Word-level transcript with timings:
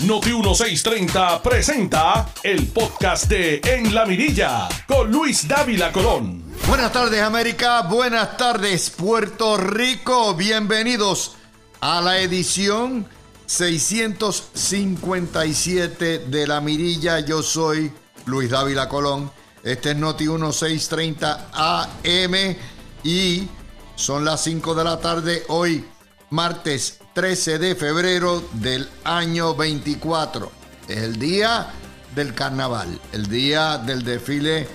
Noti 0.00 0.32
1630 0.32 1.40
presenta 1.40 2.28
el 2.42 2.66
podcast 2.66 3.26
de 3.26 3.60
En 3.64 3.94
la 3.94 4.04
Mirilla 4.04 4.68
con 4.88 5.08
Luis 5.10 5.46
Dávila 5.46 5.92
Colón. 5.92 6.42
Buenas 6.66 6.92
tardes 6.92 7.22
América, 7.22 7.82
buenas 7.82 8.36
tardes 8.36 8.90
Puerto 8.90 9.56
Rico, 9.56 10.34
bienvenidos 10.34 11.36
a 11.80 12.00
la 12.00 12.18
edición 12.18 13.06
657 13.46 16.18
de 16.26 16.46
La 16.48 16.60
Mirilla. 16.60 17.20
Yo 17.20 17.40
soy 17.42 17.92
Luis 18.26 18.50
Dávila 18.50 18.88
Colón. 18.88 19.30
Este 19.62 19.92
es 19.92 19.96
Noti 19.96 20.24
1630 20.24 21.50
AM 21.52 22.56
y 23.04 23.48
son 23.94 24.24
las 24.24 24.42
5 24.42 24.74
de 24.74 24.84
la 24.84 24.98
tarde 24.98 25.44
hoy, 25.48 25.84
martes 26.30 26.98
13 27.14 27.60
de 27.60 27.76
febrero 27.76 28.42
del 28.54 28.88
año 29.04 29.54
24. 29.54 30.50
Es 30.88 30.98
el 30.98 31.16
día 31.16 31.68
del 32.12 32.34
carnaval, 32.34 33.00
el 33.12 33.28
día 33.28 33.78
del 33.78 34.02
desfile 34.02 34.66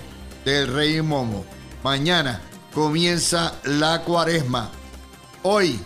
del 0.46 0.72
Rey 0.72 1.02
Momo. 1.02 1.44
Mañana 1.84 2.40
comienza 2.72 3.52
la 3.64 4.00
cuaresma. 4.04 4.70
Hoy 5.42 5.78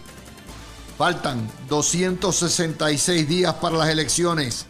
faltan 0.96 1.50
266 1.68 3.28
días 3.28 3.54
para 3.54 3.78
las 3.78 3.88
elecciones. 3.88 4.66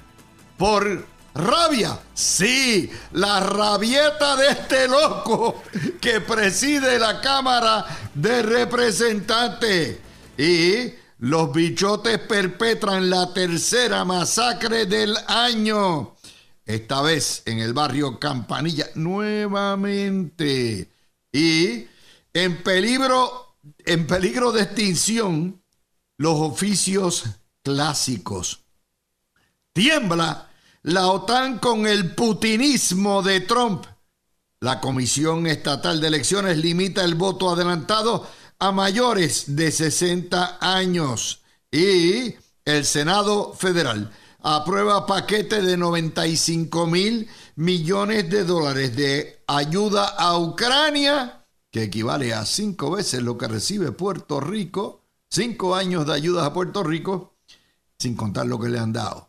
por 0.58 1.06
rabia. 1.34 2.00
Sí, 2.14 2.90
la 3.12 3.42
rabieta 3.42 4.36
de 4.38 4.48
este 4.50 4.88
loco 4.88 5.62
que 6.02 6.22
preside 6.22 6.98
la 6.98 7.22
Cámara 7.22 7.86
de 8.14 8.42
Representantes. 8.42 10.00
Y 10.38 10.94
los 11.20 11.54
bichotes 11.54 12.20
perpetran 12.20 13.10
la 13.10 13.34
tercera 13.34 14.04
masacre 14.06 14.86
del 14.86 15.16
año. 15.28 16.16
Esta 16.66 17.02
vez 17.02 17.44
en 17.46 17.60
el 17.60 17.74
barrio 17.74 18.20
Campanilla, 18.20 18.88
nuevamente. 18.96 20.90
Y 21.32 21.86
en 22.34 22.64
peligro, 22.64 23.58
en 23.86 24.08
peligro 24.08 24.52
de 24.52 24.64
extinción, 24.64 25.62
los 26.18 26.40
oficios 26.40 27.26
clásicos 27.62 28.65
Tiembla 29.76 30.50
la 30.84 31.10
OTAN 31.10 31.60
con 31.60 31.86
el 31.86 32.16
putinismo 32.16 33.22
de 33.22 33.42
Trump. 33.42 33.86
La 34.62 34.80
Comisión 34.80 35.48
Estatal 35.48 36.00
de 36.00 36.08
Elecciones 36.08 36.58
limita 36.60 37.04
el 37.04 37.16
voto 37.16 37.50
adelantado 37.50 38.26
a 38.58 38.72
mayores 38.72 39.54
de 39.54 39.74
60 39.74 40.60
años. 40.62 41.42
Y 41.70 42.36
el 42.64 42.86
Senado 42.86 43.52
Federal 43.52 44.14
aprueba 44.44 45.06
paquete 45.06 45.62
de 45.62 45.76
95 45.76 46.88
mil 46.88 47.28
millones 47.58 48.30
de 48.30 48.46
dólares 48.46 48.96
de 48.96 49.44
ayuda 49.46 50.08
a 50.08 50.40
Ucrania, 50.40 51.46
que 51.70 51.84
equivale 51.84 52.34
a 52.34 52.46
cinco 52.46 52.92
veces 52.92 53.22
lo 53.22 53.38
que 53.38 53.50
recibe 53.50 53.92
Puerto 53.92 54.40
Rico, 54.40 55.02
cinco 55.30 55.76
años 55.76 56.08
de 56.08 56.14
ayuda 56.14 56.46
a 56.46 56.54
Puerto 56.54 56.82
Rico, 56.82 57.36
sin 58.00 58.16
contar 58.16 58.46
lo 58.46 58.58
que 58.58 58.70
le 58.70 58.80
han 58.80 58.94
dado 58.94 59.25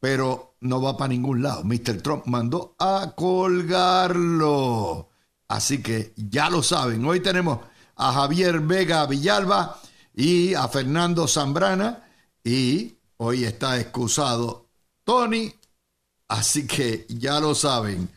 pero 0.00 0.56
no 0.60 0.80
va 0.80 0.96
para 0.96 1.10
ningún 1.10 1.42
lado. 1.42 1.62
Mr. 1.62 2.00
Trump 2.02 2.26
mandó 2.26 2.74
a 2.78 3.12
colgarlo. 3.14 5.08
Así 5.46 5.82
que 5.82 6.14
ya 6.16 6.48
lo 6.48 6.62
saben. 6.62 7.04
Hoy 7.04 7.20
tenemos 7.20 7.60
a 7.96 8.12
Javier 8.12 8.60
Vega 8.60 9.04
Villalba 9.06 9.78
y 10.14 10.54
a 10.54 10.66
Fernando 10.68 11.28
Zambrana. 11.28 12.08
Y 12.42 12.96
hoy 13.18 13.44
está 13.44 13.78
excusado 13.78 14.66
Tony. 15.04 15.54
Así 16.28 16.66
que 16.66 17.06
ya 17.08 17.38
lo 17.40 17.54
saben. 17.54 18.08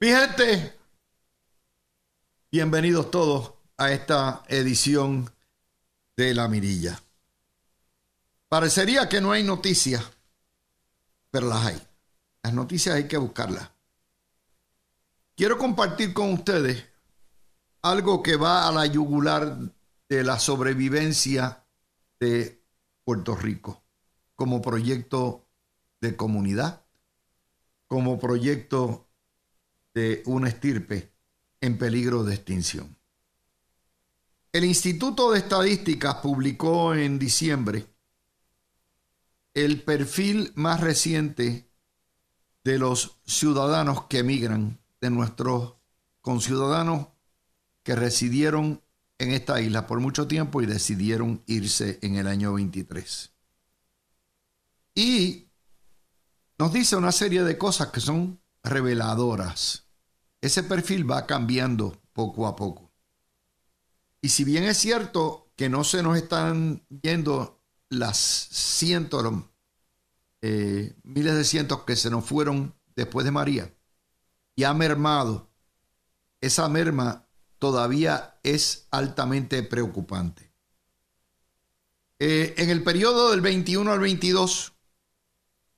Mi 0.00 0.08
gente, 0.08 0.76
bienvenidos 2.50 3.10
todos 3.10 3.54
a 3.78 3.92
esta 3.92 4.42
edición 4.48 5.30
de 6.16 6.34
La 6.34 6.48
Mirilla. 6.48 7.00
Parecería 8.48 9.08
que 9.08 9.20
no 9.20 9.32
hay 9.32 9.44
noticias 9.44 10.02
pero 11.30 11.48
las 11.48 11.66
hay. 11.66 11.82
Las 12.42 12.54
noticias 12.54 12.94
hay 12.94 13.08
que 13.08 13.16
buscarlas. 13.16 13.70
Quiero 15.36 15.58
compartir 15.58 16.12
con 16.14 16.32
ustedes 16.32 16.84
algo 17.82 18.22
que 18.22 18.36
va 18.36 18.66
a 18.66 18.72
la 18.72 18.86
yugular 18.86 19.58
de 20.08 20.24
la 20.24 20.38
sobrevivencia 20.38 21.64
de 22.18 22.62
Puerto 23.04 23.36
Rico 23.36 23.82
como 24.34 24.62
proyecto 24.62 25.48
de 26.00 26.16
comunidad, 26.16 26.84
como 27.86 28.18
proyecto 28.18 29.08
de 29.94 30.22
una 30.26 30.48
estirpe 30.48 31.12
en 31.60 31.78
peligro 31.78 32.24
de 32.24 32.34
extinción. 32.34 32.96
El 34.52 34.64
Instituto 34.64 35.32
de 35.32 35.38
Estadísticas 35.40 36.16
publicó 36.16 36.94
en 36.94 37.18
diciembre 37.18 37.86
el 39.64 39.82
perfil 39.82 40.52
más 40.54 40.80
reciente 40.80 41.68
de 42.62 42.78
los 42.78 43.18
ciudadanos 43.24 44.04
que 44.06 44.18
emigran, 44.18 44.78
de 45.00 45.10
nuestros 45.10 45.74
conciudadanos 46.20 47.08
que 47.82 47.96
residieron 47.96 48.82
en 49.18 49.32
esta 49.32 49.60
isla 49.60 49.86
por 49.86 49.98
mucho 49.98 50.28
tiempo 50.28 50.62
y 50.62 50.66
decidieron 50.66 51.42
irse 51.46 51.98
en 52.02 52.16
el 52.16 52.28
año 52.28 52.52
23. 52.52 53.32
Y 54.94 55.48
nos 56.56 56.72
dice 56.72 56.96
una 56.96 57.12
serie 57.12 57.42
de 57.42 57.58
cosas 57.58 57.88
que 57.88 58.00
son 58.00 58.40
reveladoras. 58.62 59.88
Ese 60.40 60.62
perfil 60.62 61.10
va 61.10 61.26
cambiando 61.26 62.00
poco 62.12 62.46
a 62.46 62.54
poco. 62.54 62.92
Y 64.20 64.28
si 64.28 64.44
bien 64.44 64.64
es 64.64 64.76
cierto 64.76 65.50
que 65.56 65.68
no 65.68 65.82
se 65.82 66.02
nos 66.02 66.16
están 66.16 66.86
yendo 67.02 67.57
las 67.90 68.18
cientos, 68.18 69.24
eh, 70.42 70.96
miles 71.02 71.34
de 71.34 71.44
cientos 71.44 71.84
que 71.84 71.96
se 71.96 72.10
nos 72.10 72.24
fueron 72.24 72.74
después 72.96 73.24
de 73.24 73.30
María 73.30 73.74
y 74.56 74.64
ha 74.64 74.74
mermado 74.74 75.48
esa 76.40 76.68
merma 76.68 77.28
todavía 77.58 78.38
es 78.42 78.86
altamente 78.90 79.62
preocupante. 79.62 80.52
Eh, 82.18 82.54
en 82.56 82.70
el 82.70 82.82
periodo 82.82 83.30
del 83.30 83.40
21 83.40 83.92
al 83.92 84.00
22 84.00 84.72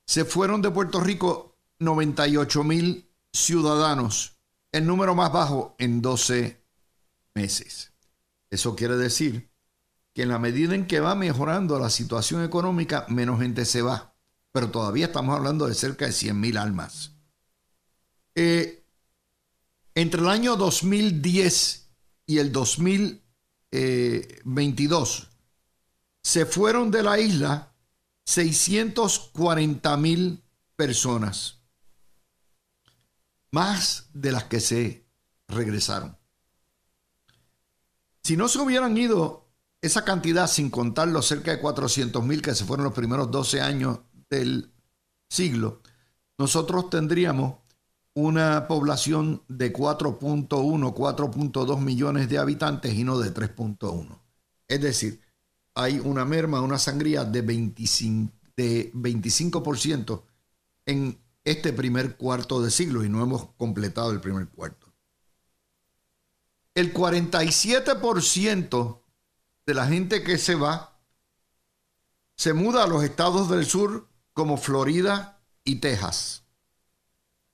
se 0.05 0.25
fueron 0.25 0.61
de 0.61 0.71
Puerto 0.71 0.99
Rico 0.99 1.59
98 1.79 2.63
mil 2.63 3.07
ciudadanos, 3.31 4.37
el 4.71 4.85
número 4.85 5.15
más 5.15 5.31
bajo 5.31 5.75
en 5.77 6.01
12 6.01 6.63
meses. 7.35 7.93
Eso 8.49 8.75
quiere 8.75 8.97
decir 8.97 9.50
que 10.13 10.23
en 10.23 10.29
la 10.29 10.39
medida 10.39 10.73
en 10.75 10.87
que 10.87 10.99
va 10.99 11.15
mejorando 11.15 11.79
la 11.79 11.89
situación 11.89 12.43
económica, 12.43 13.05
menos 13.07 13.39
gente 13.39 13.63
se 13.65 13.81
va. 13.81 14.13
Pero 14.51 14.69
todavía 14.69 15.05
estamos 15.07 15.35
hablando 15.35 15.65
de 15.67 15.75
cerca 15.75 16.05
de 16.05 16.11
100 16.11 16.39
mil 16.39 16.57
almas. 16.57 17.13
Eh, 18.35 18.85
entre 19.95 20.21
el 20.21 20.27
año 20.27 20.55
2010 20.55 21.89
y 22.25 22.37
el 22.39 22.51
2022 22.51 25.29
se 26.23 26.45
fueron 26.45 26.91
de 26.91 27.01
la 27.03 27.19
isla 27.19 27.73
640 28.25 29.97
mil 29.97 30.43
personas, 30.75 31.59
más 33.51 34.09
de 34.13 34.31
las 34.31 34.45
que 34.45 34.59
se 34.59 35.05
regresaron. 35.47 36.17
Si 38.23 38.37
no 38.37 38.47
se 38.47 38.59
hubieran 38.59 38.95
ido 38.97 39.40
esa 39.81 40.05
cantidad, 40.05 40.47
sin 40.47 40.69
contar 40.69 41.07
los 41.07 41.27
cerca 41.27 41.51
de 41.51 41.59
400 41.59 42.23
mil 42.23 42.41
que 42.41 42.53
se 42.53 42.65
fueron 42.65 42.85
los 42.85 42.93
primeros 42.93 43.31
12 43.31 43.61
años 43.61 43.99
del 44.29 44.71
siglo, 45.27 45.81
nosotros 46.37 46.89
tendríamos 46.89 47.55
una 48.13 48.67
población 48.67 49.43
de 49.47 49.73
4.1, 49.73 50.47
4.2 50.47 51.79
millones 51.79 52.29
de 52.29 52.37
habitantes 52.37 52.93
y 52.93 53.03
no 53.03 53.17
de 53.17 53.33
3.1. 53.33 54.19
Es 54.67 54.81
decir, 54.81 55.21
hay 55.73 55.99
una 55.99 56.25
merma, 56.25 56.61
una 56.61 56.77
sangría 56.77 57.23
de 57.23 57.45
25%, 57.45 58.31
de 58.55 58.91
25 58.93 60.25
en 60.85 61.19
este 61.43 61.73
primer 61.73 62.17
cuarto 62.17 62.61
de 62.61 62.69
siglo 62.69 63.03
y 63.03 63.09
no 63.09 63.23
hemos 63.23 63.49
completado 63.53 64.11
el 64.11 64.21
primer 64.21 64.47
cuarto. 64.49 64.93
El 66.75 66.93
47% 66.93 69.00
de 69.71 69.75
la 69.75 69.87
gente 69.87 70.21
que 70.21 70.37
se 70.37 70.55
va 70.55 70.99
se 72.35 72.51
muda 72.51 72.83
a 72.83 72.87
los 72.87 73.05
estados 73.05 73.49
del 73.49 73.65
sur 73.65 74.05
como 74.33 74.57
Florida 74.57 75.41
y 75.63 75.75
Texas. 75.75 76.43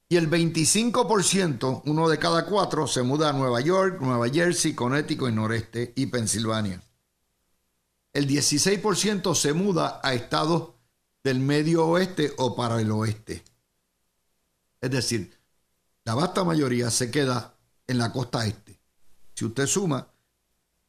Y 0.09 0.15
el 0.15 0.27
25%, 0.27 1.83
uno 1.85 2.09
de 2.09 2.17
cada 2.17 2.47
cuatro, 2.47 2.87
se 2.87 3.03
muda 3.03 3.29
a 3.29 3.33
Nueva 3.33 3.61
York, 3.61 4.01
Nueva 4.01 4.29
Jersey, 4.29 4.73
Connecticut 4.73 5.29
y 5.29 5.31
Noreste 5.31 5.93
y 5.95 6.07
Pensilvania. 6.07 6.81
El 8.13 8.27
16% 8.27 9.35
se 9.35 9.53
muda 9.53 10.01
a 10.01 10.15
estados 10.15 10.71
del 11.23 11.39
medio 11.39 11.85
oeste 11.85 12.33
o 12.37 12.55
para 12.55 12.81
el 12.81 12.89
oeste. 12.89 13.43
Es 14.81 14.89
decir, 14.89 15.37
la 16.03 16.15
vasta 16.15 16.43
mayoría 16.43 16.89
se 16.89 17.11
queda 17.11 17.53
en 17.85 17.99
la 17.99 18.11
costa 18.11 18.47
este. 18.47 18.79
Si 19.35 19.45
usted 19.45 19.67
suma 19.67 20.07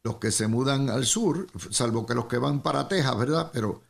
los 0.03 0.15
que 0.15 0.31
se 0.31 0.47
mudan 0.47 0.89
al 0.89 1.05
sur, 1.05 1.47
salvo 1.71 2.05
que 2.05 2.15
los 2.15 2.25
que 2.25 2.37
van 2.37 2.61
para 2.61 2.87
Texas, 2.87 3.17
¿verdad? 3.17 3.49
Pero 3.51 3.81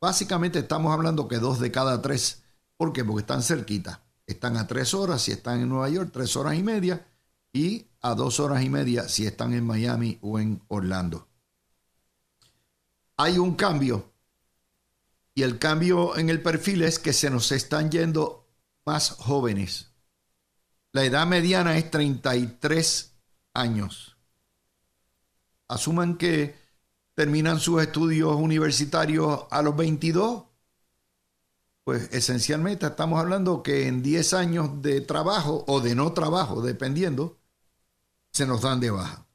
básicamente 0.00 0.60
estamos 0.60 0.92
hablando 0.92 1.28
que 1.28 1.38
dos 1.38 1.60
de 1.60 1.70
cada 1.70 2.00
tres. 2.00 2.42
¿Por 2.76 2.92
qué? 2.92 3.04
Porque 3.04 3.20
están 3.20 3.42
cerquita. 3.42 4.02
Están 4.26 4.56
a 4.56 4.66
tres 4.66 4.94
horas 4.94 5.22
si 5.22 5.32
están 5.32 5.60
en 5.60 5.68
Nueva 5.68 5.88
York, 5.88 6.10
tres 6.12 6.36
horas 6.36 6.54
y 6.54 6.62
media, 6.62 7.06
y 7.52 7.86
a 8.00 8.14
dos 8.14 8.40
horas 8.40 8.62
y 8.62 8.70
media 8.70 9.08
si 9.08 9.26
están 9.26 9.54
en 9.54 9.66
Miami 9.66 10.18
o 10.20 10.38
en 10.38 10.62
Orlando. 10.68 11.28
Hay 13.16 13.38
un 13.38 13.54
cambio. 13.54 14.12
Y 15.34 15.42
el 15.42 15.58
cambio 15.58 16.16
en 16.16 16.30
el 16.30 16.42
perfil 16.42 16.82
es 16.82 16.98
que 16.98 17.12
se 17.12 17.30
nos 17.30 17.52
están 17.52 17.90
yendo 17.90 18.48
más 18.84 19.10
jóvenes. 19.10 19.92
La 20.92 21.04
edad 21.04 21.26
mediana 21.26 21.76
es 21.78 21.90
33 21.90 23.14
años 23.54 24.17
asuman 25.68 26.16
que 26.16 26.56
terminan 27.14 27.60
sus 27.60 27.82
estudios 27.82 28.34
universitarios 28.36 29.44
a 29.50 29.62
los 29.62 29.76
22, 29.76 30.44
pues 31.84 32.08
esencialmente 32.12 32.86
estamos 32.86 33.18
hablando 33.18 33.62
que 33.62 33.86
en 33.86 34.02
10 34.02 34.34
años 34.34 34.82
de 34.82 35.00
trabajo 35.00 35.64
o 35.66 35.80
de 35.80 35.94
no 35.94 36.12
trabajo, 36.12 36.60
dependiendo, 36.62 37.38
se 38.30 38.46
nos 38.46 38.62
dan 38.62 38.80
de 38.80 38.90
baja. 38.90 39.26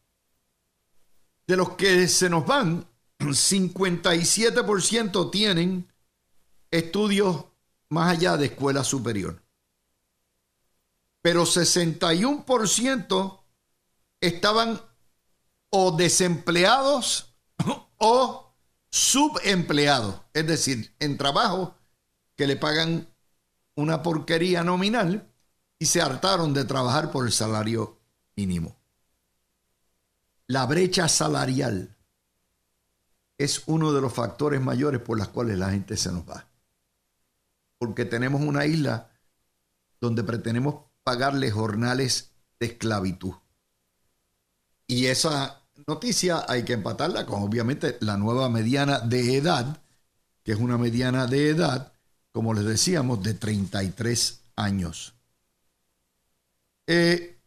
De 1.46 1.58
los 1.58 1.72
que 1.72 2.08
se 2.08 2.30
nos 2.30 2.46
van, 2.46 2.88
57% 3.20 5.32
tienen 5.32 5.92
estudios 6.72 7.46
más 7.90 8.12
allá 8.12 8.38
de 8.38 8.46
escuela 8.46 8.82
superior. 8.84 9.44
Pero 11.22 11.44
61% 11.44 13.40
estaban 14.22 14.82
o 15.76 15.92
desempleados 15.92 17.34
o 17.98 18.54
subempleados, 18.92 20.22
es 20.32 20.46
decir, 20.46 20.96
en 21.00 21.18
trabajo 21.18 21.76
que 22.36 22.46
le 22.46 22.58
pagan 22.58 23.08
una 23.74 24.04
porquería 24.04 24.64
nominal 24.64 25.34
y 25.80 25.88
se 25.88 26.00
hartaron 26.00 26.54
de 26.54 26.66
trabajar 26.66 27.10
por 27.10 27.26
el 27.26 27.32
salario 27.32 28.00
mínimo. 28.36 28.78
La 30.46 30.68
brecha 30.68 31.08
salarial 31.08 31.98
es 33.40 33.64
uno 33.66 33.92
de 33.94 34.02
los 34.02 34.14
factores 34.14 34.62
mayores 34.62 35.02
por 35.02 35.18
los 35.18 35.30
cuales 35.30 35.58
la 35.58 35.72
gente 35.72 35.98
se 35.98 36.12
nos 36.12 36.30
va. 36.30 36.48
Porque 37.80 38.06
tenemos 38.06 38.42
una 38.42 38.68
isla 38.68 39.10
donde 40.00 40.24
pretendemos 40.24 40.86
pagarle 41.04 41.50
jornales 41.50 42.32
de 42.60 42.68
esclavitud. 42.68 43.34
Y 44.86 45.08
esa 45.08 45.63
noticia 45.88 46.46
hay 46.48 46.64
que 46.64 46.74
empatarla 46.74 47.26
con 47.26 47.44
obviamente 47.44 47.98
la 48.02 48.18
nueva 48.18 48.50
mediana 48.50 49.00
de 49.00 49.38
edad, 49.38 49.82
que 50.44 50.54
es 50.54 50.60
una 50.60 50.78
mediana 50.78 51.28
de 51.28 51.50
edad, 51.50 51.94
como 52.32 52.54
les 52.54 52.66
decíamos, 52.66 53.24
de 53.24 53.34
33 53.34 54.42
años. 54.56 55.14
Eh, 56.88 57.40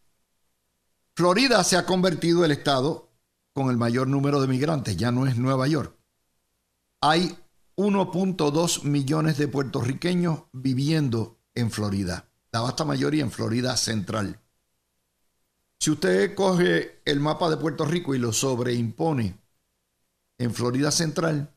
Florida 1.14 1.62
se 1.64 1.76
ha 1.76 1.86
convertido 1.86 2.44
el 2.44 2.52
estado 2.52 3.10
con 3.52 3.70
el 3.70 3.76
mayor 3.76 4.06
número 4.06 4.40
de 4.40 4.48
migrantes, 4.48 4.96
ya 4.96 5.10
no 5.10 5.26
es 5.26 5.36
Nueva 5.36 5.66
York. 5.66 5.96
Hay 7.00 7.38
1.2 7.76 8.82
millones 8.84 9.38
de 9.38 9.48
puertorriqueños 9.48 10.44
viviendo 10.52 11.38
en 11.54 11.70
Florida, 11.70 12.28
la 12.52 12.60
vasta 12.60 12.84
mayoría 12.84 13.22
en 13.22 13.30
Florida 13.30 13.76
Central. 13.76 14.40
Si 15.86 15.92
usted 15.92 16.34
coge 16.34 17.00
el 17.04 17.20
mapa 17.20 17.48
de 17.48 17.58
Puerto 17.58 17.84
Rico 17.84 18.12
y 18.12 18.18
lo 18.18 18.32
sobreimpone 18.32 19.38
en 20.36 20.52
Florida 20.52 20.90
Central, 20.90 21.54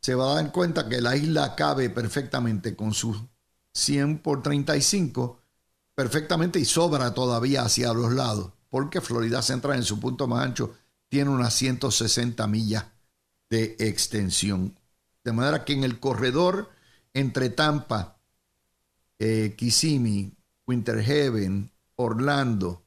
se 0.00 0.16
va 0.16 0.32
a 0.32 0.42
dar 0.42 0.50
cuenta 0.50 0.88
que 0.88 1.00
la 1.00 1.14
isla 1.14 1.54
cabe 1.54 1.88
perfectamente 1.88 2.74
con 2.74 2.92
sus 2.92 3.22
100 3.74 4.22
por 4.22 4.42
35, 4.42 5.38
perfectamente 5.94 6.58
y 6.58 6.64
sobra 6.64 7.14
todavía 7.14 7.62
hacia 7.62 7.92
los 7.92 8.12
lados, 8.12 8.50
porque 8.70 9.00
Florida 9.00 9.40
Central 9.40 9.76
en 9.76 9.84
su 9.84 10.00
punto 10.00 10.26
más 10.26 10.44
ancho 10.44 10.74
tiene 11.08 11.30
unas 11.30 11.54
160 11.54 12.44
millas 12.48 12.86
de 13.50 13.76
extensión. 13.78 14.76
De 15.22 15.30
manera 15.30 15.64
que 15.64 15.74
en 15.74 15.84
el 15.84 16.00
corredor 16.00 16.70
entre 17.14 17.50
Tampa, 17.50 18.18
eh, 19.20 19.54
Kissimmee, 19.56 20.32
Winter 20.66 20.98
Haven, 20.98 21.70
Orlando, 21.94 22.82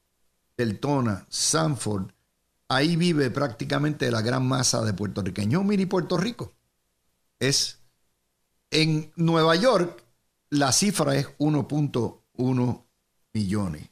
Deltona, 0.57 1.25
Sanford, 1.29 2.11
ahí 2.67 2.95
vive 2.95 3.29
prácticamente 3.31 4.09
la 4.11 4.21
gran 4.21 4.47
masa 4.47 4.83
de 4.83 4.93
puertorriqueños. 4.93 5.63
Mini 5.63 5.85
Puerto 5.85 6.17
Rico. 6.17 6.53
Es 7.39 7.79
en 8.71 9.11
Nueva 9.15 9.55
York, 9.55 10.03
la 10.49 10.71
cifra 10.71 11.15
es 11.15 11.27
1.1 11.37 12.85
millones. 13.33 13.89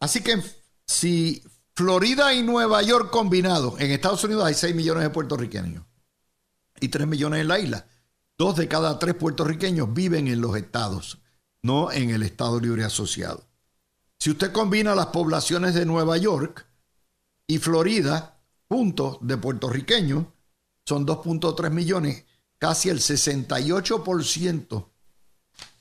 Así 0.00 0.22
que 0.22 0.42
si 0.86 1.42
Florida 1.74 2.34
y 2.34 2.42
Nueva 2.42 2.82
York 2.82 3.10
combinados, 3.10 3.80
en 3.80 3.90
Estados 3.92 4.24
Unidos 4.24 4.44
hay 4.44 4.54
6 4.54 4.74
millones 4.74 5.04
de 5.04 5.10
puertorriqueños 5.10 5.84
y 6.80 6.88
3 6.88 7.06
millones 7.06 7.40
en 7.40 7.48
la 7.48 7.58
isla. 7.58 7.86
Dos 8.36 8.56
de 8.56 8.66
cada 8.66 8.98
tres 8.98 9.14
puertorriqueños 9.14 9.92
viven 9.94 10.26
en 10.26 10.40
los 10.40 10.56
estados, 10.56 11.18
no 11.62 11.92
en 11.92 12.10
el 12.10 12.22
Estado 12.22 12.58
Libre 12.58 12.84
Asociado. 12.84 13.46
Si 14.22 14.30
usted 14.30 14.52
combina 14.52 14.94
las 14.94 15.06
poblaciones 15.06 15.74
de 15.74 15.84
Nueva 15.84 16.16
York 16.16 16.64
y 17.44 17.58
Florida, 17.58 18.38
puntos 18.68 19.18
de 19.20 19.36
puertorriqueños, 19.36 20.26
son 20.86 21.04
2.3 21.04 21.70
millones, 21.70 22.24
casi 22.56 22.88
el 22.88 23.00
68% 23.00 24.86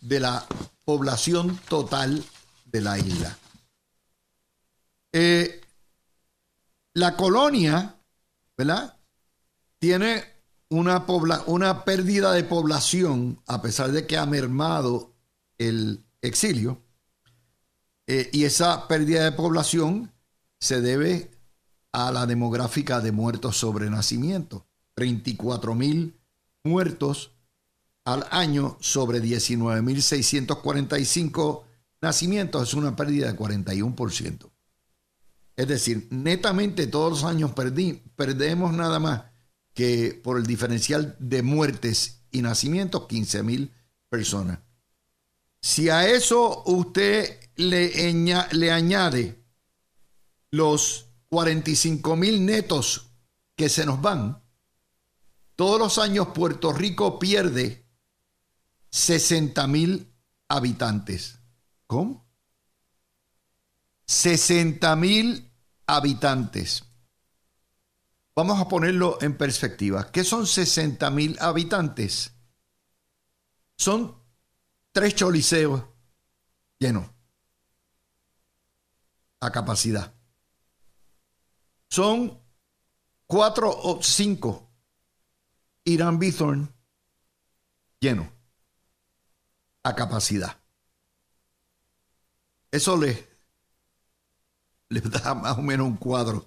de 0.02 0.20
la 0.20 0.44
población 0.84 1.56
total 1.70 2.24
de 2.66 2.82
la 2.82 2.98
isla. 2.98 3.38
Eh, 5.12 5.62
la 6.96 7.16
colonia, 7.16 7.96
¿verdad? 8.58 8.98
Tiene 9.78 10.24
una 10.70 11.06
pérdida 11.86 12.34
de 12.34 12.44
población, 12.44 13.40
a 13.46 13.62
pesar 13.62 13.92
de 13.92 14.08
que 14.08 14.18
ha 14.18 14.26
mermado 14.26 15.14
el 15.60 16.04
exilio, 16.24 16.81
eh, 18.14 18.30
y 18.34 18.44
esa 18.44 18.90
pérdida 18.90 19.24
de 19.24 19.32
población 19.32 20.12
se 20.60 20.82
debe 20.82 21.32
a 21.94 22.12
la 22.12 22.26
demográfica 22.26 23.00
de 23.00 23.14
muertos 23.14 23.56
sobre 23.56 23.90
nacimiento. 23.90 24.66
34 24.96 25.76
mil 25.76 26.20
muertos 26.62 27.32
al 28.04 28.28
año 28.32 28.76
sobre 28.82 29.24
19.645 29.24 31.64
nacimientos 32.02 32.68
es 32.68 32.74
una 32.74 32.98
pérdida 32.98 33.32
de 33.32 33.40
41%. 33.40 34.52
Es 35.56 35.68
decir, 35.70 36.10
netamente 36.10 36.88
todos 36.88 37.12
los 37.12 37.24
años 37.24 37.54
perdemos 37.54 38.74
nada 38.74 39.00
más 39.00 39.24
que 39.74 40.20
por 40.22 40.38
el 40.38 40.46
diferencial 40.46 41.16
de 41.18 41.44
muertes 41.44 42.24
y 42.30 42.42
nacimientos 42.42 43.08
15 43.08 43.44
mil 43.44 43.72
personas. 44.10 44.60
Si 45.62 45.90
a 45.90 46.10
eso 46.10 46.64
usted 46.66 47.40
le, 47.56 48.14
le 48.52 48.72
añade 48.72 49.44
los 50.52 51.08
45 51.30 52.16
mil 52.16 52.46
netos 52.46 53.08
que 53.56 53.70
se 53.70 53.86
nos 53.86 54.02
van, 54.02 54.44
todos 55.56 55.80
los 55.80 55.98
años 55.98 56.28
Puerto 56.34 56.74
Rico 56.74 57.20
pierde 57.20 57.88
60 58.90 59.68
mil 59.68 60.14
habitantes. 60.48 61.40
¿Cómo? 61.88 62.28
60 64.08 64.96
mil 64.96 65.54
habitantes. 65.86 66.84
Vamos 68.36 68.60
a 68.60 68.68
ponerlo 68.68 69.18
en 69.22 69.38
perspectiva. 69.38 70.12
¿Qué 70.12 70.24
son 70.24 70.48
60 70.48 71.10
mil 71.12 71.38
habitantes? 71.40 72.34
Son 73.78 74.18
tres 74.92 75.16
choliseos 75.16 75.84
llenos 76.80 77.06
a 79.42 79.52
capacidad. 79.52 80.14
Son 81.90 82.42
cuatro 83.26 83.70
o 83.70 84.02
cinco 84.02 84.72
Irán 85.84 86.20
Bithorn 86.20 86.74
llenos 88.00 88.28
a 89.84 89.96
capacidad. 89.96 90.58
Eso 92.72 92.96
le 92.96 93.30
les 94.90 95.10
da 95.24 95.34
más 95.34 95.58
o 95.58 95.62
menos 95.62 95.88
un 95.88 95.98
cuadro 95.98 96.46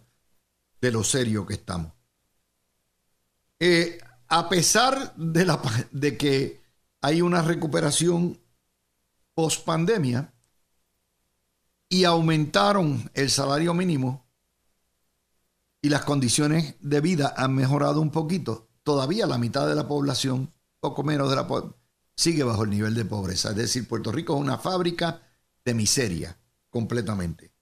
de 0.80 0.92
lo 0.92 1.02
serio 1.02 1.46
que 1.46 1.54
estamos. 1.54 1.92
Eh, 3.58 3.98
a 4.28 4.48
pesar 4.48 5.14
de, 5.16 5.44
la, 5.44 5.60
de 5.90 6.16
que 6.16 6.62
hay 7.00 7.22
una 7.22 7.42
recuperación 7.42 8.38
post 9.34 9.64
pandemia 9.64 10.33
y 11.94 12.04
aumentaron 12.04 13.10
el 13.14 13.30
salario 13.30 13.74
mínimo 13.74 14.26
y 15.82 15.88
las 15.88 16.04
condiciones 16.04 16.76
de 16.80 17.00
vida 17.00 17.34
han 17.36 17.54
mejorado 17.54 18.00
un 18.00 18.10
poquito, 18.10 18.68
todavía 18.82 19.26
la 19.26 19.38
mitad 19.38 19.66
de 19.66 19.74
la 19.74 19.86
población, 19.86 20.52
poco 20.80 21.02
menos 21.02 21.30
de 21.30 21.36
la 21.36 21.46
población, 21.46 21.76
sigue 22.16 22.42
bajo 22.42 22.64
el 22.64 22.70
nivel 22.70 22.94
de 22.94 23.04
pobreza. 23.04 23.50
Es 23.50 23.56
decir, 23.56 23.86
Puerto 23.86 24.12
Rico 24.12 24.34
es 24.34 24.40
una 24.40 24.58
fábrica 24.58 25.20
de 25.64 25.74
miseria 25.74 26.38
completamente 26.70 27.54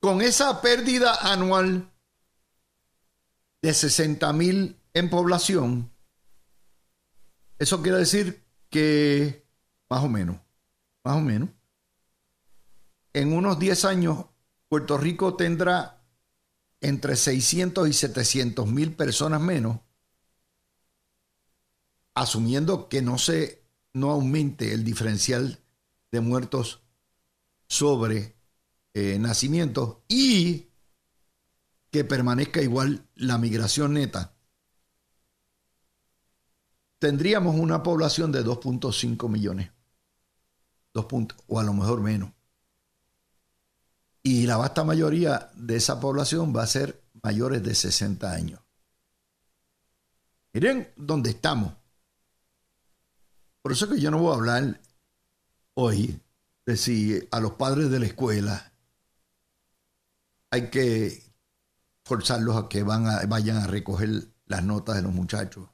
con 0.00 0.22
esa 0.22 0.60
pérdida 0.60 1.14
anual 1.32 1.90
de 3.62 3.74
60 3.74 4.32
mil 4.32 4.80
en 4.94 5.10
población, 5.10 5.90
eso 7.58 7.82
quiere 7.82 7.98
decir 7.98 8.44
que 8.70 9.46
más 9.90 10.04
o 10.04 10.08
menos, 10.08 10.36
más 11.04 11.16
o 11.16 11.20
menos, 11.20 11.48
en 13.18 13.32
unos 13.32 13.58
10 13.58 13.84
años 13.84 14.26
Puerto 14.68 14.96
Rico 14.96 15.34
tendrá 15.34 16.04
entre 16.80 17.16
600 17.16 17.88
y 17.88 17.92
700 17.92 18.66
mil 18.68 18.94
personas 18.94 19.40
menos, 19.40 19.80
asumiendo 22.14 22.88
que 22.88 23.02
no 23.02 23.18
se 23.18 23.64
no 23.92 24.12
aumente 24.12 24.72
el 24.72 24.84
diferencial 24.84 25.58
de 26.12 26.20
muertos 26.20 26.82
sobre 27.66 28.36
eh, 28.94 29.18
nacimientos 29.18 29.98
y 30.06 30.68
que 31.90 32.04
permanezca 32.04 32.62
igual 32.62 33.08
la 33.16 33.38
migración 33.38 33.94
neta, 33.94 34.36
tendríamos 37.00 37.56
una 37.56 37.82
población 37.82 38.30
de 38.30 38.44
2.5 38.44 39.28
millones. 39.28 39.72
2 40.94 41.04
puntos, 41.06 41.38
o 41.48 41.58
a 41.58 41.64
lo 41.64 41.72
mejor 41.72 42.00
menos. 42.00 42.37
Y 44.28 44.46
la 44.46 44.58
vasta 44.58 44.84
mayoría 44.84 45.50
de 45.54 45.76
esa 45.76 46.00
población 46.00 46.54
va 46.54 46.62
a 46.62 46.66
ser 46.66 47.02
mayores 47.22 47.62
de 47.62 47.74
60 47.74 48.30
años. 48.30 48.60
Miren 50.52 50.92
dónde 50.96 51.30
estamos. 51.30 51.72
Por 53.62 53.72
eso 53.72 53.88
que 53.88 53.98
yo 53.98 54.10
no 54.10 54.18
voy 54.18 54.32
a 54.32 54.36
hablar 54.36 54.80
hoy 55.72 56.20
de 56.66 56.76
si 56.76 57.26
a 57.30 57.40
los 57.40 57.54
padres 57.54 57.88
de 57.90 58.00
la 58.00 58.04
escuela 58.04 58.70
hay 60.50 60.68
que 60.68 61.22
forzarlos 62.04 62.54
a 62.56 62.68
que 62.68 62.82
van 62.82 63.06
a, 63.06 63.24
vayan 63.24 63.56
a 63.56 63.66
recoger 63.66 64.10
las 64.44 64.62
notas 64.62 64.96
de 64.96 65.02
los 65.04 65.14
muchachos. 65.14 65.70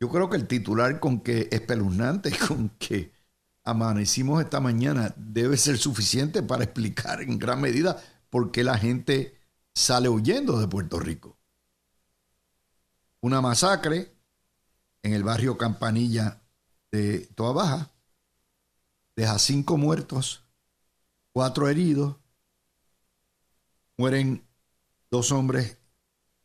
Yo 0.00 0.08
creo 0.08 0.30
que 0.30 0.38
el 0.38 0.48
titular 0.48 1.00
con 1.00 1.20
que 1.20 1.50
espeluznante, 1.52 2.32
con 2.48 2.70
que 2.78 3.12
amanecimos 3.64 4.42
esta 4.42 4.60
mañana, 4.60 5.14
debe 5.16 5.56
ser 5.56 5.78
suficiente 5.78 6.42
para 6.42 6.64
explicar 6.64 7.22
en 7.22 7.38
gran 7.38 7.60
medida 7.60 8.02
por 8.30 8.50
qué 8.50 8.64
la 8.64 8.78
gente 8.78 9.38
sale 9.74 10.08
huyendo 10.08 10.58
de 10.58 10.68
Puerto 10.68 10.98
Rico. 10.98 11.38
Una 13.20 13.40
masacre 13.40 14.12
en 15.02 15.12
el 15.12 15.22
barrio 15.22 15.56
Campanilla 15.56 16.42
de 16.90 17.20
Toa 17.34 17.52
Baja 17.52 17.90
deja 19.14 19.38
cinco 19.38 19.76
muertos, 19.76 20.44
cuatro 21.32 21.68
heridos 21.68 22.16
mueren 23.96 24.44
dos 25.10 25.30
hombres, 25.30 25.78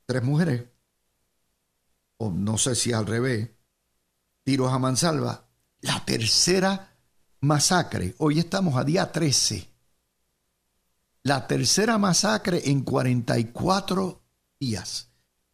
tres 0.05 0.23
mujeres, 0.23 0.65
o 2.17 2.29
no 2.31 2.57
sé 2.57 2.75
si 2.75 2.93
al 2.93 3.05
revés, 3.05 3.49
tiros 4.43 4.71
a 4.71 4.79
mansalva. 4.79 5.47
La 5.81 6.03
tercera 6.05 6.96
masacre, 7.39 8.15
hoy 8.17 8.39
estamos 8.39 8.75
a 8.75 8.83
día 8.83 9.11
13, 9.11 9.69
la 11.23 11.47
tercera 11.47 11.97
masacre 11.97 12.69
en 12.69 12.81
44 12.81 14.21
días, 14.59 15.09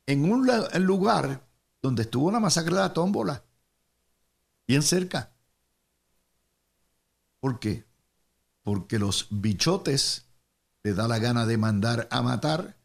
en 0.06 0.32
un 0.32 0.48
lugar 0.86 1.48
donde 1.82 2.04
estuvo 2.04 2.32
la 2.32 2.40
masacre 2.40 2.76
de 2.76 2.82
la 2.82 2.94
tómbola, 2.94 3.44
bien 4.68 4.82
cerca. 4.82 5.34
¿Por 7.40 7.60
qué? 7.60 7.86
Porque 8.62 9.00
los 9.00 9.28
bichotes 9.30 10.26
le 10.84 10.94
da 10.94 11.10
la 11.10 11.20
gana 11.20 11.46
de 11.46 11.58
mandar 11.58 12.08
a 12.10 12.22
matar, 12.22 12.78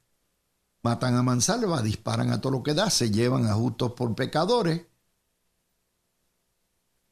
matan 0.82 1.14
a 1.14 1.22
mansalva, 1.22 1.82
disparan 1.82 2.32
a 2.32 2.40
todo 2.40 2.52
lo 2.52 2.62
que 2.64 2.74
da, 2.74 2.90
se 2.90 3.12
llevan 3.12 3.46
a 3.46 3.54
justos 3.54 3.92
por 3.92 4.16
pecadores. 4.16 4.87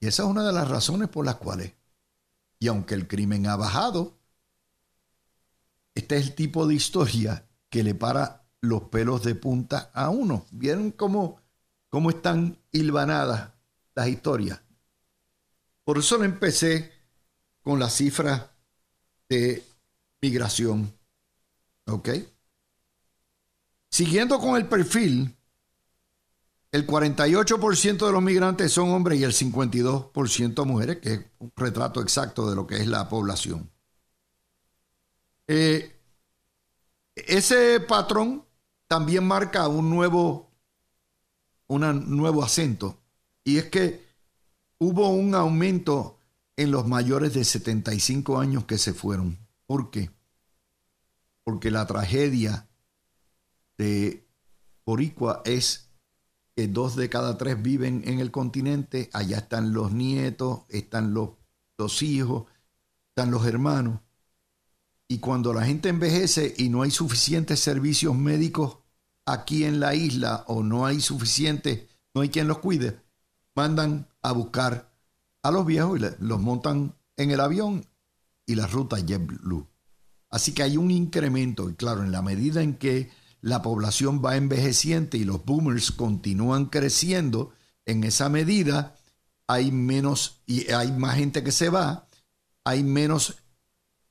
Y 0.01 0.07
esa 0.07 0.25
es 0.25 0.29
una 0.29 0.45
de 0.45 0.53
las 0.53 0.69
razones 0.69 1.09
por 1.09 1.25
las 1.25 1.37
cuales, 1.37 1.73
y 2.59 2.69
aunque 2.69 2.95
el 2.95 3.09
crimen 3.09 3.47
ha 3.47 3.57
bajado, 3.57 4.19
este 5.95 6.17
es 6.17 6.27
el 6.27 6.35
tipo 6.35 6.67
de 6.67 6.75
historia 6.75 7.49
que 7.71 7.83
le 7.83 7.95
para 7.95 8.47
los 8.61 8.85
pelos 8.85 9.23
de 9.23 9.35
punta 9.35 9.91
a 9.95 10.11
uno. 10.11 10.47
¿Vieron 10.51 10.91
cómo, 10.91 11.41
cómo 11.89 12.11
están 12.11 12.59
hilvanadas 12.73 13.53
las 13.95 14.09
historias? 14.09 14.61
Por 15.85 15.99
eso 15.99 16.19
le 16.19 16.27
empecé 16.27 16.93
con 17.63 17.79
la 17.79 17.89
cifra 17.89 18.53
de 19.29 19.65
migración. 20.21 20.93
¿Ok? 21.87 22.09
Siguiendo 23.91 24.39
con 24.39 24.57
el 24.57 24.67
perfil, 24.67 25.36
el 26.77 26.87
48% 26.87 28.07
de 28.07 28.13
los 28.13 28.23
migrantes 28.23 28.71
son 28.71 28.91
hombres 28.91 29.19
y 29.19 29.25
el 29.25 29.33
52% 29.33 30.65
mujeres, 30.67 30.99
que 30.99 31.15
es 31.15 31.21
un 31.39 31.51
retrato 31.57 32.03
exacto 32.03 32.51
de 32.51 32.55
lo 32.55 32.67
que 32.67 32.77
es 32.77 32.87
la 32.87 33.09
población. 33.09 33.71
Eh, 35.47 35.99
ese 37.15 37.81
patrón 37.81 38.45
también 38.87 39.27
marca 39.27 39.67
un 39.69 39.89
nuevo, 39.89 40.51
un 41.67 42.15
nuevo 42.15 42.45
acento, 42.45 42.99
y 43.43 43.57
es 43.57 43.71
que 43.71 44.05
hubo 44.79 45.09
un 45.09 45.35
aumento 45.35 46.19
en 46.59 46.71
los 46.71 46.87
mayores 46.87 47.33
de 47.33 47.45
75 47.45 48.39
años 48.39 48.67
que 48.67 48.77
se 48.77 48.93
fueron. 48.93 49.39
¿Por 49.67 49.91
qué? 49.91 50.11
Porque 51.43 51.71
la 51.71 51.87
tragedia 51.87 52.69
de 53.79 54.27
Boricua 54.85 55.41
es 55.47 55.86
que 56.57 56.69
dos 56.69 56.97
de 56.97 57.11
cada 57.11 57.37
tres 57.37 57.63
viven 57.63 58.03
en 58.07 58.19
el 58.19 58.31
continente, 58.31 59.11
allá 59.13 59.39
están 59.39 59.75
los 59.75 59.93
nietos, 59.93 60.63
están 60.71 61.13
los, 61.13 61.33
los 61.77 62.03
hijos, 62.03 62.47
están 63.11 63.31
los 63.31 63.47
hermanos. 63.47 64.01
Y 65.07 65.19
cuando 65.19 65.53
la 65.53 65.67
gente 65.67 65.91
envejece 65.91 66.55
y 66.57 66.71
no 66.71 66.81
hay 66.81 66.91
suficientes 66.91 67.61
servicios 67.61 68.17
médicos 68.17 68.79
aquí 69.27 69.65
en 69.65 69.81
la 69.81 69.95
isla 69.95 70.45
o 70.49 70.63
no 70.63 70.87
hay 70.87 71.01
suficiente, 71.03 71.89
no 72.15 72.23
hay 72.23 72.31
quien 72.31 72.49
los 72.49 72.59
cuide, 72.59 73.03
mandan 73.55 74.09
a 74.23 74.33
buscar 74.33 74.97
a 75.43 75.51
los 75.51 75.67
viejos 75.67 76.01
y 76.01 76.05
los 76.21 76.41
montan 76.41 76.97
en 77.19 77.31
el 77.31 77.41
avión 77.41 77.85
y 78.47 78.55
la 78.55 78.67
ruta 78.67 78.99
JetBlue. 78.99 79.69
Así 80.31 80.53
que 80.53 80.63
hay 80.63 80.79
un 80.79 80.91
incremento, 80.91 81.69
y 81.69 81.75
claro, 81.75 82.03
en 82.03 82.13
la 82.13 82.23
medida 82.23 82.63
en 82.63 82.79
que 82.79 83.11
la 83.47 83.63
población 83.63 84.21
va 84.25 84.37
envejeciente 84.37 85.19
y 85.19 85.25
los 85.25 85.45
boomers 85.45 85.93
continúan 85.93 86.67
creciendo, 86.67 87.53
en 87.85 88.03
esa 88.03 88.29
medida 88.29 88.97
hay 89.47 89.71
menos 89.71 90.43
y 90.47 90.73
hay 90.73 90.91
más 90.91 91.15
gente 91.15 91.45
que 91.45 91.53
se 91.53 91.69
va, 91.69 92.09
hay 92.65 92.83
menos 92.83 93.37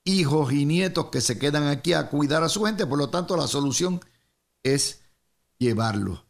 hijos 0.04 0.54
y 0.54 0.64
nietos 0.64 1.10
que 1.10 1.20
se 1.20 1.38
quedan 1.38 1.64
aquí 1.64 1.92
a 1.92 2.08
cuidar 2.08 2.44
a 2.44 2.48
su 2.48 2.64
gente, 2.64 2.86
por 2.86 2.96
lo 2.96 3.10
tanto 3.10 3.36
la 3.36 3.46
solución 3.46 4.00
es 4.62 5.02
llevarlo, 5.58 6.24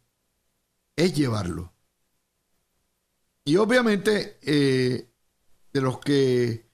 es 0.97 1.13
llevarlo. 1.13 1.71
Y 3.45 3.55
obviamente 3.55 4.37
eh, 4.41 5.09
de 5.71 5.81
los 5.81 5.99
que 5.99 6.66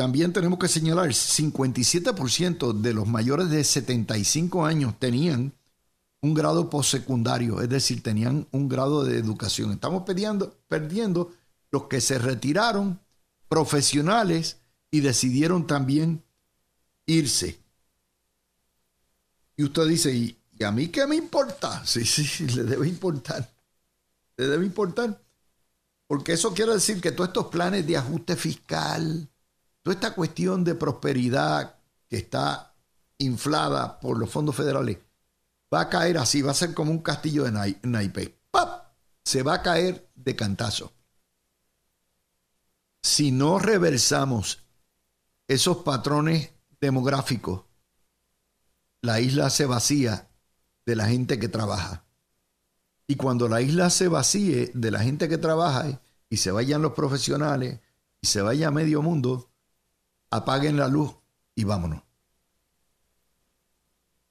también 0.00 0.32
tenemos 0.32 0.58
que 0.58 0.66
señalar, 0.66 1.10
57% 1.10 2.72
de 2.72 2.94
los 2.94 3.06
mayores 3.06 3.50
de 3.50 3.62
75 3.62 4.64
años 4.64 4.98
tenían 4.98 5.52
un 6.22 6.32
grado 6.32 6.70
postsecundario, 6.70 7.60
es 7.60 7.68
decir, 7.68 8.02
tenían 8.02 8.48
un 8.50 8.66
grado 8.66 9.04
de 9.04 9.18
educación. 9.18 9.72
Estamos 9.72 10.04
perdiendo, 10.04 11.34
los 11.70 11.82
que 11.82 12.00
se 12.00 12.18
retiraron, 12.18 12.98
profesionales, 13.50 14.56
y 14.90 15.00
decidieron 15.00 15.66
también 15.66 16.24
irse. 17.04 17.58
Y 19.54 19.64
usted 19.64 19.86
dice, 19.86 20.14
¿y, 20.14 20.38
a 20.64 20.72
mí 20.72 20.88
qué 20.88 21.06
me 21.06 21.16
importa? 21.16 21.82
Sí, 21.84 22.06
sí, 22.06 22.46
le 22.46 22.64
debe 22.64 22.88
importar. 22.88 23.52
Le 24.38 24.46
debe 24.46 24.64
importar. 24.64 25.22
Porque 26.06 26.32
eso 26.32 26.54
quiere 26.54 26.72
decir 26.72 27.02
que 27.02 27.12
todos 27.12 27.28
estos 27.28 27.48
planes 27.48 27.86
de 27.86 27.98
ajuste 27.98 28.34
fiscal, 28.34 29.29
toda 29.82 29.94
esta 29.94 30.14
cuestión 30.14 30.64
de 30.64 30.74
prosperidad 30.74 31.78
que 32.08 32.16
está 32.18 32.74
inflada 33.18 34.00
por 34.00 34.18
los 34.18 34.30
fondos 34.30 34.56
federales 34.56 34.98
va 35.72 35.82
a 35.82 35.88
caer 35.88 36.18
así, 36.18 36.42
va 36.42 36.50
a 36.50 36.54
ser 36.54 36.74
como 36.74 36.90
un 36.90 37.00
castillo 37.00 37.44
de 37.44 37.76
naipes. 37.82 38.30
¡Pap! 38.50 38.92
Se 39.24 39.42
va 39.42 39.54
a 39.54 39.62
caer 39.62 40.10
de 40.14 40.34
cantazo. 40.34 40.92
Si 43.02 43.30
no 43.30 43.58
reversamos 43.58 44.64
esos 45.46 45.78
patrones 45.78 46.50
demográficos, 46.80 47.64
la 49.02 49.20
isla 49.20 49.48
se 49.50 49.66
vacía 49.66 50.28
de 50.84 50.96
la 50.96 51.06
gente 51.06 51.38
que 51.38 51.48
trabaja. 51.48 52.04
Y 53.06 53.16
cuando 53.16 53.48
la 53.48 53.60
isla 53.60 53.90
se 53.90 54.08
vacíe 54.08 54.70
de 54.74 54.90
la 54.90 55.00
gente 55.00 55.28
que 55.28 55.38
trabaja 55.38 56.00
y 56.28 56.36
se 56.36 56.50
vayan 56.50 56.82
los 56.82 56.92
profesionales 56.92 57.80
y 58.20 58.26
se 58.26 58.42
vaya 58.42 58.70
medio 58.70 59.02
mundo, 59.02 59.49
apaguen 60.30 60.76
la 60.76 60.88
luz 60.88 61.14
y 61.54 61.64
vámonos. 61.64 62.02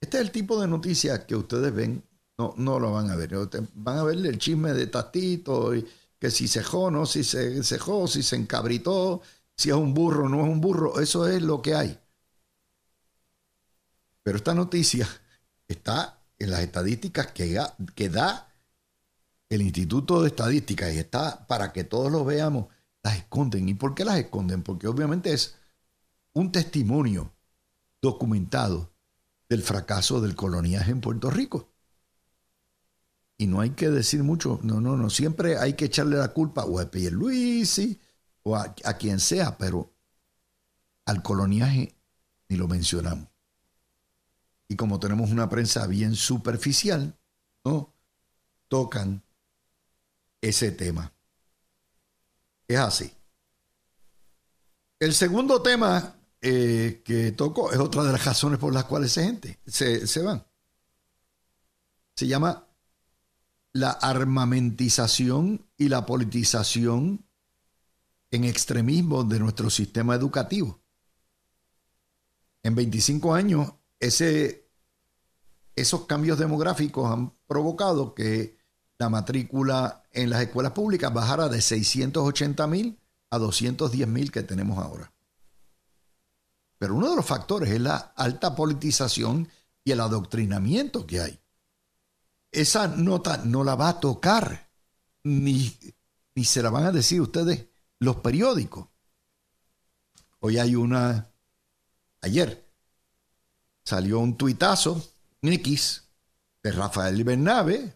Este 0.02 0.18
es 0.18 0.24
el 0.24 0.32
tipo 0.32 0.60
de 0.62 0.68
noticias 0.68 1.20
que 1.26 1.36
ustedes 1.36 1.74
ven, 1.74 2.04
no, 2.38 2.54
no 2.58 2.80
lo 2.80 2.94
van 2.94 3.10
a 3.12 3.16
ver. 3.16 3.36
Van 3.74 3.98
a 3.98 4.04
ver 4.04 4.18
el 4.18 4.38
chisme 4.38 4.74
de 4.74 4.88
Tatito, 4.88 5.76
y 5.76 5.86
que 6.18 6.32
si 6.32 6.48
cejó, 6.48 6.90
no, 6.90 7.06
si 7.06 7.24
se 7.24 7.64
cejó, 7.64 8.08
si 8.08 8.24
se 8.24 8.38
encabritó, 8.38 9.22
si 9.60 9.70
es 9.70 9.76
un 9.76 9.94
burro 9.94 10.30
no 10.30 10.46
es 10.46 10.50
un 10.50 10.62
burro, 10.62 11.02
eso 11.02 11.28
es 11.28 11.42
lo 11.42 11.62
que 11.62 11.76
hay. 11.76 12.00
Pero 14.24 14.38
esta 14.38 14.54
noticia 14.54 15.08
está 15.68 16.24
en 16.38 16.52
las 16.52 16.62
estadísticas 16.62 17.28
que, 17.34 17.62
que 17.94 18.10
da 18.10 18.50
el 19.50 19.62
Instituto 19.62 20.22
de 20.22 20.30
Estadística 20.30 20.92
y 20.92 20.98
está 20.98 21.46
para 21.48 21.74
que 21.74 21.84
todos 21.84 22.12
lo 22.12 22.24
veamos, 22.24 22.68
las 23.04 23.18
esconden. 23.18 23.68
¿Y 23.68 23.74
por 23.74 23.96
qué 23.96 24.06
las 24.06 24.18
esconden? 24.18 24.64
Porque 24.64 24.88
obviamente 24.88 25.34
es 25.34 25.59
un 26.40 26.52
testimonio 26.52 27.34
documentado 28.02 28.92
del 29.50 29.62
fracaso 29.62 30.22
del 30.22 30.36
coloniaje 30.36 30.92
en 30.92 31.02
Puerto 31.02 31.30
Rico. 31.30 31.70
Y 33.38 33.48
no 33.48 33.62
hay 33.62 33.72
que 33.72 33.90
decir 33.90 34.24
mucho, 34.24 34.60
no, 34.64 34.82
no, 34.82 34.98
no, 34.98 35.10
siempre 35.10 35.58
hay 35.58 35.74
que 35.74 35.86
echarle 35.86 36.18
la 36.18 36.30
culpa 36.30 36.66
o 36.66 36.80
a 36.80 36.92
Pierluisi 36.92 38.00
o 38.44 38.56
a, 38.56 38.76
a 38.84 38.94
quien 38.98 39.20
sea, 39.20 39.58
pero 39.58 39.92
al 41.06 41.24
coloniaje 41.24 41.96
ni 42.50 42.58
lo 42.58 42.68
mencionamos. 42.68 43.28
Y 44.68 44.76
como 44.76 45.00
tenemos 45.00 45.32
una 45.32 45.50
prensa 45.50 45.88
bien 45.88 46.16
superficial, 46.16 47.18
no 47.64 47.94
tocan 48.68 49.24
ese 50.42 50.72
tema. 50.72 51.12
Es 52.68 52.78
así. 52.78 53.12
El 55.00 55.16
segundo 55.16 55.62
tema 55.62 56.19
eh, 56.42 57.02
que 57.04 57.32
toco 57.34 57.72
es 57.72 57.80
otra 57.80 58.04
de 58.04 58.14
las 58.14 58.24
razones 58.24 58.60
por 58.60 58.74
las 58.74 58.86
cuales 58.86 59.12
esa 59.12 59.26
gente 59.26 59.60
se, 59.66 60.08
se 60.08 60.22
van. 60.22 60.46
Se 62.16 62.28
llama 62.28 62.68
la 63.74 63.92
armamentización 63.92 65.66
y 65.78 65.90
la 65.90 66.06
politización 66.06 67.26
en 68.32 68.44
extremismo 68.44 69.24
de 69.24 69.40
nuestro 69.40 69.70
sistema 69.70 70.16
educativo. 70.16 70.80
En 72.64 72.76
25 72.76 73.34
años, 73.34 73.74
ese, 74.00 74.68
esos 75.76 76.06
cambios 76.06 76.38
demográficos 76.38 77.12
han 77.12 77.34
provocado 77.48 78.14
que 78.14 78.58
la 78.98 79.10
matrícula 79.10 80.04
en 80.12 80.30
las 80.30 80.42
escuelas 80.42 80.74
públicas 80.74 81.14
bajara 81.14 81.48
de 81.48 81.62
680 81.62 82.68
mil 82.68 83.00
a 83.30 83.38
210 83.38 84.08
mil 84.08 84.32
que 84.32 84.44
tenemos 84.44 84.78
ahora. 84.78 85.12
Pero 86.80 86.96
uno 86.96 87.10
de 87.10 87.16
los 87.18 87.26
factores 87.26 87.70
es 87.70 87.80
la 87.80 87.98
alta 88.16 88.56
politización 88.56 89.48
y 89.84 89.92
el 89.92 90.00
adoctrinamiento 90.00 91.06
que 91.06 91.20
hay. 91.20 91.40
Esa 92.52 92.88
nota 92.88 93.38
no 93.46 93.64
la 93.64 93.76
va 93.76 93.90
a 93.90 94.00
tocar, 94.00 94.72
ni, 95.24 95.78
ni 96.34 96.46
se 96.46 96.64
la 96.64 96.72
van 96.72 96.86
a 96.86 96.92
decir 96.92 97.22
ustedes 97.22 97.68
los 98.00 98.16
periódicos. 98.16 98.88
Hoy 100.40 100.58
hay 100.58 100.76
una, 100.76 101.30
ayer 102.22 102.66
salió 103.84 104.20
un 104.20 104.38
tuitazo, 104.38 105.06
X, 105.42 106.04
de 106.64 106.72
Rafael 106.72 107.24
Bernabe, 107.24 107.94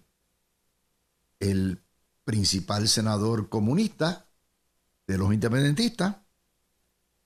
el 1.39 1.81
principal 2.25 2.87
senador 2.87 3.49
comunista 3.49 4.25
de 5.07 5.17
los 5.17 5.33
independentistas, 5.33 6.17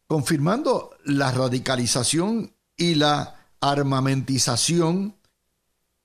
confirmando 0.08 0.96
la 1.04 1.32
radicalización 1.32 2.56
y 2.76 2.96
la 2.96 3.36
armamentización 3.60 5.18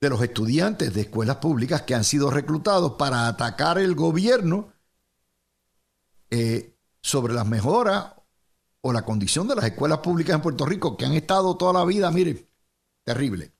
de 0.01 0.11
los 0.11 0.21
estudiantes 0.21 0.93
de 0.93 1.03
escuelas 1.03 1.37
públicas 1.37 1.83
que 1.83 1.95
han 1.95 2.03
sido 2.03 2.31
reclutados 2.31 2.95
para 2.99 3.29
atacar 3.29 3.79
el 3.79 3.95
gobierno 3.95 4.73
eh, 6.31 6.77
sobre 7.01 7.35
las 7.35 7.47
mejoras 7.47 8.13
o 8.81 8.93
la 8.93 9.05
condición 9.05 9.47
de 9.47 9.55
las 9.55 9.65
escuelas 9.65 9.99
públicas 9.99 10.35
en 10.35 10.43
Puerto 10.43 10.67
Rico 10.67 10.97
que 10.97 11.07
han 11.07 11.13
estado 11.13 11.57
toda 11.57 11.73
la 11.73 11.85
vida, 11.85 12.11
mire, 12.11 12.49
terrible. 13.05 13.53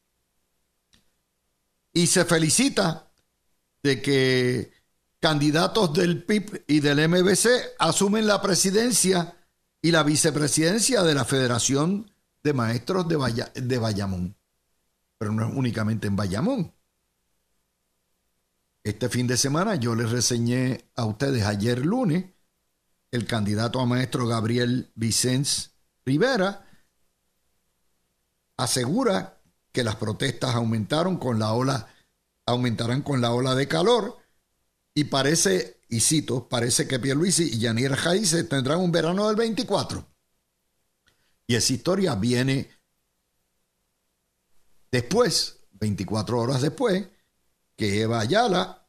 Y 1.93 2.09
se 2.09 2.25
felicita 2.25 3.13
de 3.83 4.03
que 4.03 4.73
candidatos 5.21 5.93
del 5.93 6.25
PIB 6.25 6.65
y 6.67 6.81
del 6.81 7.09
MBC 7.09 7.77
asumen 7.79 8.27
la 8.27 8.43
presidencia 8.43 9.37
y 9.83 9.91
la 9.91 10.05
vicepresidencia 10.05 11.03
de 11.03 11.15
la 11.15 11.25
Federación 11.25 12.11
de 12.43 12.53
Maestros 12.53 13.09
de, 13.09 13.17
de 13.61 13.79
Bayamón. 13.79 14.37
Pero 15.19 15.33
no 15.33 15.47
es 15.47 15.55
únicamente 15.55 16.07
en 16.07 16.17
Bayamón. 16.17 16.73
Este 18.85 19.09
fin 19.09 19.27
de 19.27 19.37
semana 19.37 19.75
yo 19.77 19.95
les 19.95 20.11
reseñé 20.11 20.85
a 20.97 21.05
ustedes 21.05 21.45
ayer 21.45 21.85
lunes 21.85 22.25
el 23.13 23.27
candidato 23.27 23.79
a 23.79 23.87
maestro 23.87 24.27
Gabriel 24.27 24.91
Vicens 24.95 25.73
Rivera 26.05 26.67
asegura 28.57 29.41
que 29.71 29.85
las 29.85 29.97
protestas 29.97 30.55
aumentaron 30.55 31.19
con 31.19 31.39
la 31.39 31.53
ola 31.53 31.89
aumentarán 32.47 33.03
con 33.03 33.21
la 33.21 33.33
ola 33.33 33.55
de 33.55 33.69
calor 33.69 34.19
y 34.95 35.05
parece 35.05 35.81
y 35.93 36.01
cito, 36.01 36.49
parece 36.49 36.89
que 36.89 36.99
Pierluisi 36.99 37.51
y 37.53 37.59
Yanier 37.59 37.95
Jaice 37.95 38.45
tendrán 38.45 38.81
un 38.81 38.91
verano 38.91 39.27
del 39.27 39.37
24. 39.37 40.03
Y 41.47 41.55
esa 41.55 41.73
historia 41.75 42.15
viene 42.15 42.71
después, 44.91 45.61
24 45.73 46.41
horas 46.41 46.63
después, 46.63 47.07
que 47.77 48.01
Eva 48.01 48.21
Ayala, 48.21 48.89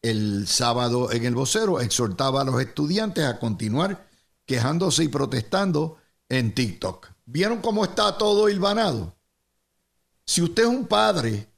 el 0.00 0.48
sábado 0.48 1.12
en 1.12 1.26
el 1.26 1.34
vocero, 1.34 1.78
exhortaba 1.78 2.40
a 2.40 2.44
los 2.44 2.58
estudiantes 2.58 3.26
a 3.26 3.38
continuar 3.38 4.08
quejándose 4.46 5.04
y 5.04 5.08
protestando 5.08 5.98
en 6.30 6.54
TikTok. 6.54 7.08
¿Vieron 7.26 7.60
cómo 7.60 7.84
está 7.84 8.16
todo 8.16 8.48
hilvanado? 8.48 9.14
Si 10.24 10.40
usted 10.40 10.62
es 10.62 10.70
un 10.70 10.86
padre 10.86 11.52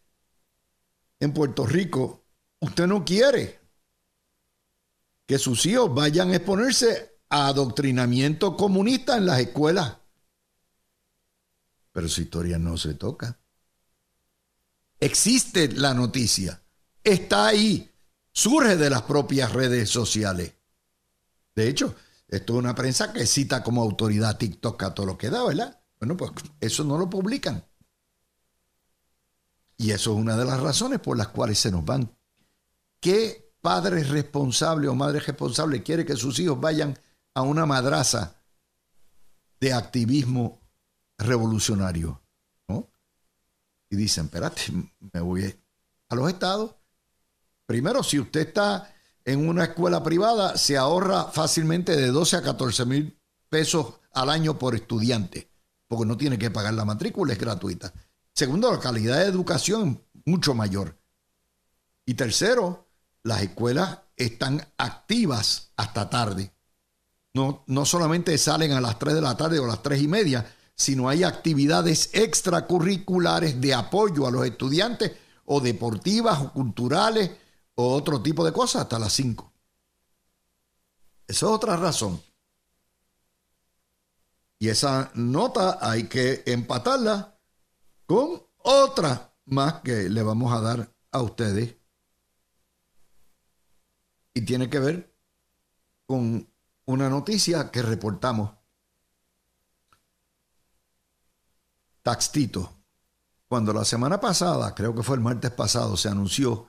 en 1.21 1.33
Puerto 1.33 1.65
Rico, 1.65 2.25
usted 2.59 2.89
no 2.89 3.05
quiere 3.05 3.64
que 5.27 5.39
sus 5.39 5.65
hijos 5.67 5.95
vayan 5.95 6.31
a 6.31 6.37
exponerse 6.37 7.19
a 7.29 7.49
adoctrinamiento 7.49 8.57
comunista 8.57 9.17
en 9.17 9.27
las 9.27 9.41
escuelas. 9.41 9.97
Pero 11.93 12.09
su 12.09 12.23
historia 12.23 12.59
no 12.59 12.77
se 12.77 12.95
toca. 12.95 13.39
Existe 15.01 15.69
la 15.69 15.95
noticia. 15.95 16.63
Está 17.03 17.47
ahí. 17.47 17.91
Surge 18.33 18.77
de 18.77 18.91
las 18.91 19.03
propias 19.03 19.53
redes 19.53 19.91
sociales. 19.91 20.55
De 21.55 21.69
hecho, 21.69 21.95
esto 22.29 22.55
es 22.55 22.59
una 22.59 22.75
prensa 22.75 23.13
que 23.13 23.27
cita 23.27 23.63
como 23.63 23.83
autoridad 23.83 24.39
TikTok 24.39 24.83
a 24.83 24.95
todo 24.95 25.07
lo 25.07 25.19
que 25.19 25.31
da, 25.31 25.45
¿verdad? 25.45 25.81
Bueno, 26.01 26.17
pues 26.17 26.33
eso 26.61 26.85
no 26.85 26.99
lo 26.99 27.09
publican. 27.09 27.65
Y 29.77 29.91
eso 29.91 30.13
es 30.13 30.19
una 30.19 30.37
de 30.37 30.45
las 30.45 30.61
razones 30.61 31.01
por 31.01 31.17
las 31.17 31.29
cuales 31.29 31.59
se 31.59 31.71
nos 31.71 31.85
van. 31.85 32.17
¿Qué 33.01 33.44
padre 33.65 34.05
responsable 34.05 34.89
o 34.89 34.95
madre 34.95 35.21
responsable 35.21 35.83
quiere 35.83 36.05
que 36.05 36.17
sus 36.17 36.39
hijos 36.39 36.61
vayan 36.61 36.99
a 37.33 37.41
una 37.41 37.65
madraza 37.65 38.37
de 39.59 39.73
activismo 39.73 40.61
revolucionario? 41.17 42.21
¿no? 42.69 42.91
Y 43.89 43.97
dicen, 43.97 44.27
espérate, 44.27 44.65
me 45.15 45.21
voy 45.21 45.59
a 46.11 46.15
los 46.15 46.29
estados. 46.29 46.75
Primero, 47.65 48.03
si 48.03 48.21
usted 48.21 48.49
está 48.49 48.95
en 49.25 49.49
una 49.49 49.65
escuela 49.65 50.03
privada, 50.03 50.59
se 50.59 50.77
ahorra 50.77 51.25
fácilmente 51.33 51.97
de 51.97 52.09
12 52.09 52.37
a 52.37 52.43
14 52.43 52.85
mil 52.85 53.19
pesos 53.49 53.95
al 54.13 54.29
año 54.29 54.59
por 54.59 54.75
estudiante, 54.75 55.51
porque 55.89 56.05
no 56.05 56.19
tiene 56.19 56.39
que 56.39 56.51
pagar 56.51 56.75
la 56.75 56.85
matrícula, 56.85 57.33
es 57.33 57.39
gratuita. 57.39 57.95
Segundo, 58.35 58.71
la 58.71 58.79
calidad 58.79 59.21
de 59.21 59.25
educación 59.25 60.05
mucho 60.27 60.55
mayor. 60.55 60.99
Y 62.05 62.13
tercero, 62.13 62.84
las 63.25 63.43
escuelas 63.43 63.99
están 64.17 64.65
activas 64.79 65.73
hasta 65.77 66.09
tarde. 66.09 66.55
No, 67.33 67.65
no 67.67 67.85
solamente 67.85 68.39
salen 68.39 68.73
a 68.73 68.81
las 68.81 68.99
3 68.99 69.17
de 69.17 69.21
la 69.21 69.37
tarde 69.37 69.59
o 69.59 69.65
a 69.65 69.69
las 69.69 69.83
3 69.83 70.03
y 70.03 70.09
media, 70.09 70.55
sino 70.77 71.09
hay 71.09 71.25
actividades 71.25 72.11
extracurriculares 72.13 73.61
de 73.61 73.75
apoyo 73.75 74.27
a 74.27 74.31
los 74.31 74.47
estudiantes 74.47 75.13
o 75.47 75.61
deportivas 75.61 76.41
o 76.41 76.53
culturales 76.53 77.31
o 77.75 77.95
otro 77.95 78.23
tipo 78.23 78.45
de 78.45 78.53
cosas 78.53 78.83
hasta 78.83 78.99
las 78.99 79.13
5. 79.15 79.53
Esa 81.27 81.47
es 81.47 81.51
otra 81.51 81.77
razón. 81.77 82.23
Y 84.59 84.69
esa 84.69 85.11
nota 85.15 85.79
hay 85.81 86.05
que 86.05 86.43
empatarla 86.47 87.39
con 88.07 88.43
otra 88.59 89.35
más 89.47 89.81
que 89.81 90.09
le 90.09 90.23
vamos 90.23 90.53
a 90.53 90.61
dar 90.61 90.95
a 91.11 91.23
ustedes. 91.23 91.77
Y 94.35 94.43
tiene 94.43 94.69
que 94.69 94.81
ver 94.81 95.15
con 96.07 96.49
una 96.87 97.09
noticia 97.09 97.71
que 97.71 97.83
reportamos. 97.83 98.51
Taxtito, 102.03 102.71
cuando 103.49 103.73
la 103.73 103.85
semana 103.85 104.21
pasada, 104.21 104.75
creo 104.75 104.95
que 104.95 105.03
fue 105.03 105.17
el 105.17 105.23
martes 105.23 105.53
pasado, 105.53 105.97
se 105.97 106.09
anunció 106.09 106.69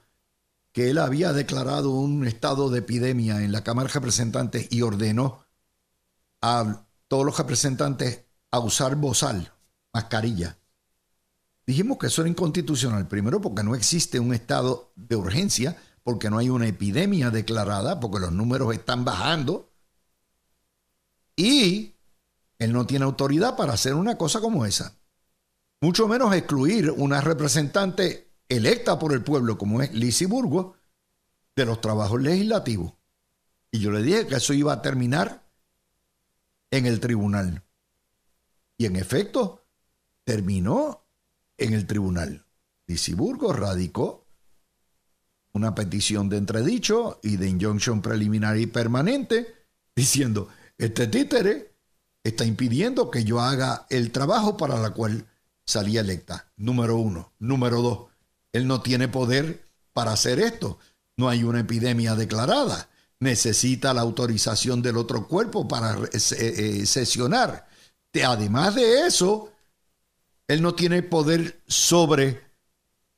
que 0.71 0.89
él 0.89 0.97
había 0.97 1.33
declarado 1.33 1.91
un 1.91 2.27
estado 2.27 2.69
de 2.69 2.79
epidemia 2.79 3.41
en 3.41 3.51
la 3.51 3.63
Cámara 3.63 3.87
de 3.87 3.93
Representantes 3.93 4.67
y 4.69 4.81
ordenó 4.81 5.45
a 6.41 6.85
todos 7.07 7.25
los 7.25 7.37
representantes 7.37 8.25
a 8.51 8.59
usar 8.59 8.95
bozal, 8.95 9.51
mascarilla. 9.93 10.57
Dijimos 11.65 11.97
que 11.97 12.07
eso 12.07 12.21
era 12.21 12.29
inconstitucional, 12.29 13.07
primero 13.07 13.41
porque 13.41 13.63
no 13.63 13.73
existe 13.73 14.19
un 14.19 14.33
estado 14.33 14.91
de 14.95 15.15
urgencia, 15.15 15.77
porque 16.05 16.29
no 16.29 16.37
hay 16.37 16.49
una 16.49 16.67
epidemia 16.67 17.31
declarada, 17.31 17.99
porque 17.99 18.19
los 18.19 18.31
números 18.31 18.71
están 18.75 19.03
bajando, 19.03 19.73
y 21.35 21.95
él 22.59 22.73
no 22.73 22.85
tiene 22.85 23.05
autoridad 23.05 23.57
para 23.57 23.73
hacer 23.73 23.95
una 23.95 24.15
cosa 24.15 24.39
como 24.39 24.67
esa. 24.67 24.95
Mucho 25.81 26.07
menos 26.07 26.31
excluir 26.35 26.91
una 26.91 27.21
representante 27.21 28.29
electa 28.47 28.99
por 28.99 29.13
el 29.13 29.23
pueblo 29.23 29.57
como 29.57 29.81
es 29.81 29.95
Lizzie 29.95 30.27
Burgos 30.27 30.75
de 31.55 31.65
los 31.65 31.81
trabajos 31.81 32.21
legislativos. 32.21 32.93
Y 33.71 33.79
yo 33.79 33.89
le 33.89 34.03
dije 34.03 34.27
que 34.27 34.35
eso 34.35 34.53
iba 34.53 34.73
a 34.73 34.83
terminar 34.83 35.43
en 36.69 36.85
el 36.85 36.99
tribunal. 36.99 37.63
Y 38.77 38.85
en 38.85 38.95
efecto, 38.95 39.65
terminó 40.23 41.03
en 41.57 41.73
el 41.73 41.87
tribunal. 41.87 42.45
Lisiburgo 42.85 43.53
radicó 43.53 44.24
una 45.55 45.73
petición 45.73 46.27
de 46.27 46.37
entredicho 46.37 47.19
y 47.23 47.37
de 47.37 47.47
injunction 47.47 48.01
preliminar 48.01 48.57
y 48.57 48.67
permanente 48.67 49.55
diciendo, 49.95 50.49
este 50.77 51.07
títere 51.07 51.71
está 52.23 52.43
impidiendo 52.43 53.09
que 53.09 53.23
yo 53.23 53.39
haga 53.39 53.87
el 53.89 54.11
trabajo 54.11 54.57
para 54.57 54.77
la 54.77 54.89
cual 54.89 55.25
salí 55.65 55.97
electa. 55.97 56.51
Número 56.57 56.97
uno. 56.97 57.31
Número 57.39 57.81
dos, 57.81 58.09
él 58.51 58.67
no 58.67 58.81
tiene 58.81 59.07
poder 59.07 59.65
para 59.93 60.11
hacer 60.11 60.39
esto. 60.39 60.77
No 61.15 61.29
hay 61.29 61.45
una 61.45 61.61
epidemia 61.61 62.15
declarada. 62.15 62.89
Necesita 63.21 63.93
la 63.93 64.01
autorización 64.01 64.81
del 64.81 64.97
otro 64.97 65.25
cuerpo 65.25 65.69
para 65.69 65.95
eh, 65.95 66.09
eh, 66.11 66.85
sesionar. 66.85 67.65
Además 68.25 68.75
de 68.75 69.07
eso, 69.07 69.53
él 70.49 70.61
no 70.61 70.75
tiene 70.75 71.01
poder 71.01 71.61
sobre 71.65 72.41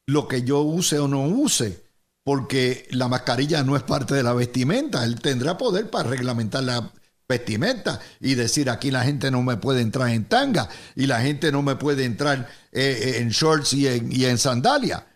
lo 0.06 0.28
que 0.28 0.44
yo 0.44 0.62
use 0.62 1.00
o 1.00 1.08
no 1.08 1.24
use, 1.24 1.87
porque 2.28 2.86
la 2.92 3.08
mascarilla 3.08 3.64
no 3.64 3.78
es 3.78 3.84
parte 3.84 4.14
de 4.14 4.22
la 4.22 4.34
vestimenta. 4.34 5.06
Él 5.06 5.22
tendrá 5.22 5.58
poder 5.58 5.90
para 5.90 6.10
reglamentar 6.10 6.62
la 6.62 6.92
vestimenta 7.26 8.02
y 8.20 8.36
decir 8.36 8.70
aquí 8.70 8.92
la 8.92 9.06
gente 9.06 9.32
no 9.32 9.44
me 9.44 9.56
puede 9.56 9.80
entrar 9.80 10.10
en 10.10 10.26
tanga 10.26 10.68
y 10.94 11.06
la 11.06 11.22
gente 11.22 11.54
no 11.54 11.62
me 11.62 11.78
puede 11.78 12.04
entrar 12.04 12.50
eh, 12.74 13.00
eh, 13.02 13.18
en 13.20 13.30
shorts 13.30 13.72
y 13.72 13.88
en, 13.88 14.12
y 14.12 14.26
en 14.26 14.38
sandalia. 14.38 15.08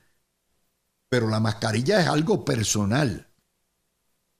Pero 1.09 1.27
la 1.27 1.41
mascarilla 1.41 1.99
es 1.99 2.07
algo 2.07 2.45
personal. 2.45 3.27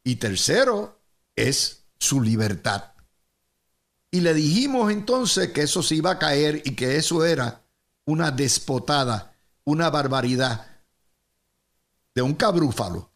Y 0.05 0.15
tercero, 0.15 0.97
es 1.35 1.83
su 1.99 2.21
libertad. 2.21 2.93
Y 4.11 4.21
le 4.21 4.33
dijimos 4.33 4.93
entonces 4.93 5.51
que 5.51 5.63
eso 5.63 5.83
se 5.83 5.95
iba 5.95 6.11
a 6.11 6.19
caer 6.19 6.61
y 6.63 6.75
que 6.75 6.95
eso 6.95 7.25
era 7.25 7.63
una 8.05 8.31
despotada, 8.31 9.35
una 9.65 9.89
barbaridad 9.89 10.70
de 12.13 12.21
un 12.21 12.33
cabrúfalo. 12.33 13.11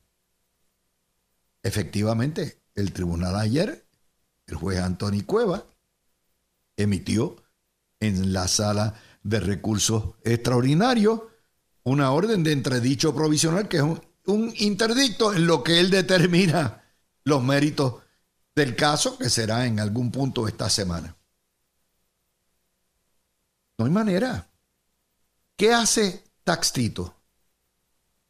Efectivamente, 1.63 2.61
el 2.75 2.93
tribunal 2.93 3.35
ayer, 3.35 3.87
el 4.47 4.55
juez 4.55 4.79
Antonio 4.79 5.25
Cueva, 5.25 5.65
emitió 6.77 7.37
en 7.99 8.33
la 8.33 8.47
sala 8.47 8.99
de 9.23 9.39
recursos 9.39 10.15
extraordinarios 10.23 11.21
una 11.83 12.11
orden 12.11 12.43
de 12.43 12.51
entredicho 12.51 13.15
provisional 13.15 13.67
que 13.67 13.77
es 13.77 13.83
un, 13.83 14.01
un 14.25 14.53
interdicto 14.57 15.33
en 15.33 15.47
lo 15.47 15.63
que 15.63 15.79
él 15.79 15.89
determina 15.89 16.83
los 17.23 17.43
méritos 17.43 18.03
del 18.55 18.75
caso 18.75 19.17
que 19.17 19.29
será 19.29 19.65
en 19.65 19.79
algún 19.79 20.11
punto 20.11 20.47
esta 20.47 20.69
semana. 20.69 21.15
No 23.77 23.85
hay 23.85 23.91
manera. 23.91 24.47
¿Qué 25.55 25.73
hace 25.73 26.23
Taxtito? 26.43 27.15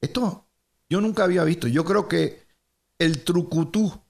Esto 0.02 0.45
yo 0.90 1.02
nunca 1.02 1.24
había 1.24 1.44
visto. 1.44 1.68
Yo 1.68 1.84
creo 1.86 2.08
que 2.08 2.46
el 3.00 3.24
trucutú, 3.24 4.02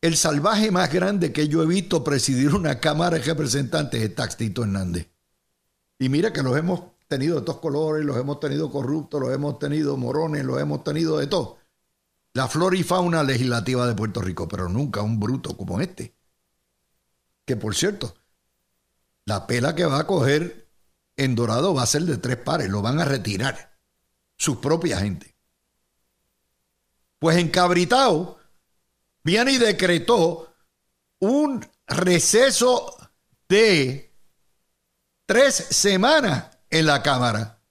el 0.00 0.16
salvaje 0.16 0.70
más 0.70 0.92
grande 0.92 1.32
que 1.32 1.48
yo 1.48 1.62
he 1.62 1.66
visto 1.66 2.02
presidir 2.02 2.54
una 2.54 2.80
Cámara 2.80 3.18
de 3.18 3.24
Representantes 3.24 4.02
es 4.02 4.14
Taxtito 4.14 4.62
Hernández. 4.62 5.08
Y 5.98 6.08
mira 6.08 6.32
que 6.32 6.42
los 6.42 6.56
hemos 6.56 6.82
tenido 7.08 7.38
de 7.38 7.46
todos 7.46 7.60
colores, 7.60 8.04
los 8.04 8.16
hemos 8.16 8.40
tenido 8.40 8.70
corruptos, 8.70 9.20
los 9.20 9.32
hemos 9.32 9.58
tenido 9.58 9.96
morones, 9.96 10.44
los 10.44 10.60
hemos 10.60 10.82
tenido 10.82 11.18
de 11.18 11.26
todo 11.26 11.62
la 12.34 12.48
flora 12.48 12.76
y 12.76 12.82
fauna 12.82 13.22
legislativa 13.22 13.86
de 13.86 13.94
Puerto 13.94 14.20
Rico, 14.20 14.48
pero 14.48 14.68
nunca 14.68 15.02
un 15.02 15.20
bruto 15.20 15.56
como 15.56 15.80
este. 15.80 16.16
Que 17.44 17.56
por 17.56 17.74
cierto, 17.74 18.14
la 19.26 19.46
pela 19.46 19.74
que 19.74 19.84
va 19.84 20.00
a 20.00 20.06
coger 20.06 20.70
en 21.16 21.34
Dorado 21.34 21.74
va 21.74 21.82
a 21.82 21.86
ser 21.86 22.02
de 22.02 22.16
tres 22.16 22.38
pares, 22.38 22.70
lo 22.70 22.80
van 22.80 23.00
a 23.00 23.04
retirar 23.04 23.78
su 24.36 24.60
propia 24.60 24.98
gente. 24.98 25.31
Pues 27.22 27.36
en 27.36 27.52
viene 29.22 29.52
y 29.52 29.58
decretó 29.58 30.52
un 31.20 31.64
receso 31.86 32.96
de 33.48 34.12
tres 35.24 35.54
semanas 35.54 36.58
en 36.68 36.84
la 36.84 37.00
Cámara 37.00 37.62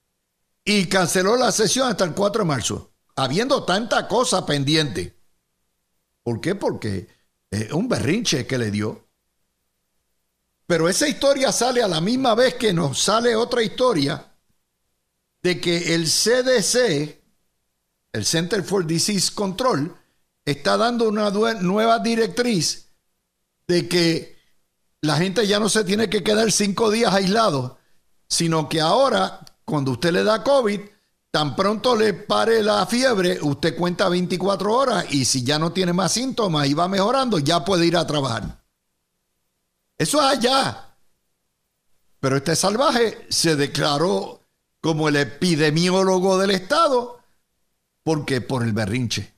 y 0.64 0.86
canceló 0.86 1.36
la 1.36 1.52
sesión 1.52 1.90
hasta 1.90 2.04
el 2.04 2.14
4 2.14 2.44
de 2.44 2.48
marzo, 2.48 2.94
habiendo 3.14 3.62
tanta 3.64 4.08
cosa 4.08 4.46
pendiente. 4.46 5.20
¿Por 6.22 6.40
qué? 6.40 6.54
Porque 6.54 7.08
es 7.50 7.72
un 7.72 7.88
berrinche 7.88 8.46
que 8.46 8.56
le 8.56 8.70
dio. 8.70 9.06
Pero 10.64 10.88
esa 10.88 11.06
historia 11.06 11.52
sale 11.52 11.82
a 11.82 11.88
la 11.88 12.00
misma 12.00 12.34
vez 12.34 12.54
que 12.54 12.72
nos 12.72 12.98
sale 12.98 13.36
otra 13.36 13.62
historia 13.62 14.32
de 15.42 15.60
que 15.60 15.94
el 15.94 16.06
CDC, 16.06 17.21
el 18.12 18.26
Center 18.26 18.62
for 18.62 18.86
Disease 18.86 19.32
Control, 19.34 19.96
está 20.44 20.76
dando 20.76 21.08
una 21.08 21.30
nueva 21.54 21.98
directriz 21.98 22.88
de 23.66 23.88
que 23.88 24.36
la 25.00 25.16
gente 25.16 25.46
ya 25.46 25.58
no 25.58 25.68
se 25.68 25.84
tiene 25.84 26.10
que 26.10 26.22
quedar 26.22 26.52
cinco 26.52 26.90
días 26.90 27.12
aislado, 27.12 27.78
sino 28.28 28.68
que 28.68 28.80
ahora, 28.80 29.40
cuando 29.64 29.92
usted 29.92 30.12
le 30.12 30.24
da 30.24 30.44
COVID, 30.44 30.80
tan 31.30 31.56
pronto 31.56 31.96
le 31.96 32.12
pare 32.12 32.62
la 32.62 32.86
fiebre, 32.86 33.38
usted 33.40 33.76
cuenta 33.76 34.08
24 34.08 34.74
horas 34.74 35.06
y 35.10 35.24
si 35.24 35.42
ya 35.42 35.58
no 35.58 35.72
tiene 35.72 35.92
más 35.92 36.12
síntomas 36.12 36.68
y 36.68 36.74
va 36.74 36.88
mejorando, 36.88 37.38
ya 37.38 37.64
puede 37.64 37.86
ir 37.86 37.96
a 37.96 38.06
trabajar. 38.06 38.62
Eso 39.96 40.18
es 40.18 40.38
allá. 40.38 40.96
Pero 42.20 42.36
este 42.36 42.54
salvaje 42.54 43.26
se 43.30 43.56
declaró 43.56 44.42
como 44.80 45.08
el 45.08 45.16
epidemiólogo 45.16 46.38
del 46.38 46.50
Estado 46.50 47.21
porque 48.02 48.40
por 48.40 48.62
el 48.62 48.72
berrinche. 48.72 49.32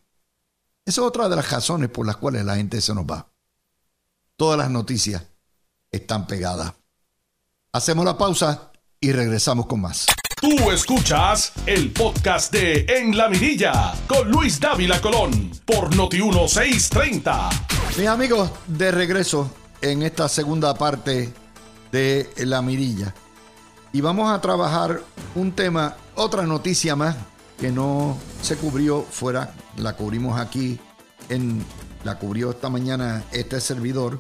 Esa 0.84 1.00
es 1.00 1.06
otra 1.06 1.28
de 1.28 1.36
las 1.36 1.50
razones 1.50 1.88
por 1.90 2.06
las 2.06 2.16
cuales 2.16 2.44
la 2.44 2.56
gente 2.56 2.80
se 2.80 2.94
nos 2.94 3.04
va. 3.04 3.30
Todas 4.36 4.58
las 4.58 4.70
noticias 4.70 5.22
están 5.90 6.26
pegadas. 6.26 6.74
Hacemos 7.72 8.04
la 8.04 8.18
pausa 8.18 8.72
y 9.00 9.12
regresamos 9.12 9.66
con 9.66 9.80
más. 9.80 10.06
Tú 10.40 10.70
escuchas 10.70 11.52
el 11.66 11.90
podcast 11.92 12.52
de 12.52 12.84
En 12.88 13.16
la 13.16 13.28
Mirilla 13.28 13.94
con 14.06 14.30
Luis 14.30 14.60
Dávila 14.60 15.00
Colón 15.00 15.50
por 15.64 15.94
Noti 15.96 16.20
1630. 16.20 17.48
Mis 17.96 18.06
amigos, 18.06 18.50
de 18.66 18.90
regreso 18.90 19.50
en 19.80 20.02
esta 20.02 20.28
segunda 20.28 20.74
parte 20.74 21.32
de 21.92 22.30
La 22.38 22.60
Mirilla. 22.60 23.14
Y 23.92 24.00
vamos 24.00 24.30
a 24.30 24.40
trabajar 24.40 25.00
un 25.34 25.52
tema, 25.52 25.96
otra 26.14 26.42
noticia 26.42 26.94
más 26.96 27.16
que 27.58 27.70
no 27.70 28.16
se 28.42 28.56
cubrió 28.56 29.02
fuera, 29.02 29.54
la 29.76 29.96
cubrimos 29.96 30.38
aquí 30.40 30.78
en 31.28 31.64
la 32.04 32.18
cubrió 32.18 32.50
esta 32.50 32.68
mañana 32.68 33.24
este 33.32 33.60
servidor 33.60 34.18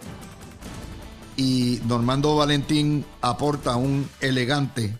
y 1.36 1.80
Normando 1.84 2.36
Valentín 2.36 3.04
aporta 3.20 3.76
un 3.76 4.08
elegante 4.20 4.98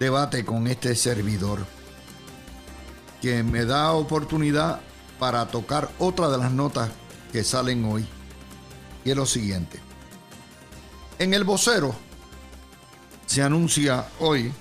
debate 0.00 0.44
con 0.44 0.66
este 0.66 0.94
servidor 0.94 1.64
que 3.20 3.42
me 3.42 3.64
da 3.64 3.92
oportunidad 3.92 4.80
para 5.18 5.46
tocar 5.46 5.90
otra 5.98 6.28
de 6.28 6.38
las 6.38 6.52
notas 6.52 6.90
que 7.32 7.44
salen 7.44 7.84
hoy 7.84 8.06
y 9.04 9.10
es 9.10 9.16
lo 9.16 9.26
siguiente. 9.26 9.78
En 11.18 11.32
el 11.34 11.44
vocero 11.44 11.94
se 13.26 13.42
anuncia 13.42 14.06
hoy 14.20 14.52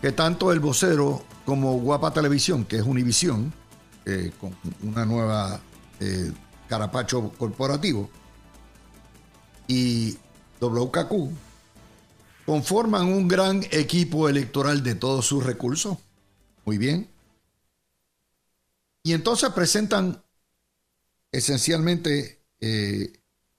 que 0.00 0.12
tanto 0.12 0.52
el 0.52 0.60
vocero 0.60 1.22
como 1.44 1.78
Guapa 1.78 2.12
Televisión, 2.12 2.64
que 2.64 2.76
es 2.76 2.82
Univisión, 2.82 3.52
eh, 4.04 4.32
con 4.40 4.56
una 4.82 5.04
nueva 5.04 5.60
eh, 6.00 6.32
carapacho 6.68 7.32
corporativo, 7.36 8.10
y 9.66 10.18
WKQ 10.60 11.30
conforman 12.46 13.06
un 13.06 13.28
gran 13.28 13.62
equipo 13.70 14.28
electoral 14.28 14.82
de 14.82 14.94
todos 14.94 15.26
sus 15.26 15.44
recursos. 15.44 15.98
Muy 16.64 16.78
bien. 16.78 17.08
Y 19.02 19.12
entonces 19.12 19.50
presentan 19.50 20.22
esencialmente 21.32 22.40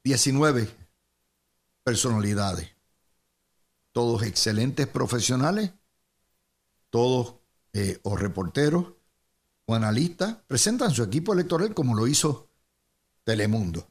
19 0.03 0.61
eh, 0.61 0.69
personalidades. 1.83 2.69
Todos 3.91 4.23
excelentes 4.23 4.87
profesionales, 4.87 5.71
todos 6.89 7.42
eh, 7.73 7.99
o 8.03 8.15
reporteros 8.15 8.93
o 9.65 9.75
analistas, 9.75 10.37
presentan 10.47 10.91
su 10.91 11.03
equipo 11.03 11.33
electoral 11.33 11.73
como 11.73 11.95
lo 11.95 12.07
hizo 12.07 12.49
Telemundo. 13.23 13.87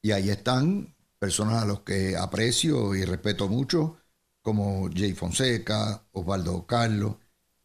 Y 0.00 0.12
ahí 0.12 0.30
están 0.30 0.94
personas 1.18 1.62
a 1.62 1.66
los 1.66 1.80
que 1.80 2.16
aprecio 2.16 2.94
y 2.94 3.04
respeto 3.04 3.48
mucho, 3.48 3.98
como 4.40 4.88
Jay 4.92 5.12
Fonseca, 5.12 6.04
Osvaldo 6.12 6.66
Carlos, 6.66 7.16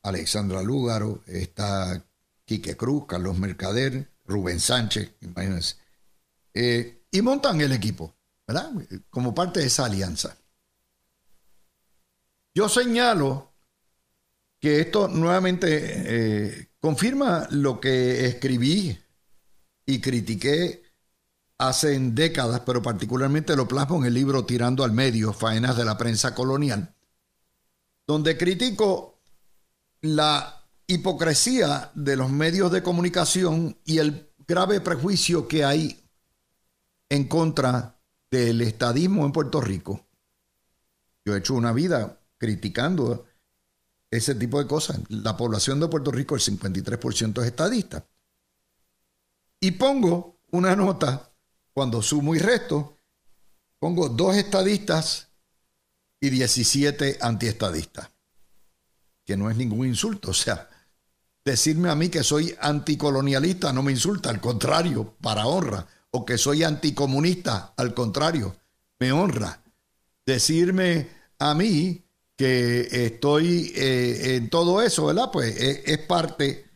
Alexandra 0.04 0.62
Lúgaro, 0.62 1.24
está 1.26 2.06
Quique 2.46 2.78
Cruz, 2.78 3.06
Carlos 3.08 3.38
Mercader, 3.40 4.12
Rubén 4.26 4.60
Sánchez, 4.60 5.16
imagínense. 5.22 5.76
Eh, 6.54 7.06
y 7.12 7.22
montan 7.22 7.60
el 7.62 7.72
equipo, 7.72 8.16
¿verdad? 8.46 8.72
Como 9.10 9.34
parte 9.34 9.62
de 9.62 9.68
esa 9.68 9.86
alianza. 9.86 10.38
Yo 12.54 12.70
señalo 12.70 13.54
que 14.68 14.82
esto 14.82 15.08
nuevamente 15.08 15.68
eh, 15.72 16.70
confirma 16.82 17.48
lo 17.52 17.80
que 17.80 18.26
escribí 18.26 19.00
y 19.86 20.02
critiqué 20.02 20.84
hace 21.58 21.98
décadas, 21.98 22.64
pero 22.66 22.82
particularmente 22.82 23.56
lo 23.56 23.66
plasmo 23.66 24.00
en 24.00 24.08
el 24.08 24.14
libro 24.14 24.44
Tirando 24.44 24.84
al 24.84 24.92
Medio, 24.92 25.32
Faenas 25.32 25.78
de 25.78 25.86
la 25.86 25.98
Prensa 25.98 26.36
Colonial, 26.36 26.94
donde 28.06 28.38
critico 28.38 29.22
la 30.02 30.66
hipocresía 30.86 31.90
de 31.96 32.18
los 32.18 32.30
medios 32.30 32.70
de 32.70 32.84
comunicación 32.84 33.78
y 33.86 34.00
el 34.00 34.34
grave 34.46 34.82
prejuicio 34.82 35.48
que 35.48 35.64
hay 35.64 36.10
en 37.08 37.30
contra 37.30 38.02
del 38.30 38.60
estadismo 38.60 39.26
en 39.26 39.32
Puerto 39.32 39.62
Rico. 39.62 40.06
Yo 41.24 41.36
he 41.36 41.40
hecho 41.40 41.54
una 41.54 41.72
vida 41.72 42.20
criticando 42.38 43.28
ese 44.12 44.36
tipo 44.36 44.60
de 44.60 44.68
cosas. 44.68 45.00
La 45.10 45.36
población 45.36 45.80
de 45.80 45.88
Puerto 45.88 46.12
Rico, 46.12 46.36
el 46.36 46.42
53% 46.42 47.42
es 47.42 47.48
estadista. 47.48 48.06
Y 49.60 49.72
pongo 49.72 50.40
una 50.52 50.76
nota 50.76 51.32
cuando 51.74 52.02
sumo 52.02 52.36
y 52.36 52.40
resto, 52.40 52.98
pongo 53.80 54.10
dos 54.10 54.36
estadistas 54.36 55.28
y 56.20 56.30
17 56.30 57.20
antiestadistas, 57.22 58.10
que 59.26 59.38
no 59.38 59.50
es 59.50 59.58
ningún 59.58 59.88
insulto. 59.88 60.32
O 60.32 60.34
sea, 60.34 60.70
decirme 61.44 61.90
a 61.90 61.96
mí 61.96 62.10
que 62.10 62.24
soy 62.24 62.56
anticolonialista 62.60 63.74
no 63.74 63.84
me 63.84 63.92
insulta, 63.92 64.30
al 64.30 64.42
contrario, 64.42 65.16
para 65.22 65.48
honra. 65.48 65.88
O 66.12 66.26
que 66.26 66.38
soy 66.38 66.64
anticomunista, 66.64 67.74
al 67.76 67.94
contrario, 67.94 68.56
me 69.00 69.12
honra. 69.12 69.62
Decirme 70.26 71.10
a 71.38 71.54
mí 71.54 72.07
que 72.38 72.88
estoy 73.06 73.74
eh, 73.76 74.36
en 74.36 74.50
todo 74.50 74.82
eso, 74.82 75.08
¿verdad? 75.08 75.30
Pues 75.34 75.58
es, 75.58 75.98
parte 76.00 76.70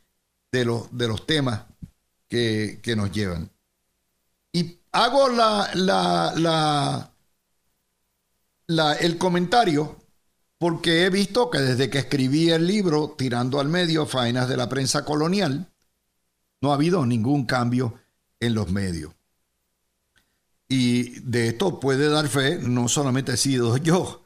de, 0.51 0.65
los, 0.65 0.95
de 0.97 1.07
los 1.07 1.25
temas 1.25 1.63
que, 2.27 2.79
que 2.83 2.95
nos 2.95 3.11
llevan 3.11 3.49
hago 4.91 5.29
la, 5.29 5.69
la, 5.73 7.13
la, 8.67 8.93
el 8.93 9.17
comentario 9.17 9.97
porque 10.57 11.05
he 11.05 11.09
visto 11.09 11.49
que 11.49 11.59
desde 11.59 11.89
que 11.89 11.99
escribí 11.99 12.49
el 12.49 12.67
libro 12.67 13.15
Tirando 13.17 13.59
al 13.59 13.67
Medio, 13.67 14.05
Faenas 14.05 14.47
de 14.47 14.57
la 14.57 14.69
Prensa 14.69 15.03
Colonial, 15.05 15.71
no 16.61 16.71
ha 16.71 16.75
habido 16.75 17.05
ningún 17.05 17.45
cambio 17.45 17.99
en 18.39 18.53
los 18.53 18.71
medios. 18.71 19.13
Y 20.67 21.19
de 21.21 21.47
esto 21.47 21.79
puede 21.79 22.09
dar 22.09 22.27
fe, 22.27 22.59
no 22.59 22.87
solamente 22.87 23.33
he 23.33 23.37
sido 23.37 23.75
yo, 23.77 24.23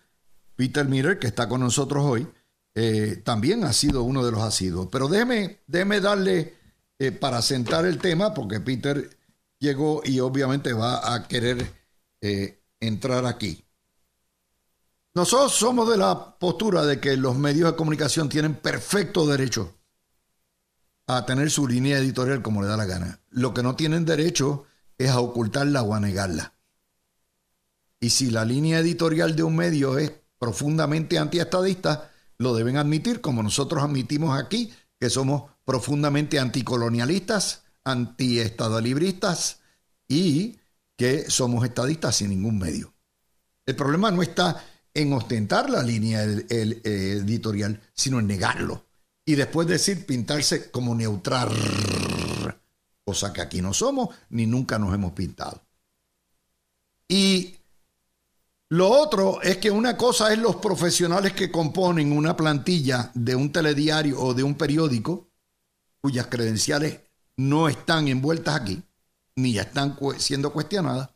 Peter 0.56 0.88
Miller, 0.88 1.20
que 1.20 1.28
está 1.28 1.48
con 1.50 1.62
nosotros 1.62 2.04
hoy, 2.06 2.28
eh, 2.74 3.22
también 3.24 3.64
ha 3.64 3.74
sido 3.74 4.04
uno 4.04 4.26
de 4.26 4.32
los 4.32 4.42
asiduos. 4.42 4.90
Pero 4.92 5.08
déjeme, 5.08 5.62
déjeme 5.68 6.02
darle 6.02 6.54
eh, 7.00 7.12
para 7.12 7.42
sentar 7.42 7.86
el 7.86 7.98
tema, 7.98 8.34
porque 8.34 8.60
Peter 8.60 9.10
llegó 9.60 10.02
y 10.04 10.20
obviamente 10.20 10.74
va 10.74 11.14
a 11.14 11.28
querer 11.28 11.72
eh, 12.22 12.62
entrar 12.80 13.26
aquí. 13.26 13.64
Nosotros 15.14 15.54
somos 15.54 15.90
de 15.90 15.98
la 15.98 16.38
postura 16.38 16.86
de 16.86 17.00
que 17.00 17.16
los 17.16 17.38
medios 17.38 17.72
de 17.72 17.78
comunicación 17.78 18.28
tienen 18.28 18.56
perfecto 18.56 19.26
derecho 19.26 19.74
a 21.08 21.26
tener 21.26 21.50
su 21.50 21.68
línea 21.68 21.98
editorial 21.98 22.42
como 22.42 22.62
le 22.62 22.68
da 22.68 22.76
la 22.76 22.86
gana. 22.86 23.22
Lo 23.30 23.54
que 23.54 23.64
no 23.64 23.76
tienen 23.76 24.04
derecho 24.04 24.66
es 24.98 25.12
a 25.12 25.20
ocultarla 25.20 25.84
o 25.84 25.94
a 25.94 26.00
negarla. 26.00 26.54
Y 28.00 28.10
si 28.10 28.30
la 28.30 28.44
línea 28.44 28.80
editorial 28.80 29.36
de 29.36 29.44
un 29.44 29.56
medio 29.56 29.98
es 29.98 30.12
profundamente 30.46 31.18
antiestadista, 31.18 32.12
lo 32.38 32.54
deben 32.54 32.78
admitir, 32.78 33.20
como 33.20 33.42
nosotros 33.42 33.84
admitimos 33.84 34.38
aquí, 34.38 34.72
que 35.00 35.10
somos 35.10 35.50
profundamente 35.66 36.38
anticolonialistas 36.38 37.64
antiestadolibristas 37.84 39.62
y 40.08 40.60
que 40.96 41.32
somos 41.32 41.66
estadistas 41.66 42.18
sin 42.18 42.30
ningún 42.30 42.60
medio. 42.60 42.94
El 43.66 43.76
problema 43.76 44.12
no 44.12 44.22
está 44.22 44.64
en 44.94 45.14
ostentar 45.14 45.68
la 45.68 45.82
línea 45.82 46.24
editorial, 46.24 47.82
sino 47.94 48.20
en 48.20 48.28
negarlo. 48.28 48.86
Y 49.26 49.34
después 49.34 49.68
decir, 49.68 50.06
pintarse 50.06 50.70
como 50.70 50.94
neutral, 50.94 51.50
cosa 53.04 53.34
que 53.34 53.42
aquí 53.42 53.64
no 53.64 53.74
somos 53.74 54.16
ni 54.30 54.46
nunca 54.46 54.78
nos 54.78 54.94
hemos 54.94 55.14
pintado. 55.14 55.64
Y 57.08 57.56
lo 58.70 58.90
otro 58.90 59.42
es 59.44 59.58
que 59.58 59.70
una 59.70 59.96
cosa 59.96 60.34
es 60.34 60.40
los 60.40 60.56
profesionales 60.56 61.34
que 61.34 61.52
componen 61.52 62.12
una 62.12 62.36
plantilla 62.36 63.12
de 63.14 63.36
un 63.36 63.52
telediario 63.52 64.20
o 64.20 64.34
de 64.34 64.42
un 64.42 64.56
periódico, 64.56 65.30
cuyas 66.02 66.28
credenciales 66.28 67.00
no 67.38 67.70
están 67.70 68.08
envueltas 68.08 68.56
aquí, 68.56 68.82
ni 69.36 69.54
ya 69.54 69.64
están 69.64 69.98
siendo 70.18 70.52
cuestionadas. 70.52 71.10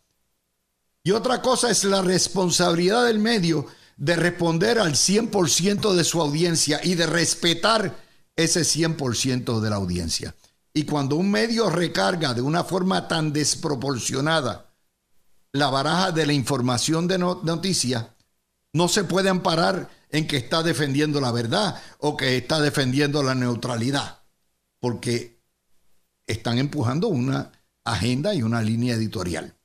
Y 1.03 1.11
otra 1.11 1.41
cosa 1.41 1.71
es 1.71 1.83
la 1.85 2.03
responsabilidad 2.03 3.05
del 3.05 3.17
medio 3.17 3.65
de 3.97 4.15
responder 4.15 4.77
al 4.77 4.93
100% 4.93 5.93
de 5.93 6.03
su 6.03 6.21
audiencia 6.21 6.79
y 6.83 6.95
de 6.95 7.07
respetar 7.07 7.97
ese 8.35 8.61
100% 8.61 9.59
de 9.59 9.69
la 9.69 9.75
audiencia. 9.77 10.35
Y 10.71 10.83
cuando 10.83 11.15
un 11.15 11.31
medio 11.31 11.69
recarga 11.69 12.33
de 12.33 12.41
una 12.41 12.63
forma 12.63 13.07
tan 13.07 13.33
desproporcionada 13.33 14.68
la 15.51 15.69
baraja 15.69 16.11
de 16.11 16.25
la 16.25 16.33
información 16.33 17.07
de 17.07 17.17
noticias, 17.17 18.07
no 18.73 18.87
se 18.87 19.03
puede 19.03 19.29
amparar 19.29 19.89
en 20.09 20.27
que 20.27 20.37
está 20.37 20.63
defendiendo 20.63 21.21
la 21.21 21.31
verdad 21.31 21.81
o 21.99 22.17
que 22.17 22.37
está 22.37 22.59
defendiendo 22.59 23.23
la 23.23 23.35
neutralidad, 23.35 24.23
porque 24.79 25.41
están 26.27 26.59
empujando 26.59 27.07
una 27.07 27.51
agenda 27.83 28.33
y 28.33 28.43
una 28.43 28.61
línea 28.61 28.95
editorial. 28.95 29.55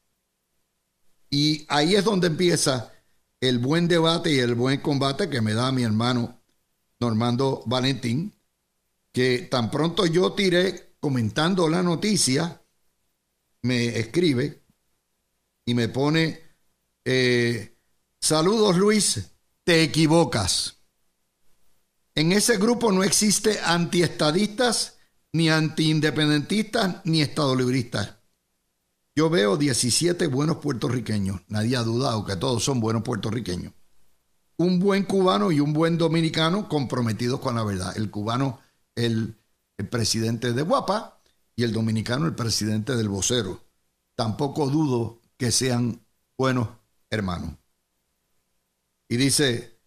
Y 1.30 1.66
ahí 1.68 1.94
es 1.94 2.04
donde 2.04 2.28
empieza 2.28 2.92
el 3.40 3.58
buen 3.58 3.88
debate 3.88 4.32
y 4.32 4.38
el 4.38 4.54
buen 4.54 4.80
combate 4.80 5.28
que 5.28 5.40
me 5.40 5.52
da 5.52 5.72
mi 5.72 5.82
hermano 5.82 6.40
Normando 7.00 7.62
Valentín, 7.66 8.32
que 9.12 9.40
tan 9.50 9.70
pronto 9.70 10.06
yo 10.06 10.32
tiré 10.32 10.94
comentando 11.00 11.68
la 11.68 11.82
noticia, 11.82 12.62
me 13.62 13.98
escribe 13.98 14.63
y 15.64 15.74
me 15.74 15.88
pone, 15.88 16.40
eh, 17.04 17.76
saludos 18.20 18.76
Luis, 18.76 19.30
te 19.64 19.82
equivocas. 19.82 20.78
En 22.14 22.32
ese 22.32 22.58
grupo 22.58 22.92
no 22.92 23.02
existe 23.02 23.60
antiestadistas, 23.60 24.98
ni 25.32 25.48
antiindependentistas, 25.48 27.00
ni 27.04 27.22
estadolibristas. 27.22 28.16
Yo 29.16 29.30
veo 29.30 29.56
17 29.56 30.26
buenos 30.28 30.58
puertorriqueños, 30.58 31.40
nadie 31.48 31.76
ha 31.76 31.82
dudado 31.82 32.24
que 32.24 32.36
todos 32.36 32.62
son 32.62 32.80
buenos 32.80 33.02
puertorriqueños. 33.02 33.72
Un 34.56 34.78
buen 34.78 35.04
cubano 35.04 35.50
y 35.50 35.58
un 35.58 35.72
buen 35.72 35.98
dominicano 35.98 36.68
comprometidos 36.68 37.40
con 37.40 37.56
la 37.56 37.64
verdad. 37.64 37.96
El 37.96 38.10
cubano, 38.10 38.60
el, 38.94 39.36
el 39.76 39.88
presidente 39.88 40.52
de 40.52 40.62
Guapa, 40.62 41.14
y 41.56 41.64
el 41.64 41.72
dominicano, 41.72 42.26
el 42.26 42.34
presidente 42.34 42.96
del 42.96 43.08
vocero. 43.08 43.60
Tampoco 44.14 44.68
dudo 44.68 45.20
que 45.36 45.52
sean 45.52 46.04
buenos 46.36 46.68
hermanos. 47.10 47.56
Y 49.08 49.16
dice, 49.16 49.78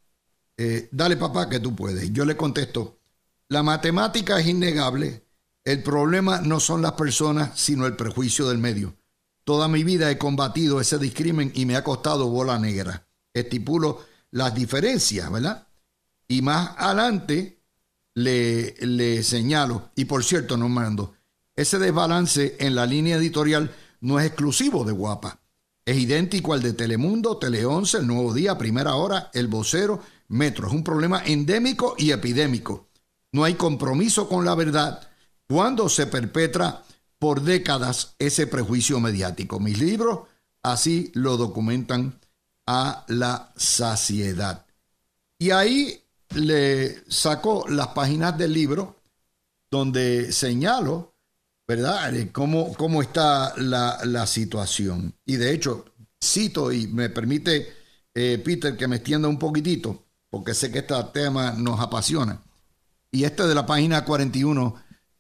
eh, 0.57 0.89
dale 0.91 1.17
papá 1.17 1.49
que 1.49 1.60
tú 1.60 1.75
puedes. 1.75 2.12
Yo 2.12 2.25
le 2.25 2.38
contesto, 2.38 2.99
la 3.49 3.63
matemática 3.63 4.39
es 4.39 4.47
innegable, 4.47 5.25
el 5.63 5.83
problema 5.83 6.41
no 6.41 6.60
son 6.60 6.81
las 6.81 6.93
personas, 6.93 7.60
sino 7.60 7.86
el 7.86 7.95
prejuicio 7.95 8.47
del 8.47 8.57
medio. 8.57 8.95
Toda 9.43 9.67
mi 9.67 9.83
vida 9.83 10.12
he 10.12 10.17
combatido 10.17 10.81
ese 10.81 10.97
discrimen 10.97 11.51
y 11.55 11.65
me 11.65 11.75
ha 11.75 11.83
costado 11.83 12.29
bola 12.29 12.60
negra. 12.60 13.07
Estipulo 13.33 14.05
las 14.31 14.53
diferencias, 14.53 15.31
¿verdad? 15.31 15.67
Y 16.27 16.41
más 16.41 16.71
adelante 16.77 17.62
le, 18.13 18.75
le 18.79 19.23
señalo, 19.23 19.91
y 19.95 20.05
por 20.05 20.23
cierto, 20.23 20.57
no 20.57 20.67
mando, 20.67 21.15
ese 21.55 21.79
desbalance 21.79 22.57
en 22.60 22.75
la 22.75 22.86
línea 22.86 23.17
editorial 23.17 23.71
no 24.01 24.19
es 24.19 24.27
exclusivo 24.27 24.83
de 24.83 24.91
Guapa. 24.91 25.39
Es 25.86 25.97
idéntico 25.97 26.53
al 26.53 26.62
de 26.62 26.73
Telemundo, 26.73 27.38
Tele 27.38 27.65
11, 27.65 27.99
El 27.99 28.07
Nuevo 28.07 28.33
Día, 28.33 28.57
Primera 28.57 28.95
Hora, 28.95 29.31
El 29.33 29.47
Vocero, 29.47 30.01
Metro. 30.27 30.67
Es 30.67 30.73
un 30.73 30.83
problema 30.83 31.23
endémico 31.25 31.95
y 31.97 32.12
epidémico. 32.12 32.88
No 33.31 33.43
hay 33.43 33.53
compromiso 33.53 34.27
con 34.27 34.43
la 34.43 34.55
verdad 34.55 35.07
cuando 35.47 35.88
se 35.88 36.07
perpetra 36.07 36.83
por 37.19 37.41
décadas 37.41 38.15
ese 38.19 38.47
prejuicio 38.47 38.99
mediático. 38.99 39.60
Mis 39.60 39.79
libros 39.79 40.27
así 40.62 41.12
lo 41.13 41.38
documentan 41.38 42.19
a 42.65 43.05
la 43.07 43.53
saciedad. 43.55 44.65
Y 45.39 45.51
ahí 45.51 46.03
le 46.36 47.03
saco 47.10 47.65
las 47.69 47.88
páginas 47.89 48.38
del 48.38 48.53
libro 48.53 48.97
donde 49.71 50.31
señalo 50.31 51.13
¿verdad? 51.67 52.15
Eh, 52.15 52.32
¿Cómo, 52.32 52.73
cómo 52.73 53.01
está 53.01 53.53
la, 53.58 54.25
situación? 54.25 55.13
Y 55.25 55.36
de 55.36 55.51
hecho, 55.51 55.86
cito 56.23 56.71
y 56.71 56.88
me 56.88 57.10
permite, 57.10 57.73
eh, 58.15 58.41
Peter, 58.43 58.77
que 58.77 58.88
me 58.88 58.97
extienda 58.97 59.27
un 59.27 59.38
poquitito, 59.38 60.06
porque 60.30 60.53
sé 60.53 60.71
que 60.71 60.80
este 60.80 60.95
tema 61.13 61.51
nos 61.51 61.80
apasiona. 61.80 62.41
Y 63.12 63.25
este 63.25 63.45
de 63.45 63.56
la 63.56 63.65
página 63.65 64.06
41 64.06 64.75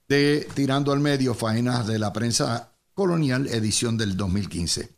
de 0.07 0.47
Tirando 0.53 0.91
al 0.93 0.99
Medio, 0.99 1.33
Faenas 1.33 1.85
de 1.85 1.99
la 1.99 2.13
Prensa 2.13 2.71
Colonial, 2.93 3.47
edición 3.47 3.97
del 3.97 4.15
2015. 4.15 4.95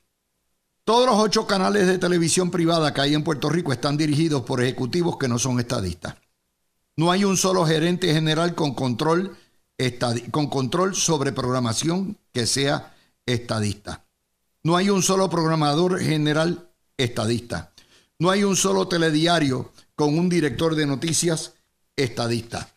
Todos 0.84 1.06
los 1.06 1.20
ocho 1.20 1.46
canales 1.46 1.88
de 1.88 1.98
televisión 1.98 2.50
privada 2.50 2.94
que 2.94 3.02
hay 3.02 3.14
en 3.14 3.24
Puerto 3.24 3.50
Rico 3.50 3.72
están 3.72 3.98
dirigidos 3.98 4.44
por 4.44 4.62
ejecutivos 4.62 5.18
que 5.18 5.28
no 5.28 5.38
son 5.38 5.60
estadistas. 5.60 6.16
No 6.96 7.12
hay 7.12 7.24
un 7.26 7.38
solo 7.38 7.66
gerente 7.66 8.12
general 8.12 8.56
con 8.56 8.74
control 8.74 9.38
con 10.32 10.48
control 10.48 10.96
sobre 10.96 11.32
programación 11.32 12.18
que 12.34 12.46
sea 12.46 12.96
estadista. 13.26 14.04
No 14.64 14.76
hay 14.76 14.90
un 14.90 15.02
solo 15.02 15.30
programador 15.30 16.00
general 16.00 16.70
estadista. 16.98 17.72
No 18.18 18.30
hay 18.30 18.44
un 18.44 18.56
solo 18.56 18.88
telediario 18.88 19.72
con 19.96 20.20
un 20.20 20.28
director 20.28 20.76
de 20.76 20.86
noticias 20.86 21.54
estadista. 21.96 22.70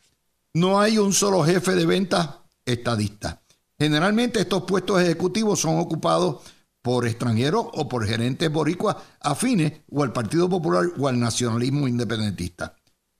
No 0.55 0.81
hay 0.81 0.99
un 0.99 1.13
solo 1.13 1.45
jefe 1.45 1.75
de 1.75 1.87
ventas 1.87 2.29
estadista. 2.65 3.43
Generalmente 3.79 4.41
estos 4.41 4.63
puestos 4.63 5.01
ejecutivos 5.01 5.61
son 5.61 5.81
ocupados 5.81 6.43
por 6.83 7.07
extranjeros 7.07 7.67
o 7.73 7.89
por 7.89 8.07
gerentes 8.07 8.51
boricuas 8.53 8.97
afines 9.21 9.73
o 9.91 10.03
al 10.03 10.13
Partido 10.13 10.49
Popular 10.49 10.87
o 10.99 11.09
al 11.09 11.19
nacionalismo 11.19 11.89
independentista. 11.89 12.77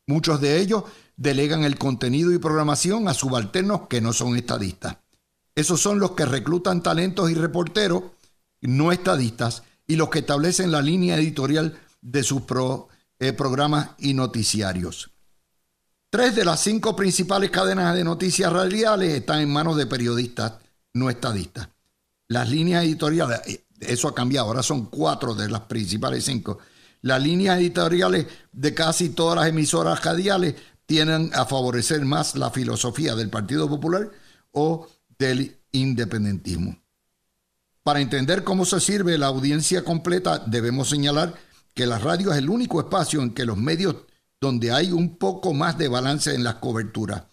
Muchos 0.07 0.41
de 0.41 0.61
ellos 0.61 0.85
delegan 1.17 1.65
el 1.65 1.79
contenido 1.79 2.33
y 2.33 2.39
programación 2.39 3.09
a 3.09 3.15
subalternos 3.15 3.89
que 3.89 4.01
no 4.01 4.13
son 4.13 4.37
estadistas. 4.37 4.97
Esos 5.55 5.81
son 5.81 5.99
los 5.99 6.13
que 6.13 6.25
reclutan 6.25 6.83
talentos 6.83 7.31
y 7.31 7.35
reporteros 7.35 8.05
no 8.63 8.93
estadistas 8.93 9.65
y 9.87 9.97
los 9.97 10.09
que 10.09 10.21
establecen 10.21 10.73
la 10.73 10.81
línea 10.81 11.17
editorial 11.17 11.79
de 12.01 12.23
sus 12.23 12.43
eh, 13.19 13.33
programas 13.33 13.91
y 13.99 14.15
noticiarios. 14.15 15.11
Tres 16.09 16.35
de 16.35 16.45
las 16.45 16.61
cinco 16.61 16.95
principales 16.95 17.51
cadenas 17.51 17.95
de 17.95 18.05
noticias 18.05 18.53
radiales 18.53 19.13
están 19.15 19.41
en 19.41 19.53
manos 19.53 19.77
de 19.77 19.87
periodistas 19.87 20.55
no 20.95 21.11
estadistas. 21.11 21.69
Las 22.29 22.49
líneas 22.49 22.85
editoriales, 22.85 23.41
eh, 23.47 23.65
eso 23.81 24.09
ha 24.09 24.15
cambiado, 24.15 24.49
ahora 24.49 24.63
son 24.63 24.87
cuatro 24.87 25.35
de 25.35 25.49
las 25.49 25.63
principales 25.63 26.25
cinco. 26.25 26.59
Las 27.03 27.23
líneas 27.23 27.59
editoriales 27.59 28.27
de 28.53 28.75
casi 28.75 29.11
todas 29.11 29.37
las 29.39 29.49
emisoras 29.49 30.03
radiales 30.03 30.55
tienen 30.87 31.31
a 31.35 31.45
favorecer 31.45 32.05
más 32.05 32.37
la 32.37 32.51
filosofía 32.51 33.15
del 33.15 33.29
Partido 33.29 33.69
Popular 33.69 34.11
o 34.53 34.89
del 35.19 35.59
independentismo. 35.73 36.79
Para 37.83 38.01
entender 38.01 38.45
cómo 38.45 38.65
se 38.65 38.79
sirve 38.79 39.19
la 39.19 39.27
audiencia 39.27 39.85
completa, 39.85 40.39
debemos 40.47 40.89
señalar 40.89 41.35
que 41.75 41.87
la 41.87 41.99
radio 41.99 42.31
es 42.31 42.39
el 42.39 42.49
único 42.49 42.81
espacio 42.81 43.21
en 43.21 43.35
que 43.35 43.45
los 43.45 43.57
medios 43.57 43.97
donde 44.41 44.71
hay 44.71 44.93
un 44.93 45.17
poco 45.17 45.53
más 45.53 45.79
de 45.79 45.89
balance 45.89 46.35
en 46.35 46.45
las 46.45 46.57
coberturas. 46.57 47.25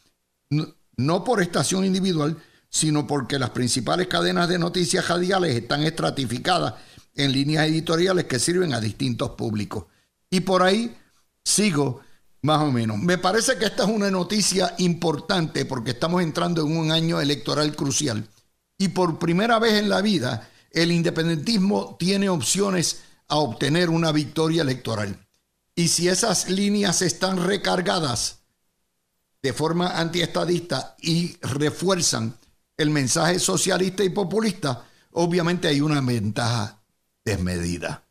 No, 0.97 1.23
por 1.23 1.41
estación 1.41 1.85
individual, 1.85 2.37
sino 2.69 3.05
porque 3.07 3.39
las 3.39 3.51
principales 3.51 4.07
cadenas 4.07 4.47
de 4.49 4.59
noticias 4.59 5.07
radiales 5.07 5.55
están 5.55 5.83
estratificadas 5.83 6.75
en 7.15 7.31
líneas 7.31 7.67
editoriales 7.67 8.25
que 8.25 8.39
sirven 8.39 8.73
a 8.73 8.79
distintos 8.79 9.31
públicos. 9.31 9.85
Y 10.29 10.41
por 10.41 10.63
ahí 10.63 10.95
sigo 11.43 12.01
más 12.41 12.61
o 12.61 12.71
menos. 12.71 12.97
Me 12.97 13.17
parece 13.17 13.57
que 13.57 13.65
esta 13.65 13.83
es 13.83 13.89
una 13.89 14.11
noticia 14.11 14.75
importante 14.77 15.65
porque 15.65 15.91
estamos 15.91 16.21
entrando 16.21 16.65
en 16.65 16.77
un 16.77 16.91
año 16.91 17.19
electoral 17.19 17.75
crucial. 17.75 18.27
Y 18.77 18.89
por 18.89 19.19
primera 19.19 19.59
vez 19.59 19.73
en 19.73 19.89
la 19.89 20.01
vida, 20.01 20.49
el 20.71 20.91
independentismo 20.91 21.97
tiene 21.99 22.29
opciones 22.29 23.01
a 23.27 23.37
obtener 23.37 23.89
una 23.89 24.11
victoria 24.11 24.61
electoral. 24.61 25.17
Y 25.75 25.87
si 25.87 26.07
esas 26.07 26.49
líneas 26.49 27.01
están 27.01 27.43
recargadas 27.45 28.39
de 29.41 29.53
forma 29.53 29.99
antiestadista 29.99 30.95
y 31.01 31.37
refuerzan 31.41 32.37
el 32.77 32.89
mensaje 32.89 33.39
socialista 33.39 34.03
y 34.03 34.09
populista, 34.09 34.85
obviamente 35.11 35.67
hay 35.67 35.81
una 35.81 36.01
ventaja 36.01 36.78
desmedida. 37.29 38.03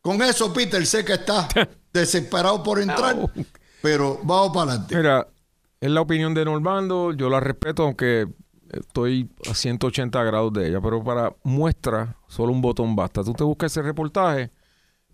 Con 0.00 0.22
eso, 0.22 0.52
Peter, 0.52 0.84
sé 0.86 1.04
que 1.04 1.14
está 1.14 1.48
desesperado 1.92 2.62
por 2.62 2.80
entrar, 2.80 3.16
pero 3.82 4.20
vamos 4.22 4.52
para 4.54 4.72
adelante. 4.72 4.96
Mira, 4.96 5.28
es 5.80 5.90
la 5.90 6.00
opinión 6.00 6.34
de 6.34 6.44
Normando, 6.44 7.12
yo 7.12 7.28
la 7.28 7.40
respeto, 7.40 7.84
aunque 7.84 8.26
estoy 8.70 9.30
a 9.50 9.54
180 9.54 10.22
grados 10.24 10.52
de 10.52 10.68
ella, 10.68 10.80
pero 10.80 11.02
para 11.02 11.34
muestra, 11.42 12.16
solo 12.26 12.52
un 12.52 12.60
botón 12.60 12.94
basta. 12.96 13.22
Tú 13.22 13.32
te 13.32 13.44
buscas 13.44 13.72
ese 13.72 13.82
reportaje, 13.82 14.50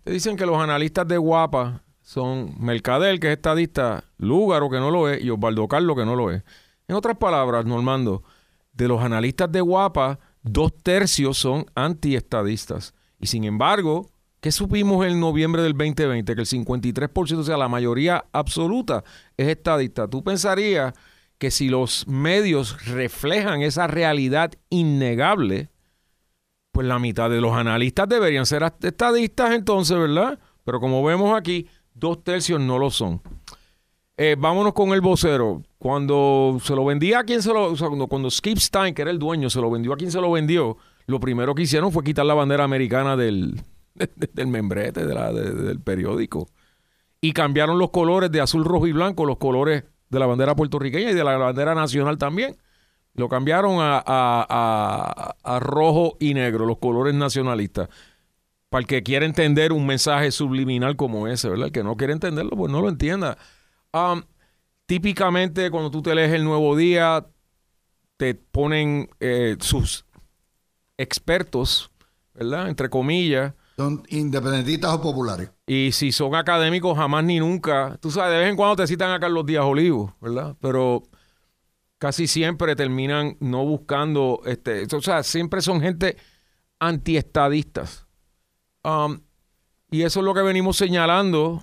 te 0.03 0.11
dicen 0.11 0.37
que 0.37 0.45
los 0.45 0.57
analistas 0.57 1.07
de 1.07 1.17
Guapa 1.17 1.83
son 2.01 2.55
Mercadel, 2.59 3.19
que 3.19 3.27
es 3.27 3.37
estadista, 3.37 4.03
Lúgaro, 4.17 4.69
que 4.69 4.79
no 4.79 4.91
lo 4.91 5.09
es, 5.09 5.23
y 5.23 5.29
Osvaldo 5.29 5.67
Carlos, 5.67 5.95
que 5.97 6.05
no 6.05 6.15
lo 6.15 6.31
es. 6.31 6.43
En 6.87 6.95
otras 6.95 7.17
palabras, 7.17 7.65
Normando, 7.65 8.23
de 8.73 8.87
los 8.87 9.01
analistas 9.01 9.51
de 9.51 9.61
Guapa, 9.61 10.19
dos 10.43 10.71
tercios 10.83 11.37
son 11.37 11.65
antiestadistas. 11.73 12.93
Y 13.25 13.27
sin 13.27 13.43
embargo, 13.43 14.11
¿qué 14.39 14.51
supimos 14.51 15.03
en 15.03 15.19
noviembre 15.19 15.63
del 15.63 15.73
2020? 15.73 16.35
Que 16.35 16.41
el 16.41 16.47
53%, 16.47 17.39
o 17.39 17.43
sea, 17.43 17.57
la 17.57 17.67
mayoría 17.67 18.23
absoluta, 18.31 19.03
es 19.35 19.47
estadista. 19.47 20.07
Tú 20.07 20.23
pensarías 20.23 20.93
que 21.39 21.49
si 21.49 21.69
los 21.69 22.07
medios 22.07 22.85
reflejan 22.85 23.63
esa 23.63 23.87
realidad 23.87 24.51
innegable, 24.69 25.71
pues 26.71 26.85
la 26.85 26.99
mitad 26.99 27.31
de 27.31 27.41
los 27.41 27.53
analistas 27.53 28.07
deberían 28.07 28.45
ser 28.45 28.61
estadistas 28.61 29.55
entonces, 29.55 29.97
¿verdad? 29.97 30.37
Pero 30.63 30.79
como 30.79 31.03
vemos 31.03 31.35
aquí, 31.35 31.67
dos 31.95 32.23
tercios 32.23 32.61
no 32.61 32.77
lo 32.77 32.91
son. 32.91 33.23
Eh, 34.17 34.35
vámonos 34.37 34.73
con 34.73 34.89
el 34.89 35.01
vocero. 35.01 35.63
Cuando 35.79 36.59
se 36.61 36.75
lo 36.75 36.85
vendía 36.85 37.21
a 37.21 37.41
se 37.41 37.51
lo. 37.51 37.71
O 37.71 37.75
sea, 37.75 37.87
cuando, 38.07 38.29
Skip 38.29 38.59
Stein, 38.59 38.93
que 38.93 39.01
era 39.01 39.09
el 39.09 39.17
dueño, 39.17 39.49
se 39.49 39.59
lo 39.59 39.71
vendió 39.71 39.93
a 39.93 39.97
quien 39.97 40.11
se 40.11 40.21
lo 40.21 40.29
vendió, 40.29 40.77
lo 41.07 41.19
primero 41.19 41.55
que 41.55 41.63
hicieron 41.63 41.91
fue 41.91 42.03
quitar 42.03 42.25
la 42.25 42.33
bandera 42.33 42.63
americana 42.63 43.15
del, 43.15 43.61
del 44.33 44.47
membrete 44.47 45.05
del 45.05 45.79
periódico. 45.79 46.47
Y 47.21 47.31
cambiaron 47.33 47.79
los 47.79 47.89
colores 47.91 48.31
de 48.31 48.41
azul, 48.41 48.65
rojo 48.65 48.87
y 48.87 48.91
blanco, 48.91 49.25
los 49.25 49.37
colores 49.37 49.83
de 50.09 50.19
la 50.19 50.25
bandera 50.25 50.55
puertorriqueña 50.55 51.11
y 51.11 51.13
de 51.13 51.23
la 51.23 51.37
bandera 51.37 51.73
nacional 51.75 52.17
también. 52.17 52.55
Lo 53.13 53.29
cambiaron 53.29 53.77
a, 53.79 54.03
a, 55.43 55.59
rojo 55.59 56.17
y 56.19 56.33
negro, 56.33 56.65
los 56.65 56.77
colores 56.79 57.15
nacionalistas. 57.15 57.87
Para 58.69 58.81
el 58.81 58.87
que 58.87 59.03
quiera 59.03 59.25
entender 59.25 59.71
un 59.71 59.87
mensaje 59.87 60.31
subliminal 60.31 60.97
como 60.97 61.27
ese, 61.27 61.49
¿verdad? 61.49 61.67
El 61.67 61.71
que 61.71 61.83
no 61.83 61.95
quiere 61.95 62.11
entenderlo, 62.11 62.51
pues 62.57 62.71
no 62.71 62.81
lo 62.81 62.89
entienda. 62.89 63.37
Um, 63.93 64.23
típicamente, 64.85 65.71
cuando 65.71 65.91
tú 65.91 66.01
te 66.01 66.13
lees 66.13 66.33
el 66.33 66.43
nuevo 66.43 66.75
día, 66.75 67.25
te 68.17 68.35
ponen 68.35 69.09
eh, 69.21 69.55
sus 69.61 70.05
expertos, 70.97 71.91
¿verdad? 72.33 72.69
Entre 72.69 72.89
comillas, 72.89 73.53
son 73.77 74.03
independentistas 74.07 74.93
o 74.93 75.01
populares. 75.01 75.51
Y 75.67 75.91
si 75.91 76.13
son 76.13 76.33
académicos, 76.33 76.97
jamás 76.97 77.25
ni 77.25 77.39
nunca. 77.39 77.97
Tú 77.99 78.09
sabes, 78.09 78.31
de 78.31 78.39
vez 78.39 78.49
en 78.49 78.55
cuando 78.55 78.77
te 78.77 78.87
citan 78.87 79.11
a 79.11 79.19
Carlos 79.19 79.45
Díaz 79.45 79.65
Olivos, 79.65 80.13
¿verdad? 80.21 80.55
Pero 80.61 81.03
casi 81.97 82.27
siempre 82.27 82.75
terminan 82.75 83.35
no 83.41 83.65
buscando, 83.65 84.41
este, 84.45 84.85
o 84.95 85.01
sea, 85.01 85.23
siempre 85.23 85.61
son 85.61 85.81
gente 85.81 86.15
antiestadistas. 86.79 88.05
Um, 88.83 89.19
y 89.91 90.03
eso 90.03 90.19
es 90.21 90.25
lo 90.25 90.33
que 90.33 90.41
venimos 90.41 90.77
señalando. 90.77 91.61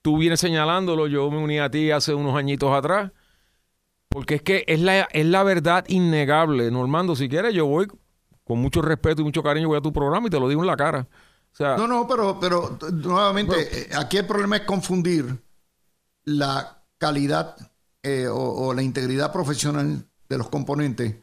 Tú 0.00 0.18
vienes 0.18 0.38
señalándolo, 0.38 1.08
yo 1.08 1.28
me 1.28 1.38
uní 1.38 1.58
a 1.58 1.70
ti 1.70 1.90
hace 1.90 2.14
unos 2.14 2.36
añitos 2.36 2.72
atrás. 2.72 3.10
Porque 4.08 4.36
es 4.36 4.42
que 4.42 4.64
es 4.68 4.80
la, 4.80 5.08
es 5.12 5.26
la 5.26 5.42
verdad 5.42 5.84
innegable. 5.88 6.70
Normando, 6.70 7.16
si 7.16 7.28
quieres, 7.28 7.52
yo 7.52 7.66
voy 7.66 7.88
con 8.48 8.58
mucho 8.58 8.82
respeto 8.82 9.22
y 9.22 9.24
mucho 9.24 9.44
cariño, 9.44 9.68
voy 9.68 9.78
a 9.78 9.82
tu 9.82 9.92
programa 9.92 10.26
y 10.26 10.30
te 10.30 10.40
lo 10.40 10.48
digo 10.48 10.62
en 10.62 10.66
la 10.66 10.76
cara 10.76 11.06
no, 11.58 11.88
no, 11.88 12.06
pero, 12.06 12.38
pero 12.40 12.78
nuevamente, 12.92 13.56
eh, 13.80 13.90
aquí 13.96 14.16
el 14.16 14.26
problema 14.26 14.56
es 14.56 14.62
confundir 14.62 15.42
la 16.24 16.82
calidad 16.98 17.56
eh, 18.02 18.28
o, 18.30 18.72
la 18.74 18.82
integridad 18.82 19.32
profesional 19.32 20.06
de 20.28 20.38
los 20.38 20.48
componentes 20.48 21.16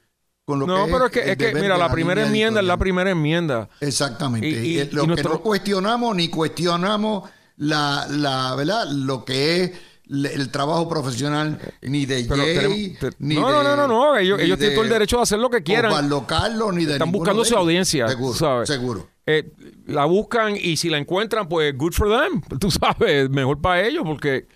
con 0.43 0.59
lo 0.59 0.67
no, 0.67 0.85
que 0.85 0.91
pero 0.91 1.05
es, 1.05 1.11
que, 1.11 1.31
es 1.31 1.37
que 1.37 1.53
mira, 1.55 1.77
la, 1.77 1.89
primera 1.89 2.23
enmienda 2.23 2.59
es 2.59 2.67
la 2.67 2.77
primera 2.77 3.09
enmienda. 3.09 3.67
Exactamente. 3.79 4.47
Y, 4.47 4.79
eh, 4.79 4.89
lo 4.91 5.07
que 5.15 5.23
no 5.23 5.41
cuestionamos 5.41 6.15
ni 6.15 6.27
cuestionamos 6.27 7.27
la, 7.57 8.05
la, 8.09 8.53
¿verdad? 8.55 8.87
Lo 8.91 9.25
que 9.25 9.63
es 9.63 9.71
el 10.09 10.51
trabajo 10.51 10.87
profesional 10.87 11.59
ni 11.81 12.05
de 12.05 12.25
Jay, 12.25 12.97
ni 13.19 13.35
no, 13.35 13.47
de, 13.47 13.53
no, 13.53 13.63
no, 13.63 13.75
no, 13.75 13.87
no, 13.87 14.17
ellos, 14.17 14.39
ellos 14.39 14.57
tienen 14.57 14.75
todo 14.75 14.83
el 14.83 14.89
derecho 14.89 15.17
de 15.17 15.23
hacer 15.23 15.39
lo 15.39 15.49
que 15.49 15.63
quieran. 15.63 15.91
O 15.91 16.71
ni 16.71 16.85
de 16.85 16.93
Están 16.93 17.11
buscando 17.11 17.43
su 17.43 17.55
audiencia, 17.55 18.07
seguro, 18.07 18.33
¿sabes? 18.33 18.69
Seguro. 18.69 19.07
Eh, 19.25 19.51
la 19.87 20.05
buscan 20.05 20.55
y 20.55 20.77
si 20.77 20.89
la 20.89 20.99
encuentran, 20.99 21.49
pues 21.49 21.75
good 21.75 21.93
for 21.93 22.09
them. 22.09 22.41
Tú 22.59 22.69
sabes, 22.69 23.29
mejor 23.29 23.59
para 23.59 23.85
ellos 23.85 24.03
porque, 24.05 24.47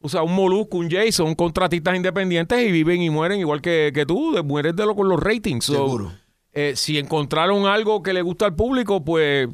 o 0.00 0.08
sea, 0.08 0.22
un 0.22 0.34
Molusco, 0.34 0.78
un 0.78 0.90
Jay 0.90 1.12
son 1.12 1.34
contratistas 1.34 1.94
independientes 1.94 2.66
y 2.66 2.72
viven 2.72 3.02
y 3.02 3.10
mueren 3.10 3.38
igual 3.38 3.62
que, 3.62 3.92
que 3.94 4.04
tú, 4.04 4.36
mueres 4.44 4.74
de 4.74 4.84
lo 4.84 4.96
con 4.96 5.08
los 5.08 5.20
ratings. 5.20 5.66
Seguro. 5.66 6.12
Eh, 6.52 6.72
si 6.74 6.98
encontraron 6.98 7.66
algo 7.66 8.02
que 8.02 8.12
le 8.12 8.22
gusta 8.22 8.46
al 8.46 8.56
público, 8.56 9.04
pues 9.04 9.48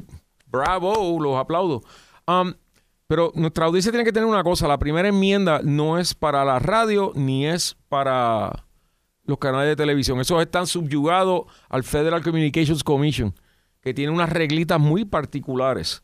bravo, 0.47 1.19
los 1.19 1.37
aplaudo. 1.37 1.83
Um, 2.25 2.53
pero 3.13 3.31
nuestra 3.35 3.67
audiencia 3.67 3.91
tiene 3.91 4.05
que 4.05 4.11
tener 4.11 4.27
una 4.27 4.43
cosa, 4.43 4.67
la 4.67 4.79
primera 4.79 5.07
enmienda 5.07 5.61
no 5.63 5.99
es 5.99 6.15
para 6.15 6.43
la 6.43 6.57
radio 6.57 7.11
ni 7.13 7.45
es 7.45 7.77
para 7.87 8.65
los 9.23 9.37
canales 9.37 9.67
de 9.67 9.75
televisión. 9.75 10.19
Esos 10.19 10.41
están 10.41 10.65
subyugados 10.65 11.43
al 11.69 11.83
Federal 11.83 12.23
Communications 12.23 12.83
Commission 12.83 13.35
que 13.81 13.93
tiene 13.93 14.11
unas 14.11 14.31
reglitas 14.31 14.79
muy 14.79 15.05
particulares. 15.05 16.01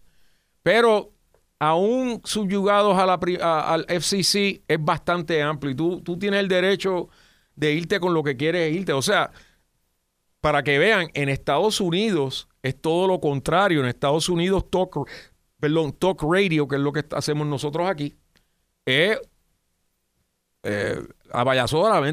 Pero 0.61 1.11
aún 1.57 2.21
subyugados 2.25 2.95
al 2.95 3.85
FCC 3.89 4.61
es 4.67 4.77
bastante 4.79 5.41
amplio 5.41 5.71
y 5.71 5.75
tú, 5.75 6.01
tú 6.01 6.19
tienes 6.19 6.41
el 6.41 6.47
derecho 6.47 7.09
de 7.55 7.73
irte 7.73 7.99
con 7.99 8.13
lo 8.13 8.21
que 8.21 8.37
quieres 8.37 8.71
irte. 8.71 8.93
O 8.93 9.01
sea, 9.01 9.31
para 10.41 10.61
que 10.61 10.77
vean, 10.77 11.07
en 11.15 11.27
Estados 11.29 11.81
Unidos 11.81 12.47
es 12.61 12.79
todo 12.79 13.07
lo 13.07 13.19
contrario. 13.19 13.79
En 13.79 13.87
Estados 13.87 14.29
Unidos, 14.29 14.69
perdón, 15.59 15.93
talk 15.93 16.23
Radio, 16.23 16.67
que 16.67 16.75
es 16.75 16.81
lo 16.81 16.91
que 16.91 17.05
hacemos 17.11 17.47
nosotros 17.47 17.89
aquí, 17.89 18.15
es 18.85 19.19
eh, 20.63 21.01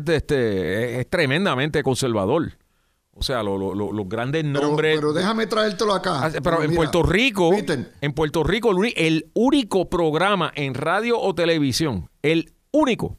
este, 0.06 1.00
es 1.00 1.10
tremendamente 1.10 1.82
conservador. 1.82 2.52
O 3.18 3.22
sea, 3.22 3.42
los 3.42 4.08
grandes 4.08 4.44
nombres. 4.44 4.96
Pero, 4.96 5.14
déjame 5.14 5.46
traértelo 5.46 5.94
acá. 5.94 6.26
Ah, 6.26 6.30
pero, 6.42 6.62
en 6.62 6.74
Puerto 6.74 7.02
Rico, 7.02 7.50
en 7.54 8.12
Puerto 8.12 8.44
Rico, 8.44 8.72
el, 8.94 9.30
único 9.32 9.88
programa 9.88 10.52
en 10.54 10.74
radio 10.74 11.18
o 11.18 11.34
televisión, 11.34 12.10
el 12.20 12.52
único, 12.72 13.16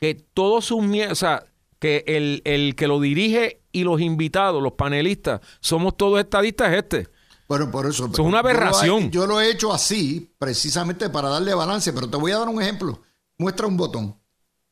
que 0.00 0.14
todos 0.14 0.64
sus 0.64 0.84
o 0.84 1.14
sea, 1.14 1.46
que 1.78 2.02
el, 2.08 2.74
que 2.74 2.88
lo 2.88 2.98
dirige 2.98 3.60
y 3.70 3.84
los 3.84 4.00
invitados, 4.00 4.60
los 4.60 4.72
panelistas, 4.72 5.40
somos 5.60 5.96
todos 5.96 6.18
estadistas, 6.18 6.72
es 6.72 6.78
este. 6.78 7.13
Bueno, 7.46 7.70
por 7.70 7.86
eso. 7.86 8.10
es 8.12 8.18
una 8.18 8.38
aberración. 8.38 9.10
Yo 9.10 9.26
lo, 9.26 9.40
he, 9.40 9.50
hecho 9.50 9.72
así, 9.72 10.34
precisamente 10.38 11.10
para 11.10 11.28
darle 11.28 11.54
balance, 11.54 11.92
pero 11.92 12.08
te 12.08 12.16
voy 12.16 12.32
a 12.32 12.38
dar 12.38 12.48
un 12.48 12.60
ejemplo. 12.60 13.02
Muestra 13.38 13.66
un 13.66 13.76
botón. 13.76 14.18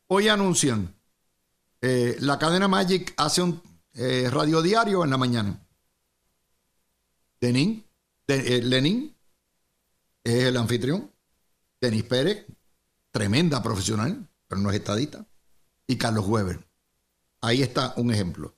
Hoy 0.07 0.29
anuncian. 0.29 0.95
Eh, 1.81 2.17
la 2.21 2.39
cadena 2.39 2.69
Magic 2.69 3.13
hace 3.17 3.43
un 3.43 3.61
eh, 3.95 4.29
radio 4.31 4.63
Diario 4.63 5.05
en 5.05 5.11
la 5.11 5.19
mañana. 5.19 5.67
Lenin, 7.41 7.85
eh, 8.29 8.61
Lenin 8.63 9.15
es 10.25 10.45
el 10.45 10.57
anfitrión. 10.57 11.11
Denis 11.81 12.05
Pérez, 12.05 12.47
tremenda 13.11 13.63
profesional, 13.63 14.29
pero 14.47 14.61
no 14.61 14.71
es 14.71 14.77
estadista. 14.77 15.27
Y 15.87 15.97
Carlos 15.97 16.27
Weber. 16.27 16.65
Ahí 17.41 17.61
está 17.61 17.93
un 17.97 18.13
ejemplo. 18.13 18.55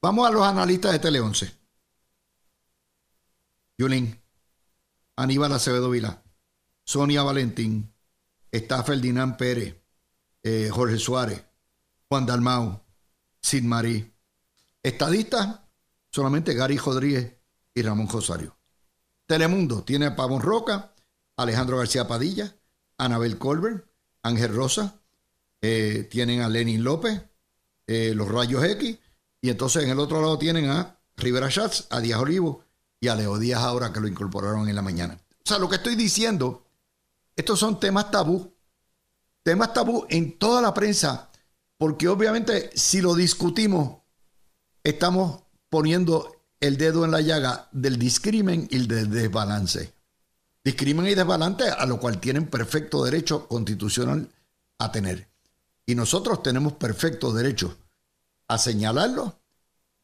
Vamos 0.00 0.26
a 0.26 0.32
los 0.32 0.42
analistas 0.42 0.92
de 0.92 0.98
Tele 0.98 1.20
11. 1.20 1.61
Yulín, 3.78 4.20
Aníbal 5.16 5.52
Acevedo 5.52 5.90
Vila, 5.90 6.22
Sonia 6.84 7.22
Valentín, 7.22 7.92
está 8.50 8.82
Ferdinand 8.82 9.36
Pérez, 9.36 9.76
eh, 10.42 10.68
Jorge 10.70 10.98
Suárez, 10.98 11.44
Juan 12.08 12.26
Dalmau, 12.26 12.82
Sid 13.40 13.64
Marí, 13.64 14.12
Estadistas, 14.82 15.60
solamente 16.10 16.54
Gary 16.54 16.76
Rodríguez 16.76 17.34
y 17.74 17.82
Ramón 17.82 18.06
Josario. 18.06 18.56
Telemundo 19.26 19.82
tiene 19.82 20.06
a 20.06 20.16
Pavón 20.16 20.42
Roca, 20.42 20.92
Alejandro 21.36 21.78
García 21.78 22.06
Padilla, 22.06 22.54
Anabel 22.98 23.38
Colbert, 23.38 23.86
Ángel 24.22 24.54
Rosa, 24.54 25.00
eh, 25.60 26.06
tienen 26.10 26.42
a 26.42 26.48
Lenin 26.48 26.84
López, 26.84 27.22
eh, 27.86 28.12
los 28.14 28.28
Rayos 28.28 28.64
X, 28.64 28.98
y 29.40 29.50
entonces 29.50 29.84
en 29.84 29.90
el 29.90 29.98
otro 29.98 30.20
lado 30.20 30.38
tienen 30.38 30.68
a 30.68 30.98
Rivera 31.16 31.50
Schatz, 31.50 31.86
a 31.90 32.00
Díaz 32.00 32.20
Olivo 32.20 32.64
y 33.02 33.08
a 33.08 33.16
Leo 33.16 33.36
Díaz 33.36 33.60
ahora 33.60 33.92
que 33.92 33.98
lo 33.98 34.06
incorporaron 34.06 34.68
en 34.68 34.76
la 34.76 34.80
mañana. 34.80 35.18
O 35.30 35.42
sea, 35.44 35.58
lo 35.58 35.68
que 35.68 35.74
estoy 35.74 35.96
diciendo, 35.96 36.64
estos 37.34 37.58
son 37.58 37.80
temas 37.80 38.12
tabú, 38.12 38.54
temas 39.42 39.74
tabú 39.74 40.06
en 40.08 40.38
toda 40.38 40.62
la 40.62 40.72
prensa, 40.72 41.28
porque 41.76 42.06
obviamente 42.06 42.70
si 42.76 43.00
lo 43.00 43.16
discutimos 43.16 43.98
estamos 44.84 45.42
poniendo 45.68 46.44
el 46.60 46.76
dedo 46.76 47.04
en 47.04 47.10
la 47.10 47.20
llaga 47.20 47.68
del 47.72 47.98
discrimen 47.98 48.68
y 48.70 48.86
del 48.86 49.10
desbalance. 49.10 49.92
discriminan 50.64 51.10
y 51.10 51.16
desbalante, 51.16 51.68
a 51.68 51.84
lo 51.86 51.98
cual 51.98 52.20
tienen 52.20 52.46
perfecto 52.46 53.04
derecho 53.04 53.48
constitucional 53.48 54.30
a 54.78 54.92
tener. 54.92 55.28
Y 55.86 55.96
nosotros 55.96 56.40
tenemos 56.44 56.74
perfecto 56.74 57.32
derecho 57.32 57.76
a 58.46 58.58
señalarlo 58.58 59.40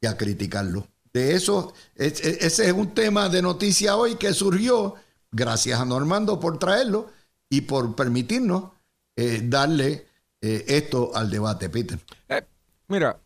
y 0.01 0.09
a 0.09 0.17
criticarlo. 0.17 0.89
De 1.13 1.35
eso, 1.35 1.73
ese 1.95 2.39
es 2.47 2.73
un 2.73 2.95
tema 2.95 3.29
de 3.29 3.43
noticia 3.43 3.97
hoy 3.97 4.17
que 4.17 4.33
surgió 4.35 4.95
gracias 5.31 5.81
a 5.81 5.85
Normando 5.85 6.39
por 6.39 6.59
traerlo 6.59 7.11
y 7.51 7.63
por 7.63 7.95
permitirnos 7.95 8.71
eh, 9.17 9.41
darle 9.45 10.07
eh, 10.41 10.65
esto 10.69 11.11
al 11.15 11.31
debate, 11.31 11.69
Peter. 11.69 11.99
Eh, 12.29 12.45
mira, 12.89 13.19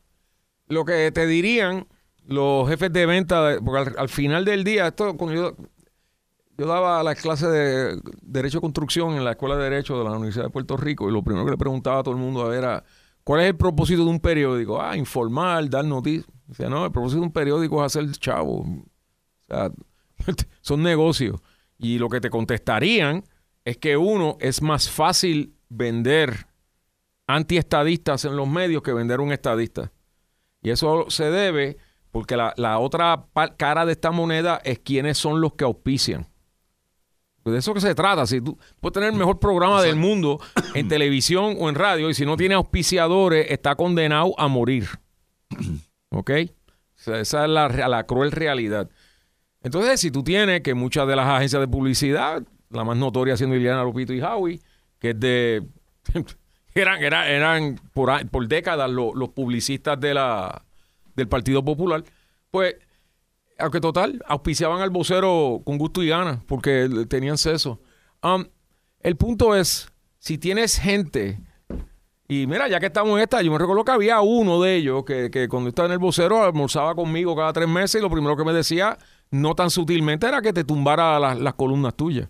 lo 0.69 0.85
que 0.85 1.11
te 1.13 1.27
dirían 1.27 1.87
los 2.27 2.69
jefes 2.69 2.93
de 2.93 3.07
venta, 3.07 3.57
porque 3.65 3.93
al, 3.99 4.09
final 4.09 4.45
del 4.45 4.65
día, 4.65 4.89
esto 4.89 5.17
yo, 5.33 5.57
yo 6.57 6.67
daba 6.67 7.03
las 7.03 7.21
clases 7.21 7.51
de 7.51 8.01
Derecho 8.23 8.59
de 8.59 8.63
Construcción 8.63 9.15
en 9.15 9.25
la 9.25 9.33
Escuela 9.33 9.57
de 9.57 9.65
Derecho 9.65 9.99
de 9.99 10.05
la 10.05 10.13
Universidad 10.13 10.45
de 10.45 10.51
Puerto 10.51 10.77
Rico 10.77 11.09
y 11.09 11.13
lo 11.13 11.23
primero 11.23 11.45
que 11.45 11.51
le 11.51 11.59
preguntaba 11.59 12.01
a 12.01 12.03
todo 12.03 12.15
el 12.15 12.21
mundo 12.21 12.53
era, 12.53 12.85
¿cuál 13.25 13.41
es 13.41 13.49
el 13.49 13.57
propósito 13.57 14.05
de 14.05 14.11
un 14.11 14.21
periódico? 14.21 14.81
Ah, 14.81 14.97
informar, 14.97 15.69
dar 15.69 15.85
noticias. 15.85 16.27
O 16.53 16.55
sea, 16.55 16.69
no, 16.69 16.85
el 16.85 16.93
propósito 16.93 17.21
de 17.21 17.27
un 17.27 17.33
periódico 17.33 17.81
es 17.81 17.97
hacer 17.97 18.11
chavo. 18.13 18.59
O 18.61 18.85
sea, 19.47 19.71
son 20.61 20.83
negocios. 20.83 21.41
Y 21.79 21.99
lo 21.99 22.09
que 22.09 22.21
te 22.21 22.31
contestarían 22.31 23.25
es 23.65 23.79
que 23.79 23.97
uno 23.97 24.37
es 24.39 24.61
más 24.61 24.91
fácil 24.91 25.55
vender 25.69 26.47
antiestadistas 27.27 28.25
en 28.27 28.37
los 28.37 28.47
medios 28.47 28.83
que 28.83 28.93
vender 28.93 29.21
un 29.21 29.33
estadista. 29.33 29.93
Y 30.61 30.71
eso 30.71 31.07
se 31.09 31.31
debe 31.31 31.79
porque 32.11 32.37
la, 32.37 32.79
otra 32.79 33.27
cara 33.57 33.87
de 33.87 33.93
esta 33.93 34.11
moneda 34.11 34.61
es 34.65 34.79
quiénes 34.79 35.17
son 35.17 35.41
los 35.41 35.55
que 35.55 35.65
auspician. 35.65 36.27
De 37.45 37.59
eso 37.59 37.75
que 37.75 37.81
se 37.81 37.95
trata. 37.95 38.27
Si 38.27 38.41
tú 38.41 38.59
puedes 38.81 38.93
tener 38.93 39.13
el 39.13 39.19
mejor 39.19 39.41
programa 39.41 39.83
del 39.83 39.97
mundo 39.97 40.39
en 40.75 40.87
televisión 40.89 41.57
o 41.59 41.69
en 41.69 41.75
radio 41.75 42.11
y 42.11 42.15
si 42.15 42.25
no 42.25 42.37
tiene 42.37 42.55
auspiciadores, 42.55 43.51
está 43.51 43.75
condenado 43.75 44.39
a 44.39 44.47
morir. 44.47 44.87
¿Ok? 46.13 46.31
esa 47.07 47.21
es 47.21 47.51
la, 47.51 48.05
cruel 48.07 48.31
realidad. 48.31 48.89
Entonces, 49.63 50.01
si 50.01 50.11
tú 50.11 50.23
tienes 50.23 50.61
que 50.61 50.75
muchas 50.75 51.07
de 51.09 51.17
las 51.17 51.27
agencias 51.27 51.61
de 51.61 51.69
publicidad, 51.69 52.43
la 52.71 52.85
más 52.85 52.97
notoria 52.97 53.37
siendo 53.37 53.57
Liliana 53.57 53.83
Lupito 53.83 54.13
y 54.13 54.21
Howie, 54.21 54.61
que 54.99 55.11
es 55.11 55.21
de. 55.21 55.67
eran, 56.75 57.03
eran, 57.03 57.27
eran 57.27 57.81
por, 57.93 58.29
por 58.29 58.47
décadas 58.47 58.91
los 58.91 59.29
publicistas 59.31 59.99
del 59.99 61.29
Partido 61.29 61.65
Popular, 61.65 62.05
pues, 62.51 62.77
aunque 63.59 63.81
total, 63.81 64.23
auspiciaban 64.27 64.81
al 64.81 64.91
vocero 64.91 65.63
con 65.65 65.79
gusto 65.79 66.03
y 66.03 66.09
ganas, 66.09 66.43
porque 66.45 66.89
tenían 67.09 67.39
seso. 67.39 67.81
Um, 68.23 68.45
el 69.01 69.17
punto 69.17 69.55
es, 69.55 69.89
si 70.19 70.39
tienes 70.39 70.79
gente, 70.79 71.41
y 72.33 72.47
mira, 72.47 72.67
ya 72.67 72.81
que 72.81 72.87
estamos 72.87 73.15
en 73.17 73.23
esta, 73.23 73.43
yo 73.43 73.53
me 73.53 73.59
recuerdo 73.59 73.85
que 73.85 73.93
había 73.93 74.21
uno 74.23 74.63
de 74.63 74.77
ellos 74.77 75.05
que, 75.05 75.31
que 75.31 75.49
cuando 75.49 75.69
estaba 75.69 75.87
en 75.87 75.93
el 75.93 75.99
vocero 75.99 76.43
almorzaba 76.43 76.95
conmigo 76.95 77.37
cada 77.37 77.53
tres 77.53 77.69
meses 77.69 78.01
y 78.01 78.03
lo 78.03 78.11
primero 78.11 78.37
que 78.37 78.45
me 78.45 78.55
decía, 78.55 78.97
no 79.31 79.55
tan 79.55 79.71
sutilmente, 79.71 80.27
era 80.27 80.41
que 80.41 80.53
te 80.53 80.65
tumbara 80.65 81.19
las 81.35 81.55
columnas 81.55 81.95
tuyas. 81.95 82.29